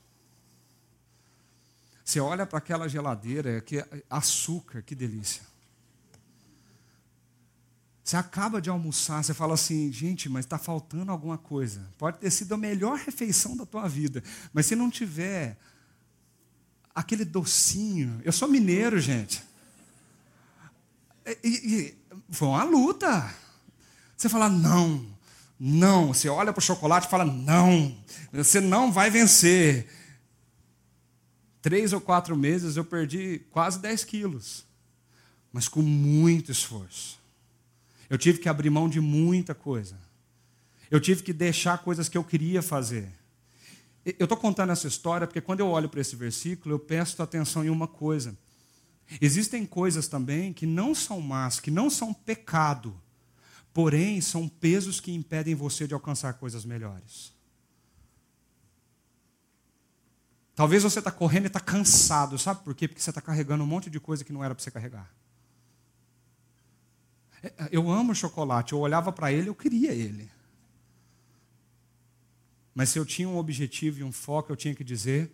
Você 2.04 2.18
olha 2.18 2.44
para 2.44 2.58
aquela 2.58 2.88
geladeira, 2.88 3.60
que 3.60 3.78
é 3.78 4.02
açúcar, 4.10 4.82
que 4.82 4.94
delícia. 4.94 5.42
Você 8.05 8.18
acaba 8.18 8.61
de 8.61 8.68
almoçar, 8.68 9.24
você 9.24 9.32
fala 9.32 9.55
assim, 9.55 9.90
gente, 9.90 10.28
mas 10.28 10.44
está 10.44 10.59
faltando 10.59 11.11
alguma 11.11 11.38
coisa. 11.38 11.80
Pode 11.96 12.18
ter 12.18 12.30
sido 12.30 12.52
a 12.52 12.59
melhor 12.59 12.98
refeição 12.98 13.57
da 13.57 13.64
tua 13.64 13.88
vida, 13.88 14.22
mas 14.52 14.66
se 14.66 14.76
não 14.76 14.90
tiver 14.90 15.57
aquele 16.94 17.24
docinho, 17.24 18.20
eu 18.22 18.30
sou 18.30 18.46
mineiro, 18.46 19.00
gente. 19.00 19.42
E, 21.42 21.48
e, 21.48 21.94
foi 22.28 22.48
uma 22.48 22.62
luta. 22.64 23.34
Você 24.14 24.28
fala, 24.28 24.50
não, 24.50 25.07
não. 25.59 26.09
Você 26.09 26.28
olha 26.28 26.52
para 26.52 26.61
o 26.61 26.62
chocolate 26.62 27.07
e 27.07 27.11
fala, 27.11 27.24
não, 27.24 27.96
você 28.30 28.61
não 28.61 28.92
vai 28.92 29.09
vencer. 29.09 29.88
Três 31.62 31.94
ou 31.94 32.02
quatro 32.02 32.36
meses 32.36 32.76
eu 32.76 32.84
perdi 32.84 33.40
quase 33.50 33.78
10 33.78 34.05
quilos, 34.05 34.66
mas 35.50 35.68
com 35.68 35.80
muito 35.80 36.52
esforço. 36.52 37.23
Eu 38.09 38.18
tive 38.18 38.38
que 38.38 38.48
abrir 38.48 38.70
mão 38.70 38.88
de 38.88 39.00
muita 39.00 39.55
coisa. 39.55 39.98
Eu 40.90 41.00
tive 41.00 41.22
que 41.22 41.32
deixar 41.32 41.78
coisas 41.78 42.09
que 42.09 42.16
eu 42.16 42.24
queria 42.24 42.62
fazer. 42.62 43.12
Eu 44.05 44.24
estou 44.24 44.36
contando 44.36 44.70
essa 44.70 44.86
história 44.86 45.26
porque 45.26 45.40
quando 45.40 45.61
eu 45.61 45.68
olho 45.68 45.88
para 45.88 46.00
esse 46.00 46.14
versículo, 46.14 46.74
eu 46.74 46.78
presto 46.78 47.22
atenção 47.22 47.64
em 47.64 47.70
uma 47.70 47.88
coisa. 47.88 48.36
Existem 49.20 49.64
coisas 49.66 50.09
também 50.09 50.52
que 50.52 50.66
não 50.66 50.94
são 50.94 51.20
más, 51.20 51.61
que 51.61 51.70
não 51.70 51.88
são 51.88 52.12
pecado, 52.12 53.00
porém 53.72 54.20
são 54.20 54.48
pesos 54.48 55.00
que 55.00 55.12
impedem 55.12 55.55
você 55.55 55.86
de 55.86 55.94
alcançar 55.94 56.34
coisas 56.34 56.64
melhores. 56.64 57.32
Talvez 60.55 60.82
você 60.82 61.00
está 61.00 61.11
correndo 61.11 61.44
e 61.44 61.46
está 61.48 61.61
cansado, 61.61 62.38
sabe 62.38 62.62
por 62.62 62.74
quê? 62.74 62.86
Porque 62.86 63.02
você 63.02 63.11
está 63.11 63.20
carregando 63.20 63.64
um 63.64 63.66
monte 63.66 63.90
de 63.90 63.98
coisa 63.98 64.24
que 64.24 64.32
não 64.32 64.44
era 64.44 64.55
para 64.55 64.62
você 64.62 64.70
carregar. 64.70 65.12
É, 67.45 67.68
eu 67.70 67.90
amo 67.90 68.14
chocolate, 68.14 68.72
eu 68.72 68.78
olhava 68.78 69.12
para 69.12 69.30
ele, 69.30 69.51
eu 69.51 69.55
queria 69.55 69.92
ele. 69.92 70.30
Mas 72.74 72.88
se 72.88 72.99
eu 72.99 73.05
tinha 73.05 73.28
um 73.28 73.36
objetivo 73.36 74.01
e 74.01 74.03
um 74.03 74.11
foco, 74.11 74.51
eu 74.51 74.57
tinha 74.57 74.74
que 74.74 74.82
dizer 74.82 75.30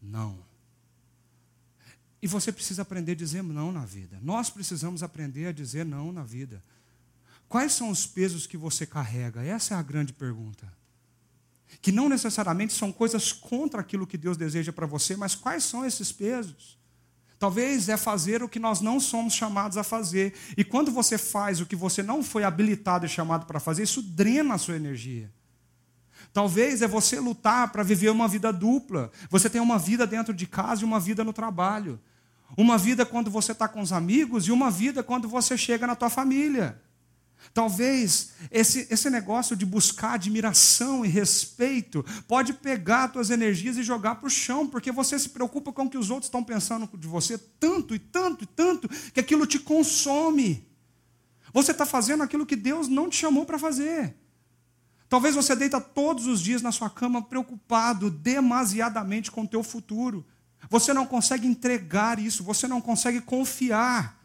não. 0.00 0.38
E 2.22 2.26
você 2.26 2.50
precisa 2.50 2.80
aprender 2.80 3.12
a 3.12 3.16
dizer 3.16 3.42
não 3.42 3.70
na 3.70 3.84
vida. 3.84 4.18
Nós 4.22 4.48
precisamos 4.48 5.02
aprender 5.02 5.48
a 5.48 5.52
dizer 5.52 5.84
não 5.84 6.10
na 6.10 6.22
vida. 6.22 6.64
Quais 7.46 7.74
são 7.74 7.90
os 7.90 8.06
pesos 8.06 8.46
que 8.46 8.56
você 8.56 8.86
carrega? 8.86 9.42
Essa 9.42 9.74
é 9.74 9.76
a 9.76 9.82
grande 9.82 10.14
pergunta. 10.14 10.72
Que 11.82 11.92
não 11.92 12.08
necessariamente 12.08 12.72
são 12.72 12.90
coisas 12.90 13.32
contra 13.32 13.82
aquilo 13.82 14.06
que 14.06 14.16
Deus 14.16 14.38
deseja 14.38 14.72
para 14.72 14.86
você, 14.86 15.14
mas 15.14 15.34
quais 15.34 15.64
são 15.64 15.84
esses 15.84 16.10
pesos? 16.10 16.78
Talvez 17.38 17.88
é 17.88 17.96
fazer 17.96 18.42
o 18.42 18.48
que 18.48 18.58
nós 18.58 18.80
não 18.80 18.98
somos 19.00 19.34
chamados 19.34 19.76
a 19.76 19.84
fazer. 19.84 20.34
E 20.56 20.64
quando 20.64 20.90
você 20.90 21.18
faz 21.18 21.60
o 21.60 21.66
que 21.66 21.76
você 21.76 22.02
não 22.02 22.22
foi 22.22 22.44
habilitado 22.44 23.06
e 23.06 23.08
chamado 23.08 23.46
para 23.46 23.60
fazer, 23.60 23.82
isso 23.82 24.02
drena 24.02 24.54
a 24.54 24.58
sua 24.58 24.76
energia. 24.76 25.30
Talvez 26.32 26.82
é 26.82 26.88
você 26.88 27.20
lutar 27.20 27.70
para 27.70 27.82
viver 27.82 28.10
uma 28.10 28.26
vida 28.26 28.52
dupla. 28.52 29.10
Você 29.30 29.48
tem 29.50 29.60
uma 29.60 29.78
vida 29.78 30.06
dentro 30.06 30.32
de 30.32 30.46
casa 30.46 30.82
e 30.82 30.84
uma 30.84 30.98
vida 30.98 31.22
no 31.22 31.32
trabalho. 31.32 32.00
Uma 32.56 32.78
vida 32.78 33.04
quando 33.04 33.30
você 33.30 33.52
está 33.52 33.68
com 33.68 33.80
os 33.80 33.92
amigos 33.92 34.46
e 34.46 34.52
uma 34.52 34.70
vida 34.70 35.02
quando 35.02 35.28
você 35.28 35.56
chega 35.56 35.86
na 35.86 35.94
tua 35.94 36.10
família. 36.10 36.80
Talvez 37.52 38.30
esse, 38.50 38.86
esse 38.90 39.10
negócio 39.10 39.54
de 39.54 39.66
buscar 39.66 40.14
admiração 40.14 41.04
e 41.04 41.08
respeito 41.08 42.04
pode 42.26 42.52
pegar 42.54 43.08
tuas 43.08 43.30
energias 43.30 43.76
e 43.76 43.82
jogar 43.82 44.16
para 44.16 44.26
o 44.26 44.30
chão, 44.30 44.66
porque 44.66 44.90
você 44.90 45.18
se 45.18 45.28
preocupa 45.28 45.72
com 45.72 45.84
o 45.84 45.90
que 45.90 45.98
os 45.98 46.10
outros 46.10 46.26
estão 46.26 46.42
pensando 46.42 46.88
de 46.96 47.06
você 47.06 47.36
tanto 47.36 47.94
e 47.94 47.98
tanto 47.98 48.44
e 48.44 48.46
tanto 48.46 48.88
que 48.88 49.20
aquilo 49.20 49.46
te 49.46 49.58
consome. 49.58 50.66
Você 51.52 51.70
está 51.70 51.86
fazendo 51.86 52.22
aquilo 52.22 52.46
que 52.46 52.56
Deus 52.56 52.88
não 52.88 53.08
te 53.08 53.16
chamou 53.16 53.44
para 53.44 53.58
fazer. 53.58 54.16
Talvez 55.08 55.36
você 55.36 55.54
deita 55.54 55.80
todos 55.80 56.26
os 56.26 56.40
dias 56.40 56.62
na 56.62 56.72
sua 56.72 56.90
cama 56.90 57.22
preocupado 57.22 58.10
demasiadamente 58.10 59.30
com 59.30 59.42
o 59.42 59.48
teu 59.48 59.62
futuro. 59.62 60.26
Você 60.68 60.92
não 60.92 61.06
consegue 61.06 61.46
entregar 61.46 62.18
isso, 62.18 62.42
você 62.42 62.66
não 62.66 62.80
consegue 62.80 63.20
confiar. 63.20 64.23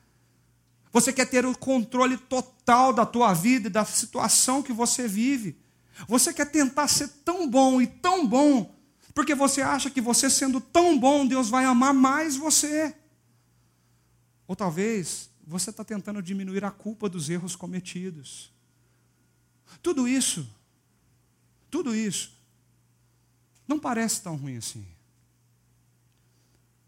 Você 0.91 1.13
quer 1.13 1.25
ter 1.25 1.45
o 1.45 1.57
controle 1.57 2.17
total 2.17 2.91
da 2.91 3.05
tua 3.05 3.33
vida 3.33 3.67
e 3.67 3.71
da 3.71 3.85
situação 3.85 4.63
que 4.63 4.73
você 4.73 5.07
vive. 5.07 5.57
Você 6.07 6.33
quer 6.33 6.49
tentar 6.49 6.87
ser 6.87 7.07
tão 7.23 7.47
bom 7.47 7.81
e 7.81 7.87
tão 7.87 8.25
bom, 8.25 8.75
porque 9.13 9.35
você 9.35 9.61
acha 9.61 9.89
que 9.89 10.01
você 10.01 10.29
sendo 10.29 10.59
tão 10.59 10.97
bom, 10.97 11.27
Deus 11.27 11.49
vai 11.49 11.65
amar 11.65 11.93
mais 11.93 12.35
você. 12.35 12.95
Ou 14.47 14.55
talvez 14.55 15.29
você 15.45 15.69
está 15.69 15.83
tentando 15.83 16.21
diminuir 16.21 16.63
a 16.63 16.71
culpa 16.71 17.09
dos 17.09 17.29
erros 17.29 17.55
cometidos. 17.55 18.51
Tudo 19.81 20.07
isso, 20.07 20.49
tudo 21.69 21.95
isso, 21.95 22.33
não 23.67 23.77
parece 23.77 24.21
tão 24.21 24.35
ruim 24.35 24.57
assim. 24.57 24.85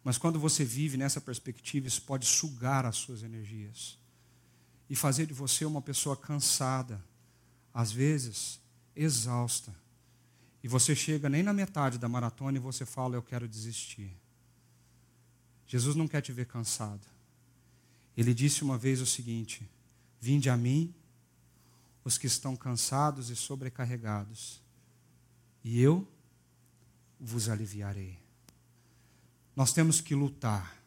Mas 0.04 0.18
quando 0.18 0.40
você 0.40 0.66
vive 0.66 0.98
nessa 0.98 1.22
perspectiva, 1.22 1.88
isso 1.88 2.02
pode 2.02 2.26
sugar 2.26 2.86
as 2.86 2.96
suas 2.96 3.24
energias 3.24 4.00
e 4.90 4.96
fazer 4.96 5.26
de 5.26 5.34
você 5.34 5.64
uma 5.64 5.82
pessoa 5.82 6.18
cansada, 6.18 7.04
às 7.74 7.92
vezes 7.92 8.60
exausta. 8.96 9.74
E 10.64 10.68
você 10.68 10.96
chega 10.96 11.30
nem 11.30 11.44
na 11.44 11.54
metade 11.54 11.98
da 11.98 12.10
maratona 12.10 12.58
e 12.58 12.62
você 12.62 12.86
fala: 12.86 13.16
Eu 13.16 13.22
quero 13.22 13.48
desistir. 13.48 14.16
Jesus 15.66 15.96
não 15.96 16.08
quer 16.08 16.22
te 16.22 16.32
ver 16.32 16.46
cansado. 16.46 17.08
Ele 18.18 18.34
disse 18.34 18.64
uma 18.64 18.78
vez 18.78 19.02
o 19.02 19.06
seguinte: 19.06 19.70
Vinde 20.20 20.50
a 20.50 20.58
mim, 20.58 20.94
os 22.04 22.18
que 22.18 22.28
estão 22.28 22.56
cansados 22.56 23.30
e 23.30 23.36
sobrecarregados, 23.36 24.62
e 25.64 25.80
eu 25.80 26.08
vos 27.20 27.50
aliviarei. 27.50 28.21
Nós 29.56 29.74
temos 29.74 30.02
que 30.02 30.16
lutar. 30.16 30.82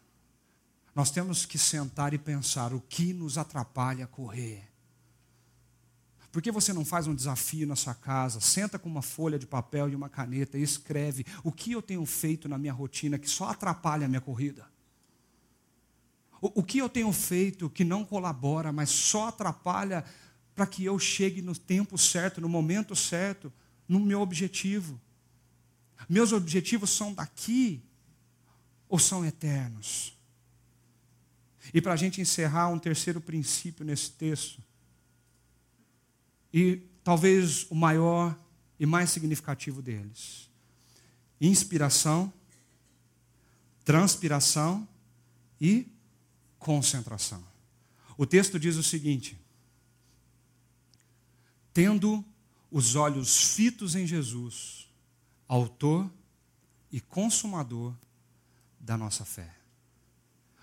Nós 0.94 1.10
temos 1.10 1.44
que 1.44 1.58
sentar 1.58 2.14
e 2.14 2.18
pensar 2.18 2.72
o 2.72 2.80
que 2.80 3.12
nos 3.12 3.36
atrapalha 3.36 4.04
a 4.04 4.08
correr. 4.08 4.74
Por 6.34 6.42
que 6.42 6.50
você 6.50 6.72
não 6.72 6.84
faz 6.84 7.06
um 7.06 7.14
desafio 7.14 7.64
na 7.64 7.76
sua 7.76 7.94
casa? 7.94 8.40
Senta 8.40 8.76
com 8.76 8.88
uma 8.88 9.02
folha 9.02 9.38
de 9.38 9.46
papel 9.46 9.88
e 9.88 9.94
uma 9.94 10.08
caneta 10.08 10.58
e 10.58 10.62
escreve 10.62 11.24
o 11.44 11.52
que 11.52 11.70
eu 11.70 11.80
tenho 11.80 12.04
feito 12.04 12.48
na 12.48 12.58
minha 12.58 12.72
rotina 12.72 13.20
que 13.20 13.30
só 13.30 13.50
atrapalha 13.50 14.06
a 14.06 14.08
minha 14.08 14.20
corrida. 14.20 14.66
O, 16.40 16.60
o 16.60 16.62
que 16.64 16.78
eu 16.78 16.88
tenho 16.88 17.12
feito 17.12 17.70
que 17.70 17.84
não 17.84 18.04
colabora, 18.04 18.72
mas 18.72 18.90
só 18.90 19.28
atrapalha 19.28 20.04
para 20.56 20.66
que 20.66 20.84
eu 20.84 20.98
chegue 20.98 21.40
no 21.40 21.56
tempo 21.56 21.96
certo, 21.96 22.40
no 22.40 22.48
momento 22.48 22.96
certo, 22.96 23.52
no 23.88 24.00
meu 24.00 24.20
objetivo. 24.20 25.00
Meus 26.08 26.32
objetivos 26.32 26.90
são 26.90 27.14
daqui 27.14 27.80
ou 28.88 28.98
são 28.98 29.24
eternos? 29.24 30.16
E 31.72 31.80
para 31.80 31.92
a 31.92 31.96
gente 31.96 32.20
encerrar, 32.20 32.68
um 32.68 32.78
terceiro 32.78 33.20
princípio 33.20 33.84
nesse 33.84 34.10
texto, 34.12 34.62
e 36.52 36.82
talvez 37.02 37.66
o 37.70 37.74
maior 37.74 38.38
e 38.78 38.86
mais 38.86 39.10
significativo 39.10 39.82
deles: 39.82 40.48
inspiração, 41.40 42.32
transpiração 43.84 44.86
e 45.60 45.86
concentração. 46.58 47.44
O 48.16 48.24
texto 48.24 48.58
diz 48.58 48.76
o 48.76 48.82
seguinte: 48.82 49.38
tendo 51.72 52.24
os 52.70 52.94
olhos 52.94 53.54
fitos 53.54 53.94
em 53.94 54.06
Jesus, 54.06 54.88
Autor 55.48 56.10
e 56.90 57.00
Consumador 57.00 57.94
da 58.84 58.96
nossa 58.98 59.24
fé. 59.24 59.50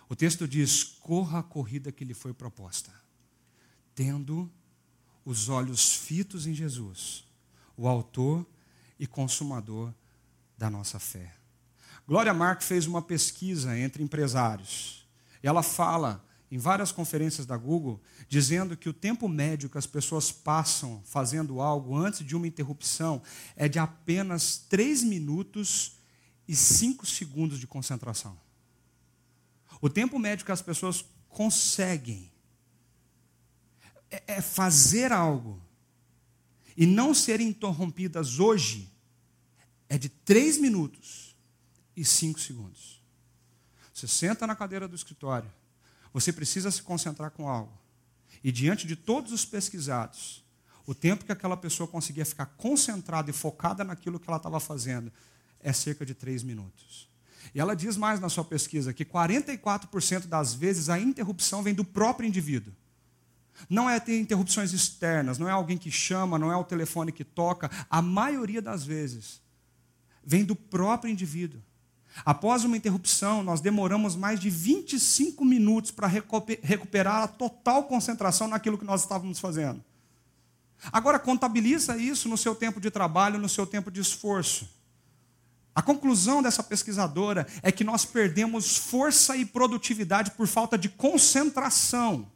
O 0.08 0.16
texto 0.16 0.48
diz: 0.48 0.84
corra 0.84 1.40
a 1.40 1.44
corrida 1.44 1.92
que 1.92 2.06
lhe 2.06 2.14
foi 2.14 2.34
proposta, 2.34 2.92
tendo 3.96 4.50
os 5.26 5.50
olhos 5.50 5.96
fitos 5.96 6.46
em 6.46 6.54
Jesus, 6.54 7.26
o 7.76 7.88
Autor 7.88 8.46
e 9.00 9.08
Consumador 9.08 9.94
da 10.58 10.70
nossa 10.70 11.00
fé. 11.00 11.34
Glória 12.08 12.34
Mark 12.34 12.62
fez 12.62 12.86
uma 12.86 13.02
pesquisa 13.02 13.78
entre 13.78 14.04
empresários. 14.04 15.08
Ela 15.42 15.64
fala 15.64 16.24
em 16.52 16.58
várias 16.58 16.92
conferências 16.92 17.48
da 17.48 17.56
Google, 17.56 18.02
dizendo 18.28 18.76
que 18.76 18.90
o 18.90 18.94
tempo 18.94 19.30
médio 19.30 19.70
que 19.70 19.78
as 19.78 19.88
pessoas 19.88 20.32
passam 20.32 21.02
fazendo 21.06 21.62
algo 21.62 21.96
antes 21.96 22.26
de 22.26 22.36
uma 22.36 22.46
interrupção 22.46 23.22
é 23.56 23.70
de 23.70 23.80
apenas 23.80 24.58
3 24.58 25.04
minutos 25.04 26.01
e 26.52 26.56
5 26.58 27.06
segundos 27.06 27.62
de 27.62 27.66
concentração. 27.66 28.38
O 29.80 29.90
tempo 29.90 30.20
médio 30.20 30.46
que 30.46 30.52
as 30.52 30.62
pessoas 30.62 31.06
conseguem 31.30 32.30
é, 34.10 34.22
é 34.28 34.42
fazer 34.42 35.14
algo 35.14 35.62
e 36.76 36.86
não 36.86 37.14
serem 37.14 37.48
interrompidas 37.48 38.38
hoje 38.38 38.92
é 39.88 39.98
de 39.98 40.10
3 40.10 40.58
minutos 40.58 41.38
e 41.96 42.04
5 42.04 42.38
segundos. 42.38 43.02
Você 43.94 44.06
senta 44.06 44.46
na 44.46 44.54
cadeira 44.54 44.90
do 44.90 44.96
escritório, 44.96 45.50
você 46.12 46.34
precisa 46.34 46.70
se 46.70 46.82
concentrar 46.82 47.32
com 47.32 47.48
algo. 47.48 47.80
E 48.44 48.52
diante 48.52 48.86
de 48.86 48.98
todos 48.98 49.32
os 49.32 49.46
pesquisados, 49.46 50.44
o 50.86 50.94
tempo 50.94 51.24
que 51.24 51.32
aquela 51.32 51.56
pessoa 51.56 51.88
conseguia 51.88 52.26
ficar 52.26 52.48
concentrada 52.58 53.30
e 53.30 53.34
focada 53.34 53.86
naquilo 53.86 54.20
que 54.20 54.30
ela 54.30 54.36
estava 54.36 54.60
fazendo 54.60 55.14
é 55.64 55.74
cerca 55.74 56.06
de 56.06 56.14
três 56.14 56.44
minutos. 56.44 57.10
E 57.54 57.60
ela 57.60 57.76
diz 57.76 57.98
mais 57.98 58.20
na 58.20 58.30
sua 58.30 58.44
pesquisa 58.44 58.94
que 58.94 59.04
44% 59.04 60.28
das 60.28 60.54
vezes 60.54 60.90
a 60.90 61.00
interrupção 61.00 61.62
vem 61.62 61.74
do 61.74 61.84
próprio 61.84 62.28
indivíduo. 62.28 62.74
Não 63.70 63.90
é 63.90 64.00
ter 64.00 64.20
interrupções 64.20 64.74
externas, 64.74 65.38
não 65.38 65.48
é 65.48 65.52
alguém 65.52 65.78
que 65.78 65.92
chama, 65.92 66.40
não 66.40 66.52
é 66.52 66.56
o 66.56 66.64
telefone 66.64 67.12
que 67.12 67.24
toca. 67.24 67.70
A 67.90 68.02
maioria 68.02 68.62
das 68.62 68.84
vezes 68.84 69.42
vem 70.24 70.44
do 70.44 70.56
próprio 70.56 71.12
indivíduo. 71.12 71.62
Após 72.26 72.64
uma 72.64 72.76
interrupção, 72.76 73.42
nós 73.42 73.62
demoramos 73.62 74.16
mais 74.16 74.40
de 74.40 74.50
25 74.50 75.46
minutos 75.46 75.92
para 75.92 76.08
recuperar 76.08 77.24
a 77.24 77.28
total 77.28 77.86
concentração 77.86 78.48
naquilo 78.48 78.78
que 78.78 78.86
nós 78.86 79.02
estávamos 79.02 79.40
fazendo. 79.40 79.84
Agora, 80.92 81.20
contabiliza 81.20 81.96
isso 81.98 82.28
no 82.28 82.38
seu 82.38 82.56
tempo 82.56 82.82
de 82.82 82.90
trabalho, 82.90 83.40
no 83.40 83.48
seu 83.48 83.66
tempo 83.66 83.92
de 83.92 84.02
esforço. 84.02 84.68
A 85.74 85.82
conclusão 85.82 86.42
dessa 86.42 86.62
pesquisadora 86.62 87.48
é 87.64 87.72
que 87.72 87.84
nós 87.84 88.04
perdemos 88.04 88.76
força 88.76 89.38
e 89.38 89.46
produtividade 89.46 90.32
por 90.32 90.48
falta 90.48 90.78
de 90.78 90.90
concentração. 90.90 92.30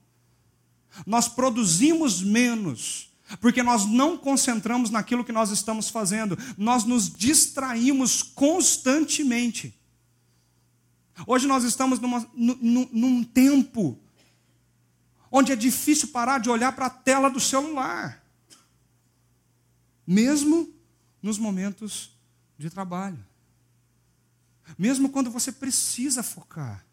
Nós 1.06 1.28
produzimos 1.28 2.22
menos, 2.22 3.14
porque 3.42 3.62
nós 3.62 3.86
não 3.86 4.18
concentramos 4.18 4.90
naquilo 4.90 5.26
que 5.26 5.34
nós 5.34 5.52
estamos 5.52 5.90
fazendo, 5.90 6.38
nós 6.58 6.86
nos 6.86 7.12
distraímos 7.12 8.24
constantemente. 8.24 9.78
Hoje 11.28 11.46
nós 11.46 11.66
estamos 11.66 12.00
numa, 12.00 12.26
num, 12.34 12.90
num 12.92 13.24
tempo 13.24 14.00
onde 15.30 15.52
é 15.52 15.56
difícil 15.58 16.10
parar 16.10 16.40
de 16.40 16.50
olhar 16.50 16.72
para 16.74 16.86
a 16.86 16.90
tela 16.90 17.30
do 17.30 17.42
celular, 17.42 18.24
mesmo 20.08 20.74
nos 21.22 21.38
momentos 21.38 22.15
de 22.58 22.70
trabalho. 22.70 23.24
Mesmo 24.78 25.10
quando 25.10 25.30
você 25.30 25.52
precisa 25.52 26.24
focar. 26.24 26.86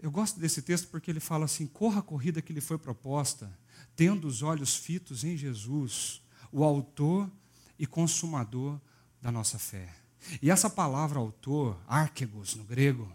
Eu 0.00 0.10
gosto 0.10 0.40
desse 0.40 0.62
texto 0.62 0.88
porque 0.88 1.10
ele 1.10 1.20
fala 1.20 1.44
assim: 1.44 1.66
corra 1.66 2.00
a 2.00 2.02
corrida 2.02 2.42
que 2.42 2.52
lhe 2.52 2.60
foi 2.60 2.78
proposta, 2.78 3.56
tendo 3.94 4.26
os 4.26 4.42
olhos 4.42 4.74
fitos 4.74 5.24
em 5.24 5.36
Jesus, 5.36 6.22
o 6.50 6.64
Autor 6.64 7.30
e 7.78 7.86
Consumador 7.86 8.80
da 9.20 9.30
nossa 9.30 9.58
fé. 9.58 9.94
E 10.40 10.50
essa 10.50 10.70
palavra 10.70 11.18
autor, 11.18 11.80
arquegos 11.86 12.54
no 12.54 12.64
grego, 12.64 13.10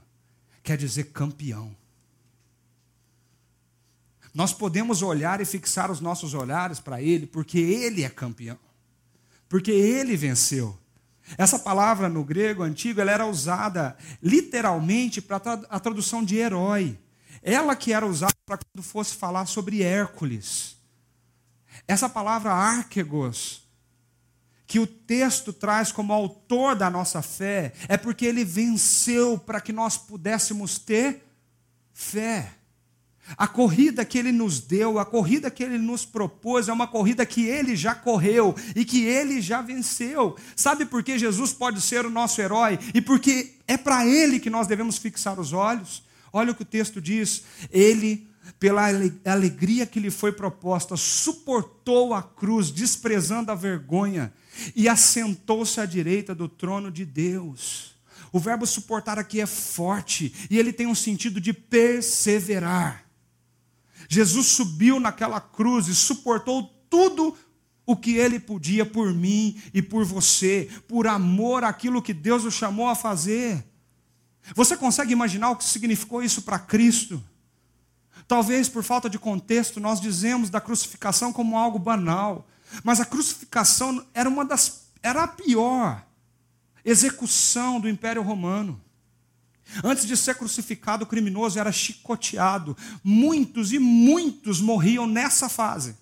quer 0.63 0.77
dizer 0.77 1.11
campeão. 1.11 1.75
Nós 4.33 4.53
podemos 4.53 5.01
olhar 5.01 5.41
e 5.41 5.45
fixar 5.45 5.89
os 5.89 5.99
nossos 5.99 6.33
olhares 6.33 6.79
para 6.79 7.01
Ele, 7.01 7.25
porque 7.25 7.59
Ele 7.59 8.03
é 8.03 8.09
campeão, 8.09 8.59
porque 9.49 9.71
Ele 9.71 10.15
venceu. 10.15 10.77
Essa 11.37 11.59
palavra 11.59 12.07
no 12.07 12.23
grego 12.23 12.63
antigo 12.63 13.01
ela 13.01 13.11
era 13.11 13.25
usada 13.25 13.97
literalmente 14.21 15.21
para 15.21 15.37
a 15.69 15.79
tradução 15.79 16.23
de 16.23 16.37
herói. 16.37 16.97
ela 17.41 17.75
que 17.75 17.93
era 17.93 18.05
usada 18.05 18.35
para 18.45 18.57
quando 18.57 18.83
fosse 18.83 19.15
falar 19.15 19.45
sobre 19.45 19.81
Hércules. 19.81 20.77
Essa 21.87 22.09
palavra 22.09 22.51
arquegos, 22.51 23.63
que 24.65 24.79
o 24.79 24.87
texto 24.87 25.53
traz 25.53 25.91
como 25.91 26.11
autor 26.11 26.75
da 26.75 26.89
nossa 26.89 27.21
fé, 27.21 27.73
é 27.87 27.95
porque 27.95 28.25
ele 28.25 28.43
venceu 28.43 29.37
para 29.37 29.61
que 29.61 29.71
nós 29.71 29.97
pudéssemos 29.97 30.77
ter 30.77 31.25
fé. 31.93 32.56
A 33.35 33.47
corrida 33.47 34.05
que 34.05 34.17
ele 34.17 34.31
nos 34.31 34.61
deu, 34.61 34.99
a 34.99 35.05
corrida 35.05 35.51
que 35.51 35.63
ele 35.63 35.77
nos 35.77 36.05
propôs, 36.05 36.69
é 36.69 36.73
uma 36.73 36.87
corrida 36.87 37.25
que 37.25 37.45
ele 37.45 37.75
já 37.75 37.93
correu 37.93 38.55
e 38.75 38.85
que 38.85 39.03
ele 39.03 39.41
já 39.41 39.61
venceu. 39.61 40.37
Sabe 40.55 40.85
por 40.85 41.03
que 41.03 41.19
Jesus 41.19 41.51
pode 41.51 41.81
ser 41.81 42.05
o 42.05 42.09
nosso 42.09 42.39
herói? 42.39 42.79
E 42.93 43.01
porque 43.01 43.55
é 43.67 43.75
para 43.75 44.05
ele 44.05 44.39
que 44.39 44.49
nós 44.49 44.67
devemos 44.67 44.97
fixar 44.97 45.39
os 45.39 45.51
olhos? 45.51 46.03
Olha 46.31 46.51
o 46.51 46.55
que 46.55 46.61
o 46.61 46.65
texto 46.65 47.01
diz. 47.01 47.43
Ele, 47.69 48.29
pela 48.59 48.87
alegria 49.25 49.85
que 49.85 49.99
lhe 49.99 50.11
foi 50.11 50.31
proposta, 50.31 50.95
suportou 50.95 52.13
a 52.13 52.23
cruz, 52.23 52.71
desprezando 52.71 53.51
a 53.51 53.55
vergonha, 53.55 54.31
e 54.75 54.87
assentou-se 54.87 55.79
à 55.79 55.85
direita 55.85 56.33
do 56.33 56.47
trono 56.47 56.89
de 56.89 57.05
Deus. 57.05 57.95
O 58.31 58.39
verbo 58.39 58.65
suportar 58.65 59.17
aqui 59.17 59.39
é 59.39 59.45
forte 59.45 60.33
e 60.49 60.57
ele 60.57 60.73
tem 60.73 60.87
um 60.87 60.95
sentido 60.95 61.39
de 61.39 61.53
perseverar. 61.53 63.06
Jesus 64.07 64.47
subiu 64.47 64.99
naquela 64.99 65.39
cruz 65.39 65.87
e 65.87 65.95
suportou 65.95 66.63
tudo 66.89 67.35
o 67.85 67.95
que 67.95 68.15
ele 68.17 68.39
podia 68.39 68.85
por 68.85 69.13
mim 69.13 69.61
e 69.73 69.81
por 69.81 70.03
você, 70.03 70.69
por 70.87 71.07
amor 71.07 71.63
àquilo 71.63 72.01
que 72.01 72.13
Deus 72.13 72.43
o 72.43 72.51
chamou 72.51 72.87
a 72.87 72.95
fazer. 72.95 73.65
Você 74.53 74.75
consegue 74.75 75.13
imaginar 75.13 75.49
o 75.49 75.55
que 75.55 75.63
significou 75.63 76.21
isso 76.21 76.41
para 76.41 76.59
Cristo? 76.59 77.23
Talvez 78.27 78.67
por 78.67 78.83
falta 78.83 79.09
de 79.09 79.17
contexto 79.17 79.79
nós 79.79 80.01
dizemos 80.01 80.49
da 80.49 80.59
crucificação 80.59 81.31
como 81.31 81.57
algo 81.57 81.79
banal, 81.79 82.47
mas 82.83 82.99
a 82.99 83.05
crucificação 83.05 84.05
era 84.13 84.27
uma 84.27 84.43
das 84.43 84.87
era 85.01 85.23
a 85.23 85.27
pior 85.27 86.05
execução 86.83 87.79
do 87.79 87.87
Império 87.87 88.21
Romano. 88.21 88.81
Antes 89.83 90.05
de 90.05 90.15
ser 90.15 90.35
crucificado, 90.35 91.03
o 91.03 91.07
criminoso 91.07 91.59
era 91.59 91.71
chicoteado. 91.71 92.75
Muitos 93.03 93.71
e 93.73 93.79
muitos 93.79 94.59
morriam 94.61 95.05
nessa 95.05 95.49
fase. 95.49 95.95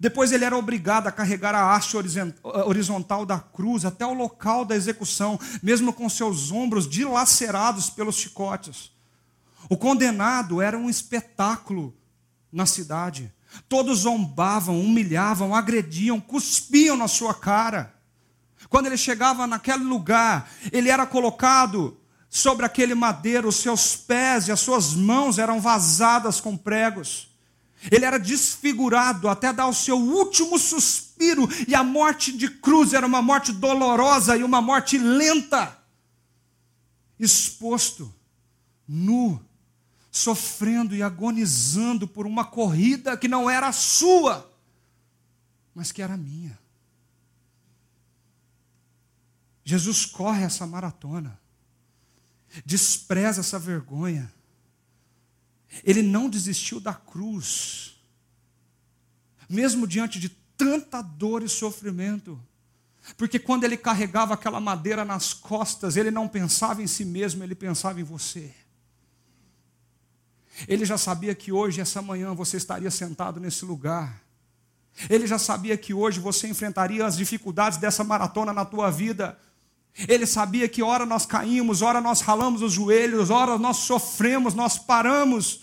Depois 0.00 0.32
ele 0.32 0.44
era 0.44 0.56
obrigado 0.56 1.06
a 1.06 1.12
carregar 1.12 1.54
a 1.54 1.74
haste 1.74 1.96
horizontal 1.96 3.26
da 3.26 3.38
cruz 3.38 3.84
até 3.84 4.06
o 4.06 4.14
local 4.14 4.64
da 4.64 4.74
execução, 4.74 5.38
mesmo 5.62 5.92
com 5.92 6.08
seus 6.08 6.50
ombros 6.50 6.88
dilacerados 6.88 7.90
pelos 7.90 8.16
chicotes. 8.16 8.90
O 9.68 9.76
condenado 9.76 10.60
era 10.60 10.76
um 10.76 10.90
espetáculo 10.90 11.94
na 12.50 12.66
cidade. 12.66 13.32
Todos 13.68 14.00
zombavam, 14.00 14.80
humilhavam, 14.80 15.54
agrediam, 15.54 16.20
cuspiam 16.20 16.96
na 16.96 17.06
sua 17.06 17.34
cara. 17.34 17.94
Quando 18.68 18.86
ele 18.86 18.96
chegava 18.96 19.46
naquele 19.46 19.84
lugar, 19.84 20.50
ele 20.72 20.88
era 20.88 21.06
colocado 21.06 21.98
sobre 22.34 22.64
aquele 22.64 22.94
madeiro, 22.94 23.48
os 23.48 23.56
seus 23.56 23.94
pés 23.94 24.48
e 24.48 24.52
as 24.52 24.58
suas 24.58 24.94
mãos 24.94 25.38
eram 25.38 25.60
vazadas 25.60 26.40
com 26.40 26.56
pregos. 26.56 27.28
Ele 27.90 28.06
era 28.06 28.18
desfigurado 28.18 29.28
até 29.28 29.52
dar 29.52 29.66
o 29.66 29.74
seu 29.74 29.98
último 29.98 30.58
suspiro, 30.58 31.46
e 31.68 31.74
a 31.74 31.84
morte 31.84 32.32
de 32.32 32.48
cruz 32.48 32.94
era 32.94 33.06
uma 33.06 33.20
morte 33.20 33.52
dolorosa 33.52 34.34
e 34.34 34.42
uma 34.42 34.62
morte 34.62 34.96
lenta. 34.96 35.78
Exposto, 37.20 38.10
nu, 38.88 39.38
sofrendo 40.10 40.96
e 40.96 41.02
agonizando 41.02 42.08
por 42.08 42.26
uma 42.26 42.46
corrida 42.46 43.14
que 43.14 43.28
não 43.28 43.50
era 43.50 43.70
sua, 43.72 44.50
mas 45.74 45.92
que 45.92 46.00
era 46.00 46.16
minha. 46.16 46.58
Jesus 49.62 50.06
corre 50.06 50.44
essa 50.44 50.66
maratona 50.66 51.41
despreza 52.64 53.40
essa 53.40 53.58
vergonha. 53.58 54.32
Ele 55.84 56.02
não 56.02 56.28
desistiu 56.28 56.78
da 56.78 56.92
cruz, 56.92 57.96
mesmo 59.48 59.86
diante 59.86 60.20
de 60.20 60.28
tanta 60.56 61.00
dor 61.00 61.42
e 61.42 61.48
sofrimento. 61.48 62.40
Porque 63.16 63.38
quando 63.38 63.64
ele 63.64 63.76
carregava 63.76 64.34
aquela 64.34 64.60
madeira 64.60 65.04
nas 65.04 65.32
costas, 65.32 65.96
ele 65.96 66.10
não 66.10 66.28
pensava 66.28 66.82
em 66.82 66.86
si 66.86 67.04
mesmo, 67.04 67.42
ele 67.42 67.54
pensava 67.54 68.00
em 68.00 68.04
você. 68.04 68.54
Ele 70.68 70.84
já 70.84 70.98
sabia 70.98 71.34
que 71.34 71.50
hoje, 71.50 71.80
essa 71.80 72.00
manhã, 72.02 72.34
você 72.34 72.56
estaria 72.56 72.90
sentado 72.90 73.40
nesse 73.40 73.64
lugar. 73.64 74.22
Ele 75.08 75.26
já 75.26 75.38
sabia 75.38 75.76
que 75.76 75.94
hoje 75.94 76.20
você 76.20 76.46
enfrentaria 76.46 77.04
as 77.04 77.16
dificuldades 77.16 77.78
dessa 77.78 78.04
maratona 78.04 78.52
na 78.52 78.64
tua 78.64 78.90
vida. 78.90 79.38
Ele 80.08 80.26
sabia 80.26 80.68
que 80.68 80.82
ora 80.82 81.04
nós 81.04 81.26
caímos, 81.26 81.82
ora 81.82 82.00
nós 82.00 82.20
ralamos 82.20 82.62
os 82.62 82.72
joelhos, 82.72 83.30
ora 83.30 83.58
nós 83.58 83.78
sofremos, 83.78 84.54
nós 84.54 84.78
paramos. 84.78 85.60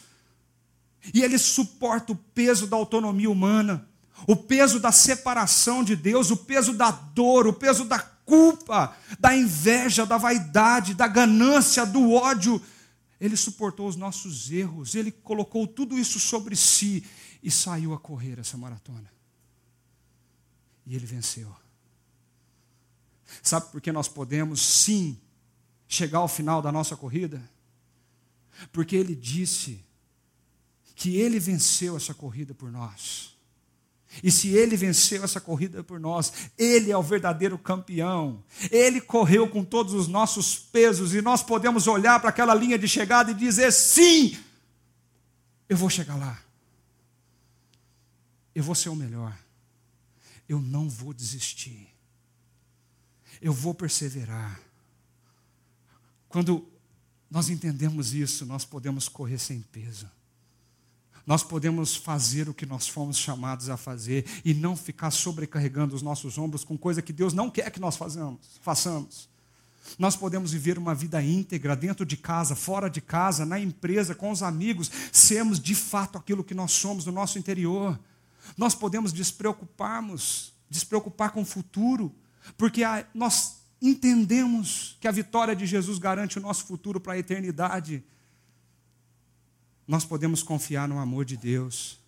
E 1.13 1.23
ele 1.23 1.37
suporta 1.37 2.11
o 2.11 2.15
peso 2.15 2.67
da 2.67 2.77
autonomia 2.77 3.29
humana, 3.29 3.87
o 4.27 4.35
peso 4.35 4.79
da 4.79 4.91
separação 4.91 5.83
de 5.83 5.95
Deus, 5.95 6.29
o 6.29 6.37
peso 6.37 6.73
da 6.73 6.91
dor, 6.91 7.47
o 7.47 7.53
peso 7.53 7.85
da 7.85 7.99
culpa, 7.99 8.95
da 9.19 9.35
inveja, 9.35 10.05
da 10.05 10.17
vaidade, 10.17 10.93
da 10.93 11.07
ganância, 11.07 11.85
do 11.85 12.13
ódio. 12.13 12.61
Ele 13.19 13.35
suportou 13.35 13.87
os 13.87 13.95
nossos 13.95 14.51
erros, 14.51 14.93
ele 14.93 15.11
colocou 15.11 15.65
tudo 15.65 15.97
isso 15.97 16.19
sobre 16.19 16.55
si 16.55 17.03
e 17.41 17.49
saiu 17.49 17.93
a 17.93 17.99
correr 17.99 18.37
essa 18.39 18.57
maratona. 18.57 19.11
E 20.85 20.95
ele 20.95 21.05
venceu. 21.05 21.53
Sabe 23.41 23.71
por 23.71 23.81
que 23.81 23.91
nós 23.91 24.07
podemos 24.07 24.61
sim 24.61 25.17
chegar 25.87 26.19
ao 26.19 26.27
final 26.27 26.61
da 26.61 26.71
nossa 26.71 26.95
corrida? 26.95 27.41
Porque 28.71 28.95
ele 28.95 29.15
disse 29.15 29.83
que 30.95 31.15
ele 31.15 31.39
venceu 31.39 31.95
essa 31.95 32.13
corrida 32.13 32.53
por 32.53 32.71
nós. 32.71 33.37
E 34.23 34.31
se 34.31 34.49
ele 34.49 34.75
venceu 34.75 35.23
essa 35.23 35.39
corrida 35.39 35.83
por 35.83 35.99
nós, 35.99 36.33
ele 36.57 36.91
é 36.91 36.97
o 36.97 37.03
verdadeiro 37.03 37.57
campeão. 37.57 38.43
Ele 38.71 38.99
correu 38.99 39.47
com 39.47 39.63
todos 39.63 39.93
os 39.93 40.07
nossos 40.07 40.57
pesos 40.57 41.13
e 41.13 41.21
nós 41.21 41.43
podemos 41.43 41.87
olhar 41.87 42.19
para 42.19 42.29
aquela 42.29 42.55
linha 42.55 42.77
de 42.77 42.87
chegada 42.87 43.31
e 43.31 43.35
dizer: 43.35 43.71
sim, 43.71 44.37
eu 45.69 45.77
vou 45.77 45.89
chegar 45.89 46.15
lá. 46.15 46.41
Eu 48.53 48.63
vou 48.63 48.73
ser 48.73 48.89
o 48.89 48.95
melhor. 48.95 49.37
Eu 50.47 50.59
não 50.59 50.89
vou 50.89 51.13
desistir 51.13 51.87
eu 53.41 53.53
vou 53.53 53.73
perseverar. 53.73 54.59
Quando 56.27 56.67
nós 57.29 57.49
entendemos 57.49 58.13
isso, 58.13 58.45
nós 58.45 58.65
podemos 58.65 59.07
correr 59.07 59.37
sem 59.37 59.61
peso. 59.61 60.09
Nós 61.25 61.43
podemos 61.43 61.95
fazer 61.95 62.49
o 62.49 62.53
que 62.53 62.65
nós 62.65 62.87
fomos 62.87 63.17
chamados 63.17 63.69
a 63.69 63.77
fazer 63.77 64.25
e 64.43 64.53
não 64.53 64.75
ficar 64.75 65.11
sobrecarregando 65.11 65.95
os 65.95 66.01
nossos 66.01 66.37
ombros 66.39 66.63
com 66.63 66.77
coisa 66.77 67.03
que 67.03 67.13
Deus 67.13 67.33
não 67.33 67.51
quer 67.51 67.69
que 67.69 67.79
nós 67.79 67.95
façamos. 67.95 68.39
façamos. 68.61 69.29
Nós 69.97 70.15
podemos 70.15 70.51
viver 70.51 70.77
uma 70.77 70.93
vida 70.93 71.21
íntegra 71.21 71.75
dentro 71.75 72.05
de 72.05 72.17
casa, 72.17 72.55
fora 72.55 72.89
de 72.89 73.01
casa, 73.01 73.45
na 73.45 73.59
empresa, 73.59 74.15
com 74.15 74.31
os 74.31 74.43
amigos, 74.43 74.91
sermos 75.11 75.59
de 75.59 75.73
fato 75.73 76.17
aquilo 76.17 76.43
que 76.43 76.53
nós 76.53 76.71
somos 76.71 77.05
no 77.05 77.11
nosso 77.11 77.37
interior. 77.37 77.99
Nós 78.57 78.75
podemos 78.75 79.13
despreocuparmos, 79.13 80.53
despreocupar 80.69 81.31
com 81.31 81.41
o 81.41 81.45
futuro, 81.45 82.13
porque 82.57 82.83
a, 82.83 83.07
nós 83.13 83.59
entendemos 83.81 84.97
que 84.99 85.07
a 85.07 85.11
vitória 85.11 85.55
de 85.55 85.65
Jesus 85.65 85.97
garante 85.97 86.37
o 86.37 86.41
nosso 86.41 86.65
futuro 86.65 86.99
para 86.99 87.13
a 87.13 87.17
eternidade. 87.17 88.03
Nós 89.87 90.05
podemos 90.05 90.43
confiar 90.43 90.87
no 90.87 90.99
amor 90.99 91.25
de 91.25 91.37
Deus, 91.37 91.99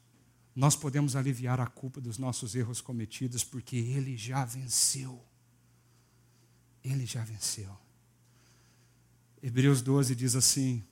nós 0.55 0.75
podemos 0.75 1.15
aliviar 1.15 1.59
a 1.59 1.67
culpa 1.67 2.01
dos 2.01 2.17
nossos 2.17 2.55
erros 2.55 2.81
cometidos, 2.81 3.43
porque 3.43 3.77
Ele 3.77 4.17
já 4.17 4.43
venceu. 4.43 5.23
Ele 6.83 7.05
já 7.05 7.23
venceu. 7.23 7.75
Hebreus 9.41 9.81
12 9.81 10.13
diz 10.13 10.35
assim: 10.35 10.83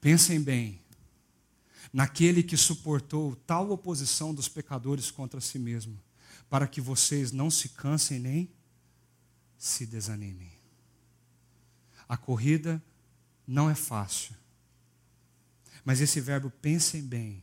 Pensem 0.00 0.40
bem, 0.40 0.80
naquele 1.92 2.42
que 2.42 2.56
suportou 2.56 3.34
tal 3.34 3.70
oposição 3.70 4.32
dos 4.32 4.48
pecadores 4.48 5.10
contra 5.10 5.40
si 5.40 5.58
mesmo 5.58 5.98
para 6.48 6.66
que 6.66 6.80
vocês 6.80 7.32
não 7.32 7.50
se 7.50 7.70
cansem 7.70 8.18
nem 8.18 8.52
se 9.56 9.86
desanimem. 9.86 10.52
A 12.08 12.16
corrida 12.16 12.82
não 13.46 13.70
é 13.70 13.74
fácil. 13.74 14.34
Mas 15.84 16.00
esse 16.00 16.20
verbo 16.20 16.50
pensem 16.50 17.02
bem. 17.02 17.42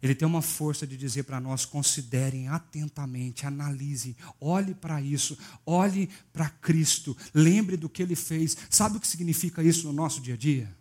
Ele 0.00 0.14
tem 0.14 0.26
uma 0.26 0.42
força 0.42 0.86
de 0.86 0.96
dizer 0.96 1.24
para 1.24 1.40
nós: 1.40 1.64
considerem 1.64 2.48
atentamente, 2.48 3.46
analisem, 3.46 4.16
olhe 4.40 4.74
para 4.74 5.00
isso, 5.00 5.36
olhe 5.66 6.08
para 6.32 6.48
Cristo, 6.48 7.16
lembre 7.34 7.76
do 7.76 7.88
que 7.88 8.02
ele 8.02 8.14
fez. 8.14 8.56
Sabe 8.70 8.96
o 8.96 9.00
que 9.00 9.06
significa 9.06 9.62
isso 9.62 9.86
no 9.86 9.92
nosso 9.92 10.20
dia 10.20 10.34
a 10.34 10.36
dia? 10.36 10.76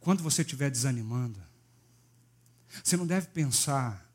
Quando 0.00 0.22
você 0.22 0.42
estiver 0.42 0.70
desanimando, 0.70 1.40
você 2.82 2.96
não 2.96 3.06
deve 3.06 3.28
pensar 3.28 4.07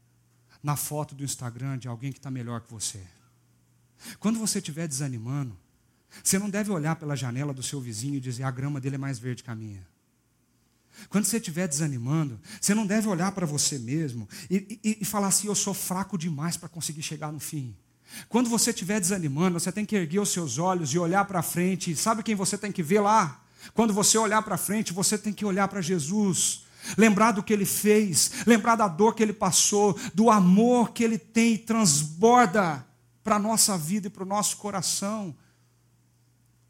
na 0.64 0.78
foto 0.78 1.14
do 1.14 1.24
Instagram 1.24 1.78
de 1.78 1.89
alguém 1.89 2.11
que 2.11 2.20
está 2.20 2.32
melhor 2.32 2.61
que 2.61 2.72
você. 2.72 3.01
Quando 4.20 4.39
você 4.39 4.59
estiver 4.59 4.88
desanimando, 4.88 5.57
você 6.24 6.39
não 6.39 6.49
deve 6.49 6.72
olhar 6.72 6.95
pela 6.95 7.16
janela 7.16 7.53
do 7.53 7.61
seu 7.61 7.82
vizinho 7.82 8.16
e 8.16 8.20
dizer 8.22 8.43
a 8.43 8.51
grama 8.51 8.80
dele 8.80 8.95
é 8.95 8.97
mais 8.97 9.20
verde 9.20 9.43
que 9.43 9.49
a 9.49 9.55
minha. 9.55 9.86
Quando 11.09 11.26
você 11.26 11.38
estiver 11.38 11.68
desanimando, 11.68 12.39
você 12.61 12.74
não 12.74 12.86
deve 12.86 13.07
olhar 13.07 13.32
para 13.32 13.45
você 13.45 13.80
mesmo 13.80 14.30
e, 14.49 14.80
e, 14.84 14.97
e, 15.01 15.05
falar 15.05 15.28
assim: 15.28 15.47
eu 15.47 15.55
sou 15.55 15.74
fraco 15.74 16.18
demais 16.18 16.55
para 16.55 16.70
conseguir 16.70 17.01
chegar 17.01 17.32
no 17.32 17.39
fim. 17.39 17.76
Quando 18.30 18.49
você 18.49 18.70
estiver 18.70 18.99
desanimando, 18.99 19.59
você 19.59 19.72
tem 19.72 19.86
que 19.86 19.95
erguer 19.95 20.20
os 20.20 20.30
seus 20.30 20.59
olhos 20.59 20.93
e 20.93 20.99
olhar 20.99 21.26
para 21.26 21.41
frente. 21.41 21.95
Sabe 21.95 22.22
quem 22.22 22.36
você 22.36 22.57
tem 22.57 22.72
que 22.72 22.84
ver 22.84 22.99
lá? 22.99 23.43
Quando 23.74 23.91
você 23.91 24.18
olhar 24.18 24.43
para 24.43 24.55
frente, 24.55 24.93
você 24.93 25.18
tem 25.18 25.34
que 25.34 25.43
olhar 25.43 25.68
para 25.68 25.82
Jesus. 25.82 26.66
Lembrar 26.97 27.31
do 27.31 27.43
que 27.43 27.53
ele 27.53 27.65
fez, 27.65 28.45
lembrar 28.45 28.75
da 28.75 28.88
dor 28.88 29.15
que 29.15 29.23
ele 29.23 29.34
passou, 29.34 29.97
do 30.13 30.29
amor 30.29 30.91
que 30.91 31.03
ele 31.03 31.17
tem 31.17 31.53
e 31.53 31.57
transborda 31.57 32.86
para 33.23 33.38
a 33.38 33.39
nossa 33.39 33.77
vida 33.77 34.07
e 34.07 34.09
para 34.09 34.23
o 34.23 34.27
nosso 34.27 34.57
coração. 34.57 35.36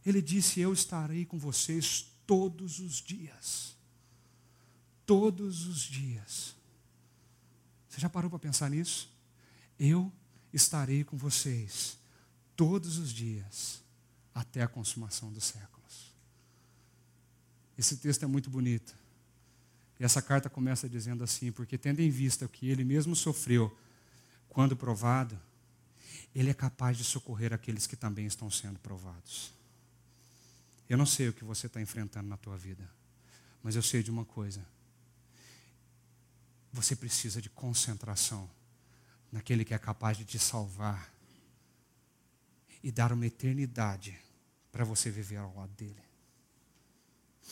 Ele 0.06 0.22
disse: 0.22 0.60
Eu 0.60 0.74
estarei 0.74 1.26
com 1.26 1.38
vocês 1.38 2.06
todos 2.26 2.80
os 2.80 3.02
dias. 3.02 3.76
Todos 5.06 5.66
os 5.66 5.82
dias. 5.82 6.56
Você 7.90 8.00
já 8.00 8.10
parou 8.10 8.30
para 8.30 8.40
pensar 8.40 8.70
nisso? 8.70 9.12
Eu 9.80 10.12
estarei 10.54 11.04
com 11.04 11.18
vocês 11.18 11.98
todos 12.56 12.98
os 12.98 13.12
dias, 13.12 13.82
até 14.34 14.62
a 14.62 14.68
consumação 14.68 15.32
dos 15.32 15.44
séculos. 15.44 16.14
Esse 17.78 17.98
texto 17.98 18.24
é 18.24 18.28
muito 18.28 18.50
bonito. 18.50 18.96
E 20.00 20.04
essa 20.04 20.22
carta 20.22 20.50
começa 20.50 20.90
dizendo 20.90 21.24
assim: 21.24 21.52
Porque 21.52 21.78
tendo 21.78 22.00
em 22.00 22.10
vista 22.10 22.46
o 22.46 22.50
que 22.50 22.70
ele 22.70 22.84
mesmo 22.84 23.16
sofreu 23.16 23.76
quando 24.50 24.76
provado, 24.76 25.40
ele 26.34 26.50
é 26.50 26.54
capaz 26.54 26.98
de 26.98 27.04
socorrer 27.04 27.54
aqueles 27.54 27.88
que 27.88 27.96
também 27.96 28.26
estão 28.26 28.50
sendo 28.50 28.80
provados. 28.80 29.54
Eu 30.90 30.98
não 30.98 31.06
sei 31.06 31.30
o 31.30 31.34
que 31.34 31.44
você 31.44 31.68
está 31.68 31.82
enfrentando 31.82 32.28
na 32.28 32.38
tua 32.38 32.58
vida, 32.58 32.90
mas 33.62 33.76
eu 33.76 33.82
sei 33.82 34.04
de 34.04 34.12
uma 34.12 34.26
coisa. 34.26 34.66
Você 36.72 36.96
precisa 36.96 37.42
de 37.42 37.50
concentração 37.50 38.50
naquele 39.32 39.64
que 39.64 39.74
é 39.74 39.80
capaz 39.80 40.18
de 40.18 40.26
te 40.26 40.38
salvar 40.38 41.12
e 42.84 42.92
dar 42.92 43.12
uma 43.12 43.26
eternidade 43.26 44.20
para 44.72 44.84
você 44.84 45.10
viver 45.10 45.38
ao 45.38 45.56
lado 45.56 45.72
dele. 45.74 46.04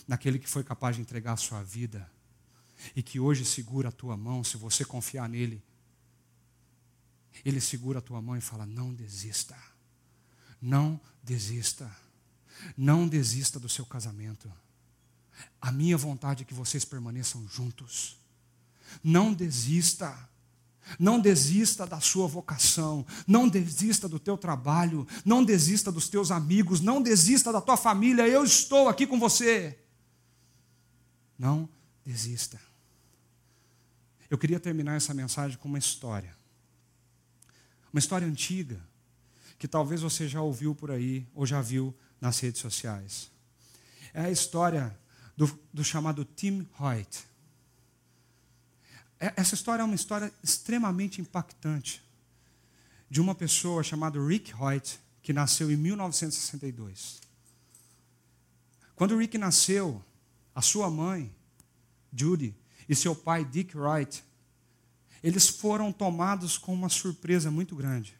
Naquele 0.07 0.39
que 0.39 0.47
foi 0.47 0.63
capaz 0.63 0.95
de 0.95 1.01
entregar 1.01 1.33
a 1.33 1.37
sua 1.37 1.63
vida 1.63 2.09
e 2.95 3.03
que 3.03 3.19
hoje 3.19 3.45
segura 3.45 3.89
a 3.89 3.91
tua 3.91 4.17
mão, 4.17 4.43
se 4.43 4.57
você 4.57 4.83
confiar 4.83 5.27
nele, 5.29 5.63
ele 7.45 7.61
segura 7.61 7.99
a 7.99 8.01
tua 8.01 8.21
mão 8.21 8.35
e 8.35 8.41
fala: 8.41 8.65
Não 8.65 8.93
desista, 8.93 9.57
não 10.61 10.99
desista. 11.23 11.89
Não 12.77 13.07
desista 13.07 13.59
do 13.59 13.69
seu 13.69 13.85
casamento. 13.85 14.51
A 15.59 15.71
minha 15.71 15.97
vontade 15.97 16.43
é 16.43 16.45
que 16.45 16.53
vocês 16.53 16.85
permaneçam 16.85 17.47
juntos. 17.47 18.17
Não 19.03 19.33
desista. 19.33 20.29
Não 20.99 21.19
desista 21.19 21.85
da 21.85 22.01
sua 22.01 22.27
vocação, 22.27 23.05
não 23.27 23.47
desista 23.47 24.09
do 24.09 24.19
teu 24.19 24.35
trabalho, 24.35 25.07
não 25.23 25.45
desista 25.45 25.91
dos 25.91 26.09
teus 26.09 26.31
amigos, 26.31 26.81
não 26.81 27.01
desista 27.01 27.53
da 27.53 27.61
tua 27.61 27.77
família. 27.77 28.27
Eu 28.27 28.43
estou 28.43 28.89
aqui 28.89 29.05
com 29.05 29.19
você. 29.19 29.79
Não 31.37 31.69
desista. 32.03 32.59
Eu 34.31 34.37
queria 34.37 34.61
terminar 34.61 34.95
essa 34.95 35.13
mensagem 35.13 35.57
com 35.57 35.67
uma 35.67 35.77
história. 35.77 36.33
Uma 37.91 37.99
história 37.99 38.25
antiga, 38.25 38.81
que 39.59 39.67
talvez 39.67 40.01
você 40.01 40.25
já 40.25 40.41
ouviu 40.41 40.73
por 40.73 40.89
aí 40.89 41.27
ou 41.35 41.45
já 41.45 41.59
viu 41.59 41.93
nas 42.21 42.39
redes 42.39 42.61
sociais. 42.61 43.29
É 44.13 44.21
a 44.21 44.31
história 44.31 44.97
do, 45.35 45.59
do 45.73 45.83
chamado 45.83 46.23
Tim 46.23 46.65
Hoyt. 46.79 47.25
É, 49.19 49.33
essa 49.35 49.53
história 49.53 49.81
é 49.81 49.85
uma 49.85 49.95
história 49.95 50.31
extremamente 50.41 51.19
impactante 51.19 52.01
de 53.09 53.19
uma 53.19 53.35
pessoa 53.35 53.83
chamada 53.83 54.17
Rick 54.25 54.53
Hoyt, 54.55 54.97
que 55.21 55.33
nasceu 55.33 55.69
em 55.69 55.75
1962. 55.75 57.19
Quando 58.95 59.17
Rick 59.17 59.37
nasceu, 59.37 60.01
a 60.55 60.61
sua 60.61 60.89
mãe, 60.89 61.35
Judy, 62.13 62.55
e 62.91 62.95
seu 62.95 63.15
pai, 63.15 63.45
Dick 63.45 63.77
Wright, 63.77 64.21
eles 65.23 65.47
foram 65.47 65.93
tomados 65.93 66.57
com 66.57 66.73
uma 66.73 66.89
surpresa 66.89 67.49
muito 67.49 67.73
grande. 67.73 68.19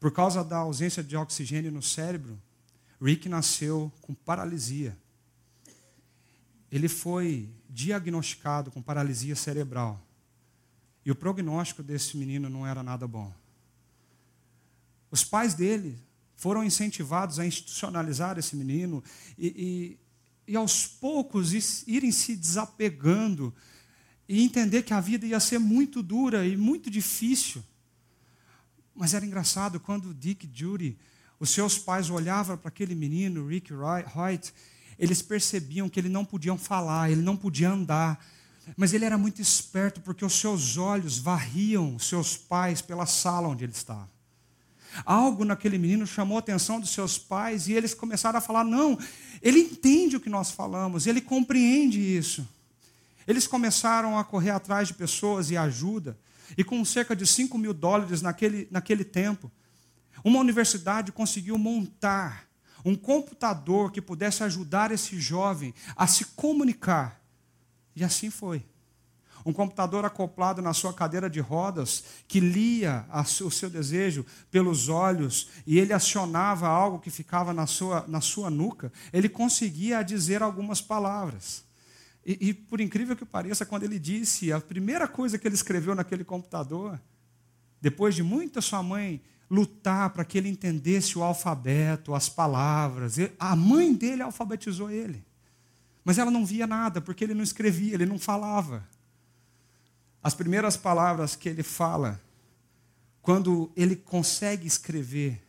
Por 0.00 0.10
causa 0.10 0.42
da 0.42 0.56
ausência 0.56 1.04
de 1.04 1.14
oxigênio 1.18 1.70
no 1.70 1.82
cérebro, 1.82 2.40
Rick 2.98 3.28
nasceu 3.28 3.92
com 4.00 4.14
paralisia. 4.14 4.96
Ele 6.70 6.88
foi 6.88 7.50
diagnosticado 7.68 8.70
com 8.70 8.80
paralisia 8.80 9.36
cerebral. 9.36 10.00
E 11.04 11.10
o 11.10 11.14
prognóstico 11.14 11.82
desse 11.82 12.16
menino 12.16 12.48
não 12.48 12.66
era 12.66 12.82
nada 12.82 13.06
bom. 13.06 13.30
Os 15.10 15.24
pais 15.24 15.52
dele 15.52 16.02
foram 16.36 16.64
incentivados 16.64 17.38
a 17.38 17.44
institucionalizar 17.44 18.38
esse 18.38 18.56
menino 18.56 19.04
e, 19.38 19.98
e, 20.46 20.56
aos 20.56 20.86
poucos 20.86 21.52
irem 21.86 22.12
se 22.12 22.36
desapegando 22.36 23.54
e 24.28 24.42
entender 24.42 24.82
que 24.82 24.94
a 24.94 25.00
vida 25.00 25.26
ia 25.26 25.40
ser 25.40 25.58
muito 25.58 26.02
dura 26.02 26.46
e 26.46 26.56
muito 26.56 26.90
difícil. 26.90 27.62
Mas 28.94 29.14
era 29.14 29.24
engraçado 29.24 29.80
quando 29.80 30.14
Dick 30.14 30.48
Judy 30.52 30.98
os 31.38 31.50
seus 31.50 31.76
pais 31.76 32.08
olhavam 32.08 32.56
para 32.56 32.68
aquele 32.68 32.94
menino, 32.94 33.48
Rick 33.48 33.72
Wright, 33.72 34.54
eles 34.96 35.20
percebiam 35.20 35.88
que 35.88 35.98
ele 35.98 36.08
não 36.08 36.24
podia 36.24 36.56
falar, 36.56 37.10
ele 37.10 37.22
não 37.22 37.36
podia 37.36 37.70
andar, 37.70 38.24
mas 38.76 38.92
ele 38.92 39.04
era 39.04 39.18
muito 39.18 39.42
esperto 39.42 40.00
porque 40.00 40.24
os 40.24 40.34
seus 40.34 40.76
olhos 40.76 41.18
varriam 41.18 41.98
seus 41.98 42.36
pais 42.36 42.80
pela 42.80 43.06
sala 43.06 43.48
onde 43.48 43.64
ele 43.64 43.72
estava. 43.72 44.08
Algo 45.04 45.44
naquele 45.44 45.78
menino 45.78 46.06
chamou 46.06 46.36
a 46.36 46.40
atenção 46.40 46.78
dos 46.78 46.90
seus 46.90 47.18
pais 47.18 47.66
e 47.66 47.72
eles 47.72 47.94
começaram 47.94 48.38
a 48.38 48.42
falar: 48.42 48.62
não, 48.62 48.98
ele 49.42 49.60
entende 49.60 50.16
o 50.16 50.20
que 50.20 50.30
nós 50.30 50.50
falamos, 50.50 51.06
ele 51.06 51.20
compreende 51.20 51.98
isso. 51.98 52.46
Eles 53.26 53.46
começaram 53.46 54.18
a 54.18 54.24
correr 54.24 54.50
atrás 54.50 54.88
de 54.88 54.94
pessoas 54.94 55.50
e 55.50 55.56
ajuda, 55.56 56.16
e 56.56 56.62
com 56.62 56.84
cerca 56.84 57.16
de 57.16 57.26
5 57.26 57.56
mil 57.58 57.74
dólares 57.74 58.22
naquele, 58.22 58.68
naquele 58.70 59.04
tempo, 59.04 59.50
uma 60.24 60.38
universidade 60.38 61.10
conseguiu 61.10 61.58
montar 61.58 62.46
um 62.84 62.94
computador 62.96 63.90
que 63.90 64.00
pudesse 64.00 64.42
ajudar 64.42 64.90
esse 64.90 65.18
jovem 65.20 65.74
a 65.96 66.06
se 66.06 66.24
comunicar. 66.26 67.20
E 67.94 68.04
assim 68.04 68.30
foi. 68.30 68.64
Um 69.44 69.52
computador 69.52 70.04
acoplado 70.04 70.62
na 70.62 70.72
sua 70.72 70.92
cadeira 70.92 71.28
de 71.28 71.40
rodas, 71.40 72.04
que 72.28 72.40
lia 72.40 73.04
o 73.44 73.50
seu 73.50 73.68
desejo 73.68 74.24
pelos 74.50 74.88
olhos 74.88 75.48
e 75.66 75.78
ele 75.78 75.92
acionava 75.92 76.68
algo 76.68 76.98
que 76.98 77.10
ficava 77.10 77.52
na 77.52 77.66
sua, 77.66 78.04
na 78.06 78.20
sua 78.20 78.50
nuca, 78.50 78.92
ele 79.12 79.28
conseguia 79.28 80.02
dizer 80.02 80.42
algumas 80.42 80.80
palavras. 80.80 81.64
E, 82.24 82.48
e, 82.48 82.54
por 82.54 82.80
incrível 82.80 83.16
que 83.16 83.24
pareça, 83.24 83.66
quando 83.66 83.82
ele 83.82 83.98
disse, 83.98 84.52
a 84.52 84.60
primeira 84.60 85.08
coisa 85.08 85.36
que 85.36 85.46
ele 85.46 85.56
escreveu 85.56 85.94
naquele 85.94 86.22
computador, 86.22 87.00
depois 87.80 88.14
de 88.14 88.22
muita 88.22 88.60
sua 88.60 88.82
mãe 88.82 89.20
lutar 89.50 90.08
para 90.10 90.24
que 90.24 90.38
ele 90.38 90.48
entendesse 90.48 91.18
o 91.18 91.22
alfabeto, 91.22 92.14
as 92.14 92.26
palavras. 92.26 93.16
A 93.38 93.54
mãe 93.54 93.92
dele 93.92 94.22
alfabetizou 94.22 94.90
ele. 94.90 95.22
Mas 96.02 96.16
ela 96.16 96.30
não 96.30 96.46
via 96.46 96.66
nada, 96.66 97.00
porque 97.00 97.22
ele 97.22 97.34
não 97.34 97.42
escrevia, 97.42 97.94
ele 97.94 98.06
não 98.06 98.18
falava. 98.18 98.88
As 100.22 100.34
primeiras 100.34 100.76
palavras 100.76 101.34
que 101.34 101.48
ele 101.48 101.62
fala, 101.62 102.20
quando 103.20 103.72
ele 103.76 103.96
consegue 103.96 104.66
escrever, 104.66 105.42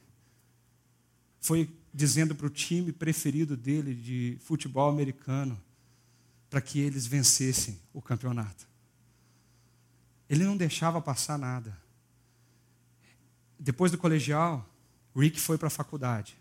foi 1.40 1.70
dizendo 1.94 2.34
para 2.34 2.48
o 2.48 2.50
time 2.50 2.92
preferido 2.92 3.56
dele 3.56 3.94
de 3.94 4.38
futebol 4.42 4.90
americano, 4.90 5.62
para 6.50 6.60
que 6.62 6.80
eles 6.80 7.06
vencessem 7.06 7.80
o 7.94 8.02
campeonato. 8.02 8.68
Ele 10.30 10.44
não 10.44 10.58
deixava 10.58 11.00
passar 11.02 11.38
nada. 11.38 11.78
Depois 13.60 13.92
do 13.92 13.98
colegial, 13.98 14.68
Rick 15.16 15.40
foi 15.40 15.58
para 15.58 15.68
a 15.68 15.72
faculdade. 15.72 16.38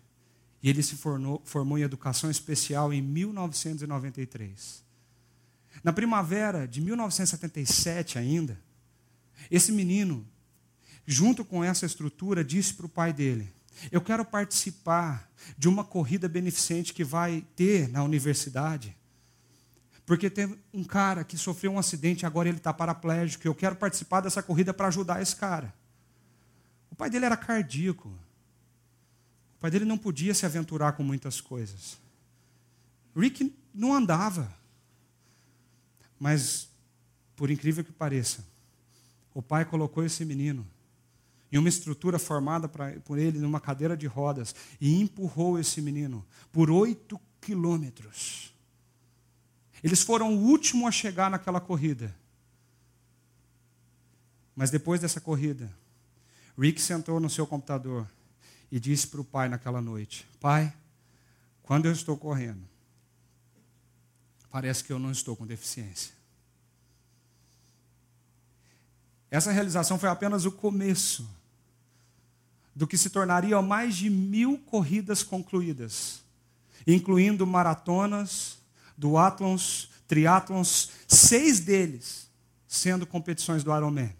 E 0.61 0.69
ele 0.69 0.81
se 0.81 0.95
formou, 0.95 1.41
formou 1.45 1.77
em 1.77 1.81
educação 1.81 2.31
especial 2.31 2.93
em 2.93 3.01
1993. 3.01 4.83
Na 5.81 5.93
primavera 5.93 6.67
de 6.67 6.81
1977 6.81 8.19
ainda, 8.19 8.59
esse 9.49 9.71
menino, 9.71 10.27
junto 11.05 11.43
com 11.45 11.63
essa 11.63 11.85
estrutura, 11.85 12.43
disse 12.43 12.73
para 12.73 12.85
o 12.85 12.89
pai 12.89 13.13
dele: 13.13 13.49
Eu 13.91 14.01
quero 14.01 14.25
participar 14.25 15.29
de 15.57 15.67
uma 15.67 15.83
corrida 15.83 16.27
beneficente 16.27 16.93
que 16.93 17.03
vai 17.03 17.45
ter 17.55 17.87
na 17.89 18.03
universidade, 18.03 18.95
Porque 20.05 20.29
tem 20.29 20.57
um 20.73 20.83
cara 20.83 21.23
que 21.23 21.37
sofreu 21.37 21.71
um 21.71 21.79
acidente 21.79 22.23
e 22.23 22.25
agora 22.25 22.49
ele 22.49 22.57
está 22.57 22.73
paraplégico. 22.73 23.47
Eu 23.47 23.55
quero 23.55 23.75
participar 23.75 24.19
dessa 24.19 24.43
corrida 24.43 24.73
para 24.73 24.89
ajudar 24.89 25.21
esse 25.21 25.35
cara. 25.35 25.73
O 26.91 26.95
pai 26.95 27.09
dele 27.09 27.25
era 27.25 27.37
cardíaco. 27.37 28.09
O 28.09 29.59
pai 29.61 29.71
dele 29.71 29.85
não 29.85 29.97
podia 29.97 30.33
se 30.33 30.45
aventurar 30.45 30.91
com 30.91 31.03
muitas 31.03 31.39
coisas. 31.39 31.97
Rick 33.15 33.55
não 33.73 33.93
andava. 33.93 34.53
Mas, 36.23 36.69
por 37.35 37.51
incrível 37.51 37.83
que 37.83 37.91
pareça, 37.91 38.45
o 39.33 39.41
pai 39.41 39.65
colocou 39.65 40.05
esse 40.05 40.23
menino 40.23 40.65
em 41.51 41.57
uma 41.57 41.67
estrutura 41.67 42.17
formada 42.17 42.65
pra, 42.69 42.93
por 43.01 43.17
ele 43.19 43.39
numa 43.39 43.59
cadeira 43.59 43.97
de 43.97 44.07
rodas 44.07 44.55
e 44.79 45.01
empurrou 45.01 45.59
esse 45.59 45.81
menino 45.81 46.25
por 46.49 46.71
oito 46.71 47.19
quilômetros. 47.41 48.53
Eles 49.83 50.01
foram 50.01 50.33
o 50.33 50.39
último 50.39 50.87
a 50.87 50.91
chegar 50.93 51.29
naquela 51.29 51.59
corrida. 51.59 52.15
Mas 54.55 54.71
depois 54.71 55.01
dessa 55.01 55.19
corrida, 55.19 55.69
Rick 56.57 56.81
sentou 56.81 57.19
no 57.19 57.29
seu 57.29 57.45
computador 57.45 58.07
e 58.71 58.79
disse 58.79 59.07
para 59.07 59.19
o 59.19 59.25
pai 59.25 59.49
naquela 59.49 59.81
noite: 59.81 60.25
Pai, 60.39 60.73
quando 61.63 61.85
eu 61.85 61.91
estou 61.91 62.15
correndo, 62.15 62.63
parece 64.53 64.83
que 64.83 64.93
eu 64.93 64.99
não 64.99 65.11
estou 65.11 65.35
com 65.35 65.47
deficiência. 65.47 66.13
Essa 69.31 69.51
realização 69.51 69.97
foi 69.97 70.07
apenas 70.07 70.45
o 70.45 70.51
começo 70.51 71.27
do 72.75 72.85
que 72.85 72.95
se 72.95 73.09
tornaria 73.09 73.59
mais 73.63 73.95
de 73.95 74.11
mil 74.11 74.59
corridas 74.59 75.23
concluídas, 75.23 76.21
incluindo 76.85 77.47
maratonas, 77.47 78.59
duatlons, 78.95 79.89
triatlons, 80.07 80.91
seis 81.07 81.59
deles 81.59 82.29
sendo 82.67 83.07
competições 83.07 83.63
do 83.63 83.75
Ironman. 83.75 84.15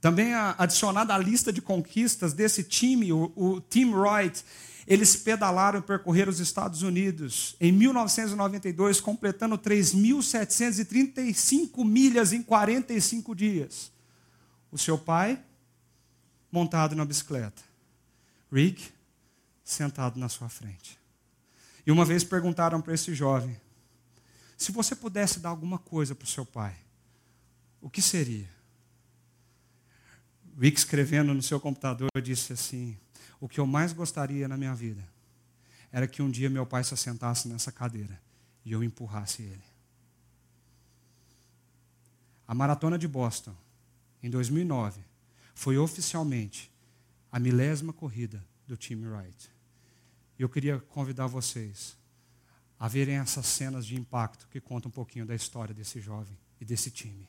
Também 0.00 0.34
adicionada 0.34 1.12
à 1.12 1.18
lista 1.18 1.52
de 1.52 1.60
conquistas 1.60 2.32
desse 2.32 2.62
time, 2.62 3.12
o, 3.12 3.32
o 3.34 3.60
Team 3.60 3.92
Wright, 3.92 4.44
eles 4.86 5.16
pedalaram 5.16 5.78
e 5.78 5.82
percorreram 5.82 6.30
os 6.30 6.40
Estados 6.40 6.82
Unidos 6.82 7.56
em 7.60 7.72
1992, 7.72 9.00
completando 9.00 9.56
3.735 9.56 11.84
milhas 11.84 12.32
em 12.32 12.42
45 12.42 13.34
dias. 13.34 13.92
O 14.70 14.78
seu 14.78 14.98
pai, 14.98 15.42
montado 16.50 16.94
na 16.94 17.04
bicicleta. 17.04 17.62
Rick, 18.52 18.92
sentado 19.64 20.20
na 20.20 20.28
sua 20.28 20.48
frente. 20.48 20.98
E 21.86 21.90
uma 21.90 22.04
vez 22.04 22.22
perguntaram 22.22 22.80
para 22.80 22.94
esse 22.94 23.14
jovem: 23.14 23.58
se 24.56 24.70
você 24.70 24.94
pudesse 24.94 25.40
dar 25.40 25.48
alguma 25.48 25.78
coisa 25.78 26.14
para 26.14 26.24
o 26.24 26.28
seu 26.28 26.44
pai, 26.44 26.76
o 27.80 27.88
que 27.88 28.02
seria? 28.02 28.52
Rick, 30.58 30.78
escrevendo 30.78 31.34
no 31.34 31.42
seu 31.42 31.58
computador, 31.58 32.10
disse 32.22 32.52
assim: 32.52 32.96
o 33.44 33.48
que 33.48 33.60
eu 33.60 33.66
mais 33.66 33.92
gostaria 33.92 34.48
na 34.48 34.56
minha 34.56 34.74
vida 34.74 35.06
era 35.92 36.08
que 36.08 36.22
um 36.22 36.30
dia 36.30 36.48
meu 36.48 36.64
pai 36.64 36.82
se 36.82 36.94
assentasse 36.94 37.46
nessa 37.46 37.70
cadeira 37.70 38.18
e 38.64 38.72
eu 38.72 38.82
empurrasse 38.82 39.42
ele. 39.42 39.62
A 42.48 42.54
maratona 42.54 42.98
de 42.98 43.06
Boston, 43.06 43.54
em 44.22 44.30
2009, 44.30 45.02
foi 45.54 45.76
oficialmente 45.76 46.72
a 47.30 47.38
milésima 47.38 47.92
corrida 47.92 48.42
do 48.66 48.78
time 48.78 49.06
Wright. 49.06 49.50
E 50.38 50.42
eu 50.42 50.48
queria 50.48 50.78
convidar 50.78 51.26
vocês 51.26 51.98
a 52.80 52.88
verem 52.88 53.16
essas 53.16 53.44
cenas 53.44 53.84
de 53.84 53.94
impacto 53.94 54.48
que 54.48 54.58
contam 54.58 54.88
um 54.88 54.92
pouquinho 54.92 55.26
da 55.26 55.34
história 55.34 55.74
desse 55.74 56.00
jovem 56.00 56.38
e 56.58 56.64
desse 56.64 56.90
time. 56.90 57.28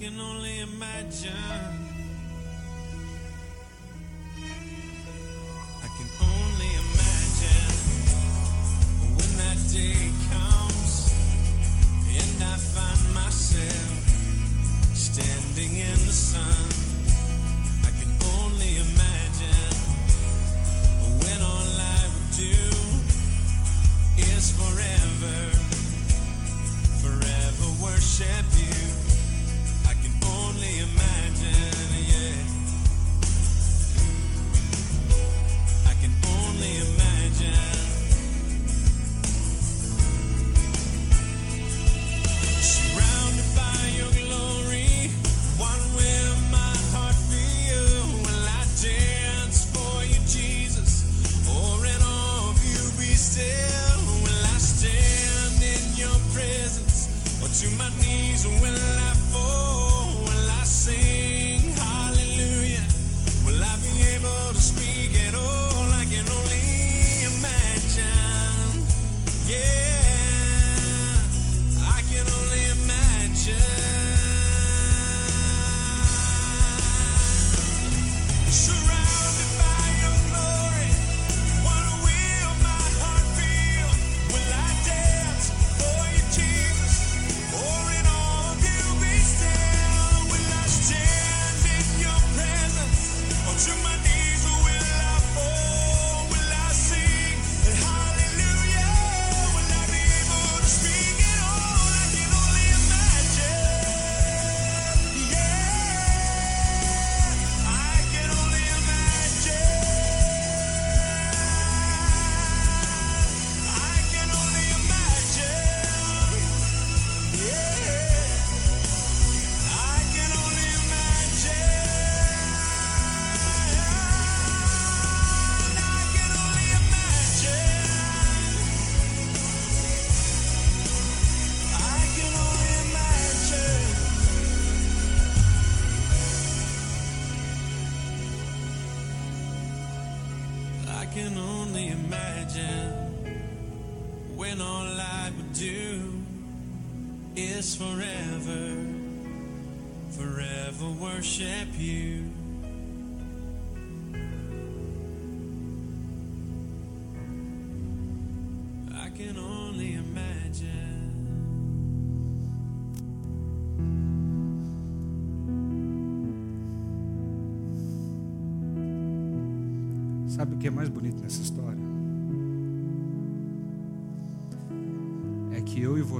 Can 0.00 0.20
only 0.20 0.60
imagine. 0.60 1.87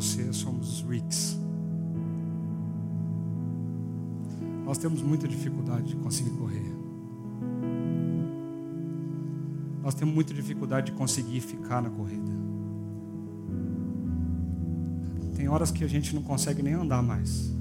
Você 0.01 0.33
somos 0.33 0.81
os 0.81 0.89
Ricks. 0.89 1.37
Nós 4.65 4.79
temos 4.79 5.03
muita 5.03 5.27
dificuldade 5.27 5.89
de 5.89 5.97
conseguir 5.97 6.31
correr. 6.31 6.73
Nós 9.83 9.95
temos 9.95 10.15
muita 10.15 10.33
dificuldade 10.33 10.93
de 10.93 10.93
conseguir 10.93 11.41
ficar 11.41 11.83
na 11.83 11.91
corrida. 11.91 12.31
Tem 15.35 15.49
horas 15.49 15.73
que 15.73 15.83
a 15.83 15.89
gente 15.89 16.15
não 16.15 16.23
consegue 16.23 16.63
nem 16.63 16.75
andar 16.75 17.03
mais. 17.03 17.53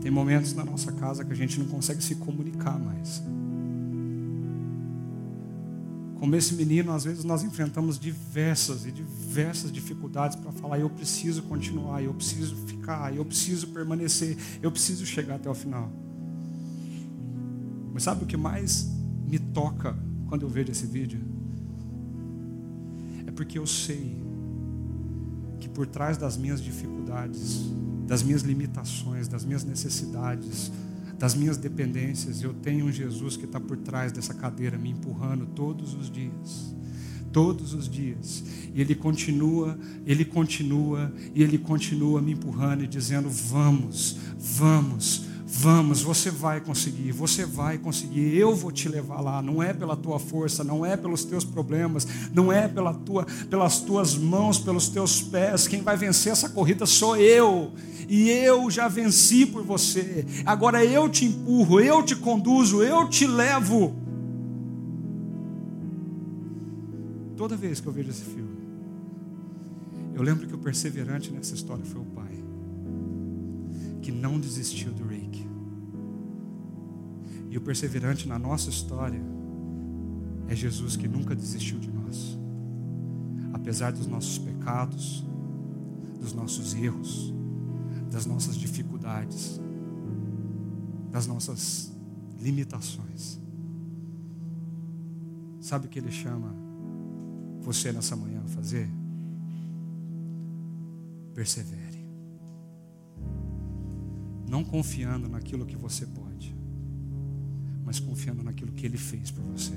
Tem 0.00 0.10
momentos 0.10 0.54
na 0.54 0.64
nossa 0.64 0.90
casa 0.92 1.22
que 1.22 1.32
a 1.32 1.36
gente 1.36 1.58
não 1.58 1.66
consegue 1.66 2.02
se 2.02 2.14
comunicar 2.14 2.78
mais. 2.78 3.22
Como 6.18 6.34
esse 6.34 6.54
menino, 6.54 6.92
às 6.92 7.04
vezes 7.04 7.22
nós 7.22 7.44
enfrentamos 7.44 7.98
diversas 7.98 8.84
e 8.84 8.90
diversas 8.90 9.70
dificuldades 9.70 10.36
para 10.36 10.50
falar: 10.50 10.78
eu 10.80 10.90
preciso 10.90 11.42
continuar, 11.44 12.02
eu 12.02 12.12
preciso 12.12 12.56
ficar, 12.66 13.14
eu 13.14 13.24
preciso 13.24 13.68
permanecer, 13.68 14.36
eu 14.60 14.70
preciso 14.70 15.06
chegar 15.06 15.36
até 15.36 15.48
o 15.48 15.54
final. 15.54 15.92
Mas 17.92 18.02
sabe 18.02 18.24
o 18.24 18.26
que 18.26 18.36
mais 18.36 18.88
me 19.26 19.38
toca 19.38 19.96
quando 20.26 20.42
eu 20.42 20.48
vejo 20.48 20.72
esse 20.72 20.86
vídeo? 20.86 21.20
É 23.26 23.30
porque 23.30 23.58
eu 23.58 23.66
sei 23.66 24.20
que 25.60 25.68
por 25.68 25.86
trás 25.86 26.16
das 26.16 26.36
minhas 26.36 26.60
dificuldades, 26.60 27.62
das 28.06 28.22
minhas 28.22 28.42
limitações, 28.42 29.28
das 29.28 29.44
minhas 29.44 29.64
necessidades, 29.64 30.72
das 31.18 31.34
minhas 31.34 31.56
dependências, 31.56 32.42
eu 32.42 32.54
tenho 32.54 32.86
um 32.86 32.92
Jesus 32.92 33.36
que 33.36 33.44
está 33.44 33.58
por 33.58 33.76
trás 33.76 34.12
dessa 34.12 34.32
cadeira 34.32 34.78
me 34.78 34.90
empurrando 34.90 35.46
todos 35.46 35.94
os 35.94 36.08
dias. 36.08 36.74
Todos 37.32 37.74
os 37.74 37.88
dias. 37.88 38.44
E 38.72 38.80
Ele 38.80 38.94
continua, 38.94 39.78
Ele 40.06 40.24
continua, 40.24 41.12
e 41.34 41.42
Ele 41.42 41.58
continua 41.58 42.22
me 42.22 42.32
empurrando 42.32 42.84
e 42.84 42.86
dizendo: 42.86 43.28
Vamos, 43.28 44.16
vamos, 44.38 45.24
Vamos, 45.50 46.02
você 46.02 46.30
vai 46.30 46.60
conseguir, 46.60 47.10
você 47.10 47.46
vai 47.46 47.78
conseguir. 47.78 48.36
Eu 48.36 48.54
vou 48.54 48.70
te 48.70 48.86
levar 48.86 49.22
lá. 49.22 49.40
Não 49.40 49.62
é 49.62 49.72
pela 49.72 49.96
tua 49.96 50.18
força, 50.18 50.62
não 50.62 50.84
é 50.84 50.94
pelos 50.94 51.24
teus 51.24 51.42
problemas, 51.42 52.06
não 52.34 52.52
é 52.52 52.68
pela 52.68 52.92
tua, 52.92 53.24
pelas 53.48 53.80
tuas 53.80 54.14
mãos, 54.14 54.58
pelos 54.58 54.90
teus 54.90 55.22
pés. 55.22 55.66
Quem 55.66 55.80
vai 55.80 55.96
vencer 55.96 56.32
essa 56.32 56.50
corrida 56.50 56.84
sou 56.84 57.16
eu. 57.16 57.72
E 58.06 58.28
eu 58.28 58.70
já 58.70 58.88
venci 58.88 59.46
por 59.46 59.62
você. 59.62 60.26
Agora 60.44 60.84
eu 60.84 61.08
te 61.08 61.24
empurro, 61.24 61.80
eu 61.80 62.02
te 62.02 62.14
conduzo, 62.14 62.82
eu 62.82 63.08
te 63.08 63.26
levo. 63.26 63.96
Toda 67.38 67.56
vez 67.56 67.80
que 67.80 67.86
eu 67.86 67.92
vejo 67.92 68.10
esse 68.10 68.24
filme, 68.24 68.58
eu 70.14 70.22
lembro 70.22 70.46
que 70.46 70.54
o 70.54 70.58
perseverante 70.58 71.32
nessa 71.32 71.54
história 71.54 71.84
foi 71.86 72.02
o 72.02 72.04
pai, 72.04 72.44
que 74.02 74.12
não 74.12 74.38
desistiu 74.38 74.92
do. 74.92 75.07
E 77.50 77.56
o 77.56 77.60
perseverante 77.60 78.28
na 78.28 78.38
nossa 78.38 78.68
história 78.68 79.20
é 80.48 80.54
Jesus 80.54 80.96
que 80.96 81.08
nunca 81.08 81.34
desistiu 81.34 81.78
de 81.78 81.90
nós, 81.90 82.38
apesar 83.52 83.92
dos 83.92 84.06
nossos 84.06 84.38
pecados, 84.38 85.24
dos 86.20 86.32
nossos 86.32 86.74
erros, 86.74 87.32
das 88.10 88.26
nossas 88.26 88.56
dificuldades, 88.56 89.60
das 91.10 91.26
nossas 91.26 91.92
limitações. 92.40 93.38
Sabe 95.60 95.86
o 95.86 95.88
que 95.88 95.98
ele 95.98 96.10
chama 96.10 96.54
você 97.60 97.92
nessa 97.92 98.16
manhã 98.16 98.42
a 98.44 98.48
fazer? 98.48 98.88
Persevere. 101.34 102.06
Não 104.48 104.64
confiando 104.64 105.28
naquilo 105.28 105.66
que 105.66 105.76
você 105.76 106.06
pode, 106.06 106.27
mas 107.88 107.98
confiando 107.98 108.42
naquilo 108.42 108.70
que 108.70 108.84
ele 108.84 108.98
fez 108.98 109.30
por 109.30 109.42
você. 109.44 109.72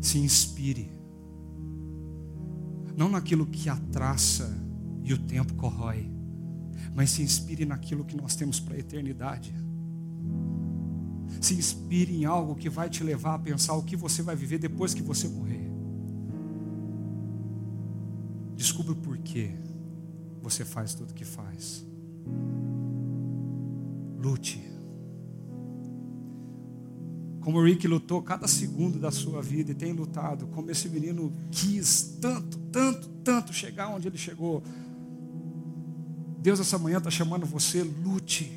Se 0.00 0.16
inspire. 0.16 0.90
Não 2.96 3.10
naquilo 3.10 3.44
que 3.44 3.68
a 3.68 3.76
traça 3.76 4.50
e 5.02 5.12
o 5.12 5.18
tempo 5.18 5.52
corrói, 5.52 6.10
mas 6.94 7.10
se 7.10 7.20
inspire 7.20 7.66
naquilo 7.66 8.06
que 8.06 8.16
nós 8.16 8.34
temos 8.34 8.58
para 8.58 8.76
a 8.76 8.78
eternidade. 8.78 9.54
Se 11.42 11.52
inspire 11.52 12.16
em 12.16 12.24
algo 12.24 12.54
que 12.54 12.70
vai 12.70 12.88
te 12.88 13.04
levar 13.04 13.34
a 13.34 13.38
pensar 13.38 13.74
o 13.74 13.82
que 13.82 13.94
você 13.94 14.22
vai 14.22 14.34
viver 14.34 14.58
depois 14.58 14.94
que 14.94 15.02
você 15.02 15.28
morrer. 15.28 15.70
Descubra 18.56 18.92
o 18.92 18.96
porquê 18.96 19.50
você 20.40 20.64
faz 20.64 20.94
tudo 20.94 21.10
o 21.10 21.14
que 21.14 21.26
faz. 21.26 21.86
Lute. 24.16 24.77
Como 27.40 27.58
o 27.58 27.64
Rick 27.64 27.86
lutou 27.86 28.22
cada 28.22 28.46
segundo 28.48 28.98
da 28.98 29.10
sua 29.10 29.40
vida 29.40 29.70
e 29.70 29.74
tem 29.74 29.92
lutado, 29.92 30.46
como 30.48 30.70
esse 30.70 30.88
menino 30.88 31.32
quis 31.50 32.16
tanto, 32.20 32.58
tanto, 32.70 33.08
tanto 33.24 33.52
chegar 33.52 33.88
onde 33.88 34.08
ele 34.08 34.18
chegou. 34.18 34.62
Deus 36.40 36.60
essa 36.60 36.78
manhã 36.78 36.98
está 36.98 37.10
chamando 37.10 37.46
você, 37.46 37.82
lute. 37.82 38.52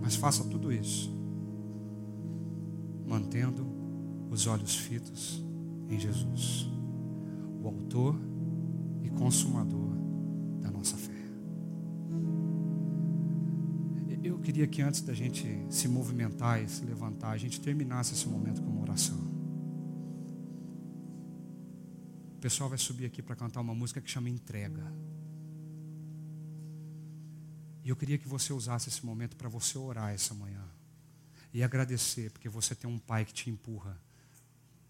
Mas 0.00 0.14
faça 0.16 0.44
tudo 0.44 0.72
isso, 0.72 1.10
mantendo 3.06 3.66
os 4.30 4.46
olhos 4.46 4.76
fitos 4.76 5.42
em 5.88 5.98
Jesus, 5.98 6.68
o 7.62 7.66
Autor 7.66 8.14
e 9.02 9.10
Consumador 9.10 9.96
da 10.60 10.70
nossa 10.70 10.96
fé. 10.96 11.07
Queria 14.48 14.66
que 14.66 14.80
antes 14.80 15.02
da 15.02 15.12
gente 15.12 15.46
se 15.68 15.86
movimentar 15.86 16.62
e 16.62 16.66
se 16.66 16.82
levantar, 16.82 17.32
a 17.32 17.36
gente 17.36 17.60
terminasse 17.60 18.14
esse 18.14 18.26
momento 18.26 18.62
com 18.62 18.70
uma 18.70 18.80
oração. 18.80 19.18
O 22.34 22.40
pessoal 22.40 22.70
vai 22.70 22.78
subir 22.78 23.04
aqui 23.04 23.20
para 23.20 23.36
cantar 23.36 23.60
uma 23.60 23.74
música 23.74 24.00
que 24.00 24.10
chama 24.10 24.30
Entrega. 24.30 24.90
E 27.84 27.90
eu 27.90 27.94
queria 27.94 28.16
que 28.16 28.26
você 28.26 28.54
usasse 28.54 28.88
esse 28.88 29.04
momento 29.04 29.36
para 29.36 29.50
você 29.50 29.76
orar 29.76 30.14
essa 30.14 30.32
manhã. 30.32 30.64
E 31.52 31.62
agradecer, 31.62 32.30
porque 32.30 32.48
você 32.48 32.74
tem 32.74 32.88
um 32.88 32.98
pai 32.98 33.26
que 33.26 33.34
te 33.34 33.50
empurra 33.50 34.00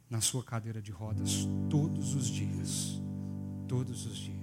na 0.09 0.21
sua 0.21 0.45
cadeira 0.45 0.81
de 0.81 0.93
rodas 0.93 1.49
todos 1.69 2.15
os 2.15 2.29
dias. 2.29 3.01
Todos 3.67 4.07
os 4.07 4.19
dias. 4.19 4.38